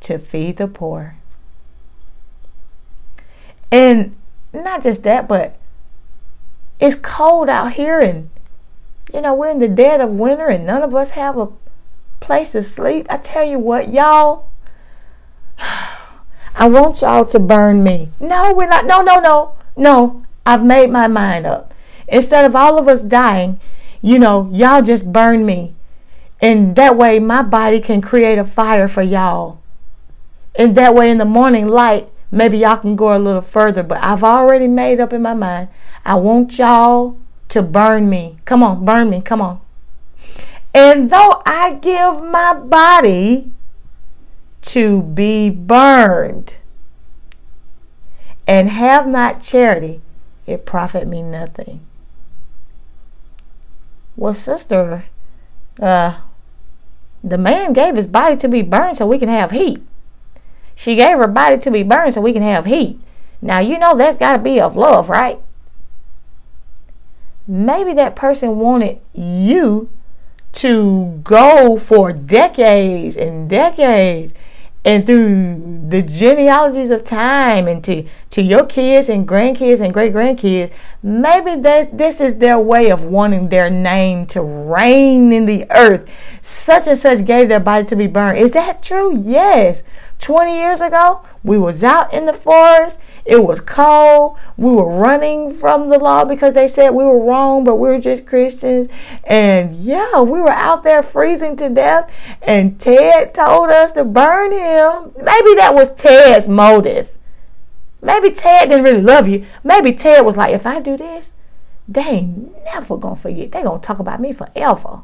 to 0.00 0.18
feed 0.18 0.58
the 0.58 0.68
poor. 0.68 1.16
And 3.72 4.16
not 4.52 4.82
just 4.82 5.02
that, 5.04 5.26
but 5.26 5.57
it's 6.80 6.94
cold 6.94 7.48
out 7.48 7.72
here, 7.72 7.98
and 7.98 8.30
you 9.12 9.20
know, 9.20 9.34
we're 9.34 9.48
in 9.50 9.58
the 9.58 9.68
dead 9.68 10.00
of 10.00 10.10
winter, 10.10 10.46
and 10.46 10.64
none 10.66 10.82
of 10.82 10.94
us 10.94 11.10
have 11.10 11.36
a 11.36 11.48
place 12.20 12.52
to 12.52 12.62
sleep. 12.62 13.06
I 13.10 13.16
tell 13.16 13.44
you 13.44 13.58
what, 13.58 13.92
y'all, 13.92 14.48
I 16.54 16.68
want 16.68 17.00
y'all 17.02 17.24
to 17.24 17.38
burn 17.40 17.82
me. 17.82 18.10
No, 18.20 18.54
we're 18.54 18.68
not. 18.68 18.84
No, 18.84 19.00
no, 19.00 19.16
no, 19.16 19.54
no. 19.76 20.22
I've 20.46 20.64
made 20.64 20.90
my 20.90 21.08
mind 21.08 21.46
up. 21.46 21.74
Instead 22.06 22.44
of 22.44 22.54
all 22.56 22.78
of 22.78 22.88
us 22.88 23.00
dying, 23.00 23.60
you 24.00 24.18
know, 24.18 24.48
y'all 24.52 24.80
just 24.82 25.12
burn 25.12 25.44
me. 25.44 25.74
And 26.40 26.76
that 26.76 26.96
way, 26.96 27.18
my 27.18 27.42
body 27.42 27.80
can 27.80 28.00
create 28.00 28.38
a 28.38 28.44
fire 28.44 28.88
for 28.88 29.02
y'all. 29.02 29.60
And 30.54 30.76
that 30.76 30.94
way, 30.94 31.10
in 31.10 31.18
the 31.18 31.24
morning 31.24 31.66
light, 31.68 32.08
Maybe 32.30 32.58
y'all 32.58 32.76
can 32.76 32.94
go 32.94 33.16
a 33.16 33.18
little 33.18 33.40
further, 33.40 33.82
but 33.82 34.04
I've 34.04 34.22
already 34.22 34.68
made 34.68 35.00
up 35.00 35.12
in 35.12 35.22
my 35.22 35.34
mind. 35.34 35.68
I 36.04 36.14
want 36.16 36.56
y'all 36.58 37.18
to 37.48 37.62
burn 37.62 38.10
me. 38.10 38.38
Come 38.44 38.62
on, 38.62 38.84
burn 38.84 39.08
me. 39.08 39.22
Come 39.22 39.40
on. 39.40 39.60
And 40.74 41.08
though 41.10 41.42
I 41.46 41.74
give 41.74 42.22
my 42.24 42.52
body 42.52 43.50
to 44.62 45.02
be 45.02 45.48
burned 45.48 46.56
and 48.46 48.68
have 48.68 49.06
not 49.06 49.40
charity, 49.40 50.02
it 50.46 50.66
profit 50.66 51.08
me 51.08 51.22
nothing. 51.22 51.80
Well, 54.16 54.34
sister, 54.34 55.04
uh, 55.80 56.18
the 57.24 57.38
man 57.38 57.72
gave 57.72 57.96
his 57.96 58.06
body 58.06 58.36
to 58.36 58.48
be 58.48 58.60
burned 58.62 58.98
so 58.98 59.06
we 59.06 59.18
can 59.18 59.28
have 59.30 59.50
heat. 59.52 59.82
She 60.78 60.94
gave 60.94 61.18
her 61.18 61.26
body 61.26 61.58
to 61.58 61.72
be 61.72 61.82
burned 61.82 62.14
so 62.14 62.20
we 62.20 62.32
can 62.32 62.44
have 62.44 62.64
heat. 62.64 63.00
Now, 63.42 63.58
you 63.58 63.80
know 63.80 63.96
that's 63.96 64.16
got 64.16 64.34
to 64.34 64.38
be 64.38 64.60
of 64.60 64.76
love, 64.76 65.10
right? 65.10 65.40
Maybe 67.48 67.92
that 67.94 68.14
person 68.14 68.60
wanted 68.60 68.98
you 69.12 69.90
to 70.52 71.20
go 71.24 71.76
for 71.76 72.12
decades 72.12 73.16
and 73.16 73.50
decades 73.50 74.34
and 74.88 75.04
through 75.04 75.86
the 75.90 76.00
genealogies 76.00 76.88
of 76.90 77.04
time 77.04 77.68
and 77.68 77.84
to, 77.84 78.08
to 78.30 78.40
your 78.40 78.64
kids 78.64 79.10
and 79.10 79.28
grandkids 79.28 79.84
and 79.84 79.92
great 79.92 80.14
grandkids, 80.14 80.70
maybe 81.02 81.60
that 81.60 81.98
this 81.98 82.22
is 82.22 82.38
their 82.38 82.58
way 82.58 82.90
of 82.90 83.04
wanting 83.04 83.50
their 83.50 83.68
name 83.68 84.24
to 84.28 84.40
reign 84.40 85.30
in 85.30 85.44
the 85.44 85.66
earth. 85.72 86.08
Such 86.40 86.86
and 86.88 86.96
such 86.96 87.26
gave 87.26 87.50
their 87.50 87.60
body 87.60 87.84
to 87.84 87.96
be 87.96 88.06
burned. 88.06 88.38
Is 88.38 88.52
that 88.52 88.82
true? 88.82 89.14
Yes. 89.14 89.82
20 90.20 90.54
years 90.58 90.80
ago, 90.80 91.20
we 91.44 91.58
was 91.58 91.84
out 91.84 92.14
in 92.14 92.24
the 92.24 92.32
forest 92.32 92.98
it 93.28 93.44
was 93.44 93.60
cold. 93.60 94.38
We 94.56 94.70
were 94.70 94.88
running 94.90 95.54
from 95.54 95.90
the 95.90 95.98
law 95.98 96.24
because 96.24 96.54
they 96.54 96.66
said 96.66 96.94
we 96.94 97.04
were 97.04 97.22
wrong, 97.26 97.62
but 97.62 97.76
we 97.76 97.88
were 97.90 98.00
just 98.00 98.26
Christians. 98.26 98.88
And 99.22 99.76
yeah, 99.76 100.22
we 100.22 100.40
were 100.40 100.50
out 100.50 100.82
there 100.82 101.02
freezing 101.02 101.54
to 101.58 101.68
death. 101.68 102.10
And 102.40 102.80
Ted 102.80 103.34
told 103.34 103.68
us 103.68 103.92
to 103.92 104.04
burn 104.04 104.50
him. 104.52 105.12
Maybe 105.16 105.54
that 105.60 105.72
was 105.74 105.94
Ted's 105.94 106.48
motive. 106.48 107.12
Maybe 108.00 108.30
Ted 108.30 108.70
didn't 108.70 108.84
really 108.84 109.02
love 109.02 109.28
you. 109.28 109.44
Maybe 109.62 109.92
Ted 109.92 110.24
was 110.24 110.38
like, 110.38 110.54
if 110.54 110.64
I 110.66 110.80
do 110.80 110.96
this, 110.96 111.34
they 111.86 112.00
ain't 112.06 112.50
never 112.72 112.96
gonna 112.96 113.14
forget. 113.16 113.52
They 113.52 113.62
gonna 113.62 113.78
talk 113.82 113.98
about 113.98 114.20
me 114.22 114.32
forever. 114.32 115.00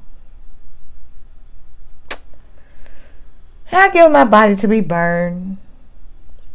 I 3.70 3.90
give 3.90 4.10
my 4.10 4.24
body 4.24 4.56
to 4.56 4.68
be 4.68 4.80
burned 4.80 5.58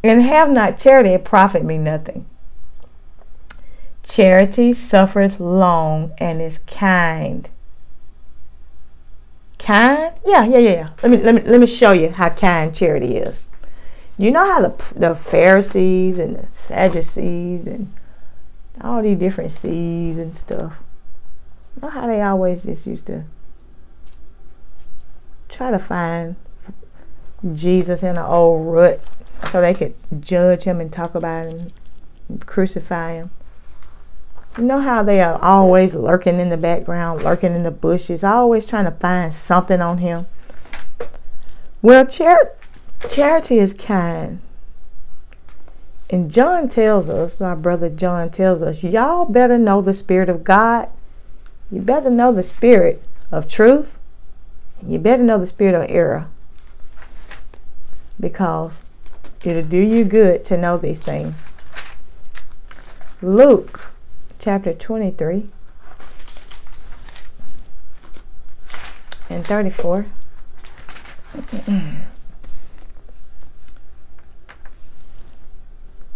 and 0.04 0.22
have 0.24 0.50
not 0.50 0.80
charity, 0.80 1.10
it 1.10 1.26
profit 1.26 1.64
me 1.64 1.78
nothing. 1.78 2.26
Charity 4.04 4.74
suffereth 4.74 5.40
long 5.40 6.14
and 6.18 6.42
is 6.42 6.60
kind. 6.60 7.50
Kind? 9.60 10.16
Yeah, 10.26 10.46
yeah, 10.46 10.58
yeah. 10.58 10.90
Let 11.04 11.12
me 11.12 11.18
let 11.18 11.36
me 11.36 11.42
let 11.42 11.60
me 11.60 11.68
show 11.68 11.92
you 11.92 12.10
how 12.10 12.30
kind 12.30 12.74
charity 12.74 13.18
is. 13.18 13.52
You 14.18 14.32
know 14.32 14.44
how 14.44 14.62
the 14.62 14.84
the 14.96 15.16
Pharisees 15.16 16.18
and 16.18 16.38
the 16.38 16.48
Sadducees 16.52 17.68
and 17.68 17.94
all 18.82 19.04
these 19.04 19.18
different 19.18 19.52
C's 19.52 20.18
and 20.18 20.34
stuff. 20.34 20.76
You 21.76 21.84
know 21.84 21.90
how 21.90 22.08
they 22.08 22.22
always 22.22 22.64
just 22.64 22.88
used 22.88 23.06
to 23.08 23.26
try 25.50 25.72
to 25.72 25.80
find 25.80 26.36
Jesus 27.54 28.02
in 28.02 28.12
an 28.18 28.18
old 28.18 28.66
rut 28.74 29.04
so 29.48 29.62
they 29.62 29.74
could 29.74 29.94
judge 30.20 30.64
him 30.64 30.80
and 30.80 30.92
talk 30.92 31.16
about 31.16 31.48
him, 31.48 31.72
crucify 32.46 33.14
him. 33.14 33.32
You 34.58 34.64
know 34.66 34.82
how 34.82 35.04
they 35.04 35.22
are 35.22 35.42
always 35.42 35.94
lurking 35.96 36.40
in 36.40 36.50
the 36.50 36.58
background, 36.58 37.24
lurking 37.24 37.56
in 37.56 37.64
the 37.64 37.72
bushes, 37.72 38.24
always 38.24 38.66
trying 38.66 38.86
to 38.86 38.92
find 38.92 39.34
something 39.34 39.80
on 39.80 40.00
him. 40.00 40.26
Well, 41.82 42.06
char- 42.06 42.52
charity 43.08 43.58
is 43.60 43.74
kind. 43.74 44.42
And 46.10 46.32
John 46.32 46.68
tells 46.68 47.08
us, 47.08 47.40
our 47.42 47.56
brother 47.56 47.90
John 47.90 48.32
tells 48.32 48.62
us, 48.62 48.84
y'all 48.84 49.26
better 49.26 49.58
know 49.58 49.82
the 49.82 49.94
Spirit 49.94 50.28
of 50.28 50.44
God. 50.44 50.90
You 51.72 51.82
better 51.82 52.10
know 52.10 52.34
the 52.34 52.44
Spirit 52.44 53.02
of 53.32 53.48
truth. 53.48 54.00
You 54.86 54.98
better 54.98 55.24
know 55.24 55.38
the 55.38 55.46
Spirit 55.46 55.76
of 55.76 55.90
error. 55.96 56.28
Because 58.20 58.84
It'll 59.44 59.64
do 59.64 59.78
you 59.78 60.04
good 60.04 60.44
to 60.46 60.56
know 60.58 60.76
these 60.78 61.02
things. 61.02 61.50
Luke 63.22 63.92
chapter 64.38 64.74
23 64.74 65.48
and 69.30 69.46
34. 69.48 70.06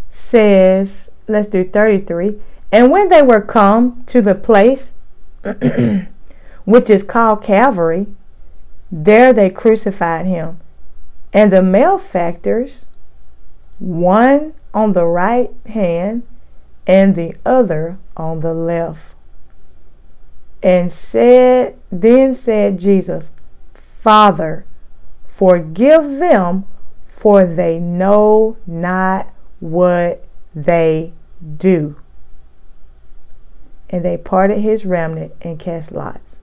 says, 0.10 1.12
let's 1.28 1.48
do 1.48 1.64
33. 1.64 2.42
And 2.74 2.92
when 2.92 3.08
they 3.08 3.22
were 3.22 3.40
come 3.42 4.04
to 4.08 4.20
the 4.20 4.36
place 4.36 4.96
which 6.66 6.90
is 6.90 7.04
called 7.04 7.42
Calvary, 7.44 8.08
there 8.92 9.32
they 9.32 9.50
crucified 9.50 10.26
him 10.26 10.60
and 11.32 11.54
the 11.54 11.62
malefactors 11.62 12.88
one 13.84 14.54
on 14.74 14.94
the 14.94 15.06
right 15.06 15.52
hand 15.66 16.24
and 16.88 17.16
the 17.18 17.36
other 17.46 17.98
on 18.16 18.40
the 18.40 18.54
left. 18.54 19.14
And 20.64 20.90
said, 20.90 21.78
then 21.92 22.34
said 22.34 22.80
Jesus, 22.80 23.34
Father, 23.74 24.66
forgive 25.26 26.18
them, 26.20 26.66
for 27.02 27.46
they 27.46 27.78
know 27.80 28.56
not 28.66 29.34
what 29.60 30.26
they 30.56 31.12
do. 31.58 31.98
And 33.90 34.06
they 34.06 34.16
parted 34.18 34.60
his 34.60 34.86
remnant 34.86 35.34
and 35.42 35.60
cast 35.60 35.92
lots. 35.92 36.40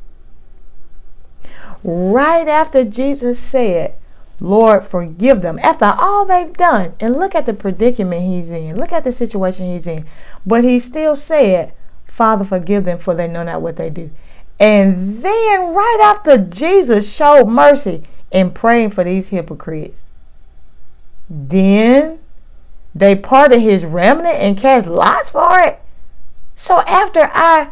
Right 1.83 2.47
after 2.47 2.85
Jesus 2.85 3.39
said, 3.39 3.95
Lord, 4.41 4.85
forgive 4.85 5.43
them 5.43 5.59
after 5.62 5.95
all 5.99 6.25
they've 6.25 6.53
done. 6.55 6.95
And 6.99 7.17
look 7.19 7.35
at 7.35 7.45
the 7.45 7.53
predicament 7.53 8.23
he's 8.23 8.51
in. 8.51 8.79
Look 8.81 8.91
at 8.91 9.05
the 9.05 9.12
situation 9.12 9.67
he's 9.67 9.87
in. 9.87 10.07
But 10.47 10.65
he 10.65 10.79
still 10.79 11.15
said, 11.15 11.75
Father, 12.07 12.43
forgive 12.45 12.85
them, 12.85 12.99
for 12.99 13.15
they 13.15 13.29
know 13.29 13.43
not 13.43 13.61
what 13.61 13.77
they 13.77 13.91
do. 13.91 14.11
And 14.59 15.23
then, 15.23 15.75
right 15.75 16.01
after 16.03 16.39
Jesus 16.39 17.11
showed 17.15 17.47
mercy 17.47 18.03
in 18.31 18.51
praying 18.51 18.91
for 18.91 19.05
these 19.05 19.29
hypocrites, 19.29 20.05
then 21.29 22.19
they 22.95 23.15
parted 23.15 23.61
his 23.61 23.85
remnant 23.85 24.35
and 24.37 24.57
cast 24.59 24.87
lots 24.87 25.31
for 25.31 25.61
it. 25.61 25.81
So, 26.55 26.81
after 26.81 27.31
I 27.33 27.71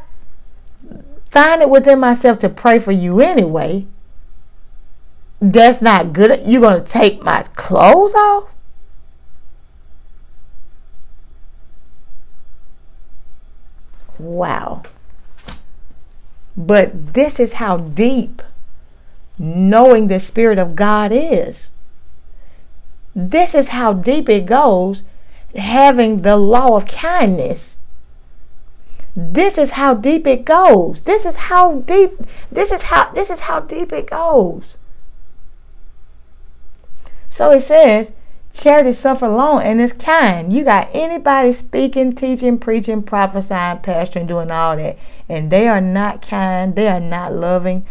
find 1.29 1.61
it 1.61 1.69
within 1.71 2.01
myself 2.01 2.39
to 2.41 2.49
pray 2.49 2.79
for 2.79 2.93
you 2.93 3.21
anyway, 3.21 3.87
that's 5.41 5.81
not 5.81 6.13
good. 6.13 6.41
You're 6.47 6.61
going 6.61 6.83
to 6.83 6.89
take 6.91 7.23
my 7.23 7.43
clothes 7.55 8.15
off? 8.15 8.51
Wow. 14.19 14.83
But 16.57 17.15
this 17.15 17.39
is 17.39 17.55
how 17.55 17.77
deep 17.79 18.43
knowing 19.39 20.09
the 20.09 20.19
Spirit 20.19 20.59
of 20.59 20.75
God 20.75 21.13
is. 21.13 21.71
This 23.15 23.55
is 23.55 23.69
how 23.69 23.93
deep 23.93 24.29
it 24.29 24.45
goes, 24.47 25.05
having 25.57 26.23
the 26.23 26.37
law 26.37 26.77
of 26.77 26.87
kindness. 26.87 27.79
This 29.15 29.57
is 29.57 29.73
how 29.73 29.95
deep 29.95 30.27
it 30.27 30.45
goes. 30.45 31.03
This 31.05 31.25
is 31.25 31.35
how 31.37 31.77
deep 31.81 32.21
this 32.51 32.71
is 32.71 32.83
how 32.83 33.13
this 33.13 33.31
is 33.31 33.41
how 33.41 33.61
deep 33.61 33.93
it 33.93 34.07
goes. 34.11 34.79
So 37.39 37.53
it 37.53 37.61
says, 37.61 38.15
charity 38.53 38.91
suffer 38.91 39.29
long 39.29 39.63
and 39.63 39.81
it's 39.81 39.93
kind. 39.93 40.53
You 40.53 40.65
got 40.65 40.89
anybody 40.93 41.53
speaking, 41.53 42.13
teaching, 42.17 42.59
preaching, 42.59 43.01
prophesying, 43.01 43.79
pastoring, 43.79 44.27
doing 44.27 44.51
all 44.51 44.75
that, 44.75 44.99
and 45.29 45.49
they 45.49 45.69
are 45.69 45.81
not 45.81 46.21
kind, 46.21 46.75
they 46.75 46.89
are 46.89 46.99
not 46.99 47.33
loving. 47.33 47.87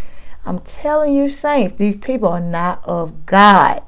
I'm 0.45 0.59
telling 0.59 1.15
you, 1.15 1.29
saints, 1.29 1.75
these 1.75 1.95
people 1.95 2.27
are 2.27 2.41
not 2.41 2.81
of 2.83 3.25
God. 3.25 3.81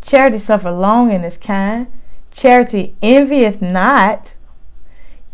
Charity 0.00 0.38
suffer 0.38 0.70
long 0.70 1.10
and 1.12 1.26
is 1.26 1.36
kind. 1.36 1.88
Charity 2.30 2.96
envieth 3.02 3.60
not. 3.60 4.32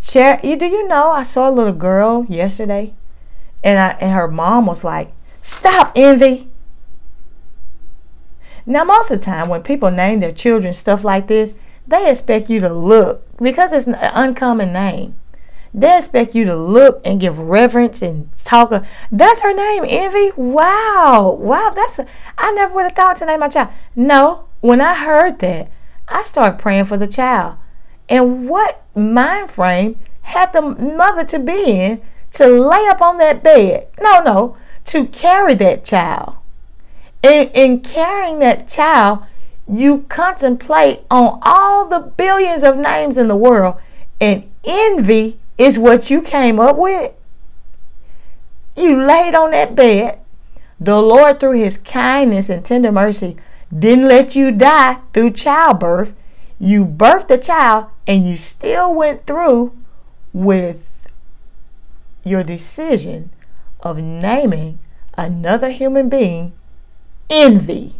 Char- 0.02 0.40
do 0.43 0.66
you 0.66 0.89
know 0.89 1.12
I 1.12 1.23
saw 1.23 1.48
a 1.48 1.52
little 1.52 1.73
girl 1.73 2.27
yesterday 2.28 2.94
and, 3.62 3.78
I, 3.78 3.89
and 4.01 4.12
her 4.12 4.28
mom 4.28 4.66
was 4.66 4.85
like, 4.85 5.12
Stop, 5.40 5.93
Envy. 5.97 6.48
Now, 8.66 8.85
most 8.85 9.10
of 9.10 9.18
the 9.20 9.24
time, 9.24 9.48
when 9.48 9.62
people 9.62 9.90
name 9.90 10.20
their 10.20 10.32
children 10.32 10.74
stuff 10.74 11.05
like 11.05 11.26
this, 11.26 11.55
they 11.86 12.10
expect 12.10 12.51
you 12.51 12.60
to 12.60 12.68
look 12.68 13.26
because 13.39 13.72
it's 13.72 13.86
an 13.86 13.94
uncommon 13.94 14.74
name. 14.74 15.18
They 15.72 15.98
expect 15.98 16.35
you 16.35 16.44
to 16.44 16.56
look 16.56 17.01
and 17.05 17.20
give 17.20 17.39
reverence 17.39 18.02
and 18.02 18.30
talk. 18.44 18.72
Of, 18.72 18.86
that's 19.10 19.40
her 19.40 19.55
name, 19.55 19.85
Envy. 19.89 20.32
Wow, 20.36 21.36
wow. 21.40 21.72
That's 21.74 21.98
a, 22.01 22.06
I 22.36 22.52
never 22.52 22.74
would 22.74 22.85
have 22.85 22.93
thought 22.94 23.16
to 23.16 23.26
name 23.26 23.40
my 23.40 23.48
child. 23.48 23.70
No, 23.97 24.44
when 24.60 24.80
I 24.82 24.94
heard 24.94 25.39
that, 25.40 25.70
I 26.06 26.22
started 26.24 26.59
praying 26.59 26.85
for 26.86 26.97
the 26.97 27.06
child. 27.06 27.56
And 28.09 28.48
what 28.48 28.85
mind 28.94 29.51
frame 29.51 29.98
had 30.22 30.52
the 30.52 30.62
mother 30.62 31.24
to 31.24 31.39
be 31.39 31.70
in 31.80 32.02
to 32.39 32.47
lay 32.47 32.86
up 32.86 33.02
on 33.02 33.19
that 33.19 33.43
bed. 33.43 33.89
No, 34.01 34.20
no, 34.20 34.56
to 34.86 35.06
carry 35.06 35.55
that 35.56 35.85
child. 35.85 36.35
In, 37.20 37.48
in 37.48 37.81
carrying 37.81 38.39
that 38.39 38.69
child, 38.69 39.24
you 39.66 40.02
contemplate 40.05 41.01
on 41.10 41.40
all 41.43 41.89
the 41.89 41.98
billions 42.16 42.62
of 42.62 42.77
names 42.77 43.19
in 43.19 43.27
the 43.27 43.35
world, 43.35 43.82
and 44.20 44.44
envy 44.65 45.40
is 45.59 45.81
what 45.81 46.10
you 46.10 46.23
came 46.23 46.60
up 46.60 46.77
with. 46.77 47.10
You 48.77 49.02
laid 49.02 49.35
on 49.35 49.51
that 49.51 49.74
bed. 49.74 50.20
The 50.78 51.02
Lord, 51.02 51.40
through 51.40 51.59
his 51.59 51.77
kindness 51.78 52.48
and 52.48 52.65
tender 52.65 52.93
mercy, 52.93 53.36
didn't 53.77 54.06
let 54.06 54.36
you 54.36 54.52
die 54.52 54.98
through 55.12 55.32
childbirth. 55.32 56.15
You 56.60 56.86
birthed 56.86 57.31
a 57.32 57.39
child, 57.39 57.86
and 58.06 58.28
you 58.28 58.36
still 58.36 58.94
went 58.94 59.27
through 59.27 59.77
with 60.32 60.88
your 62.24 62.43
decision 62.43 63.31
of 63.81 63.99
naming 63.99 64.78
another 65.16 65.70
human 65.70 66.09
being 66.09 66.53
envy. 67.31 67.97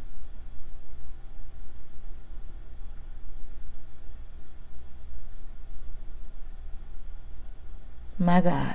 My 8.19 8.41
God. 8.41 8.75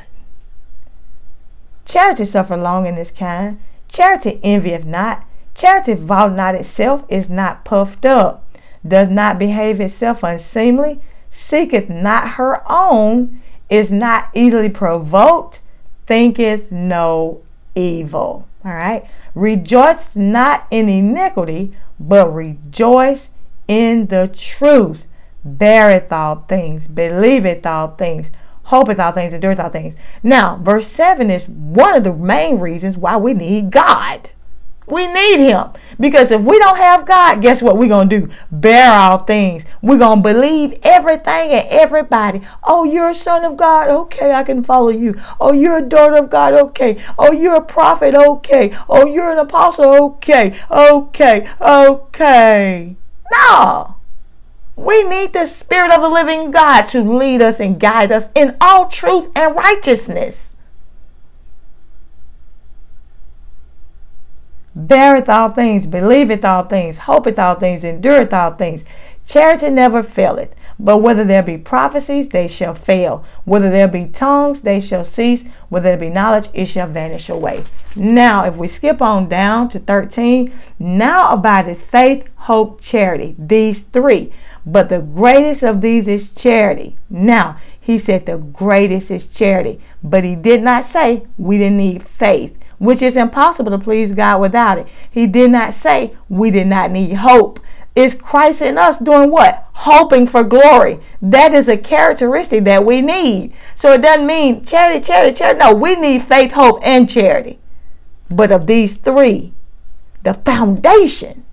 Charity 1.85 2.25
suffer 2.25 2.55
long 2.55 2.87
in 2.87 2.95
this 2.95 3.11
kind. 3.11 3.59
Charity 3.89 4.39
envieth 4.43 4.85
not. 4.85 5.25
Charity 5.53 5.93
vaunt 5.93 6.35
not 6.35 6.55
itself, 6.55 7.05
is 7.09 7.29
not 7.29 7.63
puffed 7.63 8.05
up, 8.05 8.47
does 8.87 9.09
not 9.11 9.37
behave 9.37 9.79
itself 9.79 10.23
unseemly, 10.23 10.99
seeketh 11.29 11.89
not 11.89 12.31
her 12.31 12.63
own, 12.71 13.42
is 13.73 13.91
not 13.91 14.29
easily 14.35 14.69
provoked, 14.69 15.59
thinketh 16.05 16.71
no 16.71 17.41
evil. 17.73 18.47
All 18.63 18.71
right. 18.71 19.03
Rejoice 19.33 20.15
not 20.15 20.67
in 20.69 20.87
iniquity, 20.87 21.75
but 21.99 22.31
rejoice 22.33 23.31
in 23.67 24.07
the 24.07 24.29
truth. 24.33 25.05
Beareth 25.43 26.11
all 26.13 26.45
things, 26.47 26.87
believeth 26.87 27.65
all 27.65 27.89
things, 27.95 28.31
hopeth 28.65 28.99
all 28.99 29.11
things, 29.11 29.33
endureth 29.33 29.59
all 29.59 29.69
things. 29.69 29.95
Now, 30.21 30.57
verse 30.61 30.87
7 30.87 31.29
is 31.31 31.49
one 31.49 31.95
of 31.95 32.03
the 32.05 32.13
main 32.13 32.59
reasons 32.59 32.95
why 32.95 33.17
we 33.17 33.33
need 33.33 33.71
God. 33.71 34.29
We 34.87 35.07
need 35.07 35.39
him 35.47 35.67
because 35.99 36.29
if 36.31 36.41
we 36.41 36.59
don't 36.59 36.75
have 36.77 37.05
God, 37.05 37.41
guess 37.41 37.61
what 37.61 37.77
we're 37.77 37.87
going 37.87 38.09
to 38.09 38.19
do? 38.21 38.29
Bear 38.51 38.91
all 38.91 39.19
things. 39.19 39.63
We're 39.81 39.97
going 39.97 40.21
to 40.21 40.23
believe 40.33 40.77
everything 40.83 41.51
and 41.51 41.67
everybody. 41.69 42.41
Oh, 42.63 42.83
you're 42.83 43.09
a 43.09 43.13
son 43.13 43.45
of 43.45 43.55
God. 43.55 43.89
Okay, 43.89 44.33
I 44.33 44.43
can 44.43 44.61
follow 44.61 44.89
you. 44.89 45.15
Oh, 45.39 45.53
you're 45.53 45.77
a 45.77 45.81
daughter 45.81 46.15
of 46.15 46.29
God. 46.29 46.53
Okay. 46.53 47.01
Oh, 47.17 47.31
you're 47.31 47.55
a 47.55 47.63
prophet. 47.63 48.13
Okay. 48.13 48.75
Oh, 48.89 49.05
you're 49.05 49.31
an 49.31 49.37
apostle. 49.39 49.93
Okay. 50.05 50.59
Okay. 50.69 51.47
Okay. 51.61 52.95
No. 53.31 53.95
We 54.75 55.03
need 55.03 55.33
the 55.33 55.45
Spirit 55.45 55.91
of 55.91 56.01
the 56.01 56.09
living 56.09 56.49
God 56.51 56.87
to 56.87 57.01
lead 57.03 57.41
us 57.43 57.59
and 57.59 57.79
guide 57.79 58.11
us 58.11 58.29
in 58.35 58.57
all 58.59 58.87
truth 58.87 59.29
and 59.35 59.55
righteousness. 59.55 60.52
beareth 64.75 65.29
all 65.29 65.49
things, 65.49 65.87
believeth 65.87 66.43
all 66.43 66.63
things, 66.63 66.99
hopeth 66.99 67.37
all 67.39 67.55
things, 67.55 67.83
endureth 67.83 68.33
all 68.33 68.51
things. 68.51 68.83
Charity 69.25 69.69
never 69.69 70.03
faileth. 70.03 70.53
But 70.79 70.97
whether 70.97 71.23
there 71.23 71.43
be 71.43 71.57
prophecies, 71.59 72.29
they 72.29 72.47
shall 72.47 72.73
fail. 72.73 73.23
Whether 73.45 73.69
there 73.69 73.87
be 73.87 74.07
tongues, 74.07 74.61
they 74.63 74.81
shall 74.81 75.05
cease. 75.05 75.45
Whether 75.69 75.89
there 75.89 75.97
be 75.97 76.09
knowledge, 76.09 76.49
it 76.53 76.65
shall 76.65 76.87
vanish 76.87 77.29
away. 77.29 77.63
Now, 77.95 78.45
if 78.45 78.55
we 78.55 78.67
skip 78.67 78.99
on 78.99 79.29
down 79.29 79.69
to 79.69 79.79
13, 79.79 80.51
now 80.79 81.31
abideth 81.31 81.79
faith, 81.79 82.27
hope, 82.35 82.81
charity, 82.81 83.35
these 83.37 83.81
three. 83.83 84.33
But 84.65 84.89
the 84.89 85.01
greatest 85.01 85.61
of 85.61 85.79
these 85.81 86.07
is 86.07 86.31
charity. 86.31 86.97
Now, 87.09 87.57
he 87.79 87.99
said 87.99 88.25
the 88.25 88.37
greatest 88.39 89.11
is 89.11 89.27
charity, 89.27 89.79
but 90.03 90.23
he 90.23 90.35
did 90.35 90.63
not 90.63 90.85
say 90.85 91.27
we 91.37 91.59
didn't 91.59 91.77
need 91.77 92.01
faith 92.01 92.57
which 92.83 93.01
is 93.01 93.15
impossible 93.15 93.71
to 93.71 93.77
please 93.77 94.11
God 94.11 94.41
without 94.41 94.77
it. 94.77 94.85
He 95.09 95.25
did 95.25 95.51
not 95.51 95.73
say 95.73 96.17
we 96.27 96.51
did 96.51 96.67
not 96.67 96.91
need 96.91 97.13
hope. 97.13 97.61
Is 97.95 98.13
Christ 98.13 98.61
in 98.61 98.77
us 98.77 98.99
doing 98.99 99.31
what? 99.31 99.65
Hoping 99.71 100.27
for 100.27 100.43
glory. 100.43 100.99
That 101.21 101.53
is 101.53 101.69
a 101.69 101.77
characteristic 101.77 102.65
that 102.65 102.85
we 102.85 103.01
need. 103.01 103.53
So 103.73 103.93
it 103.93 104.01
doesn't 104.01 104.27
mean 104.27 104.65
charity, 104.65 104.99
charity, 104.99 105.33
charity. 105.33 105.59
No, 105.59 105.73
we 105.73 105.95
need 105.95 106.23
faith, 106.23 106.51
hope, 106.51 106.81
and 106.83 107.09
charity. 107.09 107.57
But 108.29 108.51
of 108.51 108.67
these 108.67 108.97
three, 108.97 109.53
the 110.23 110.33
foundation, 110.33 111.45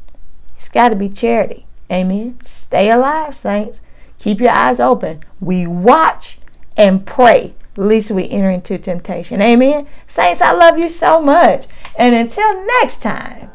it's 0.56 0.68
got 0.68 0.88
to 0.88 0.96
be 0.96 1.08
charity. 1.08 1.64
Amen. 1.92 2.40
Stay 2.44 2.90
alive, 2.90 3.36
saints. 3.36 3.80
Keep 4.18 4.40
your 4.40 4.50
eyes 4.50 4.80
open. 4.80 5.20
We 5.38 5.64
watch 5.64 6.40
and 6.76 7.06
pray 7.06 7.54
least 7.80 8.10
we 8.10 8.28
enter 8.28 8.50
into 8.50 8.78
temptation. 8.78 9.40
Amen. 9.40 9.86
Saints, 10.06 10.40
I 10.40 10.52
love 10.52 10.78
you 10.78 10.88
so 10.88 11.20
much. 11.20 11.66
And 11.96 12.14
until 12.14 12.64
next 12.78 13.02
time, 13.02 13.50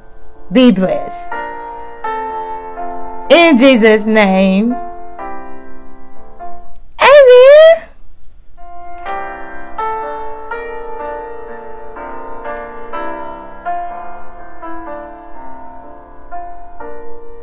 be 0.52 0.72
blessed. 0.72 1.32
In 3.32 3.58
Jesus' 3.58 4.06
name. 4.06 4.95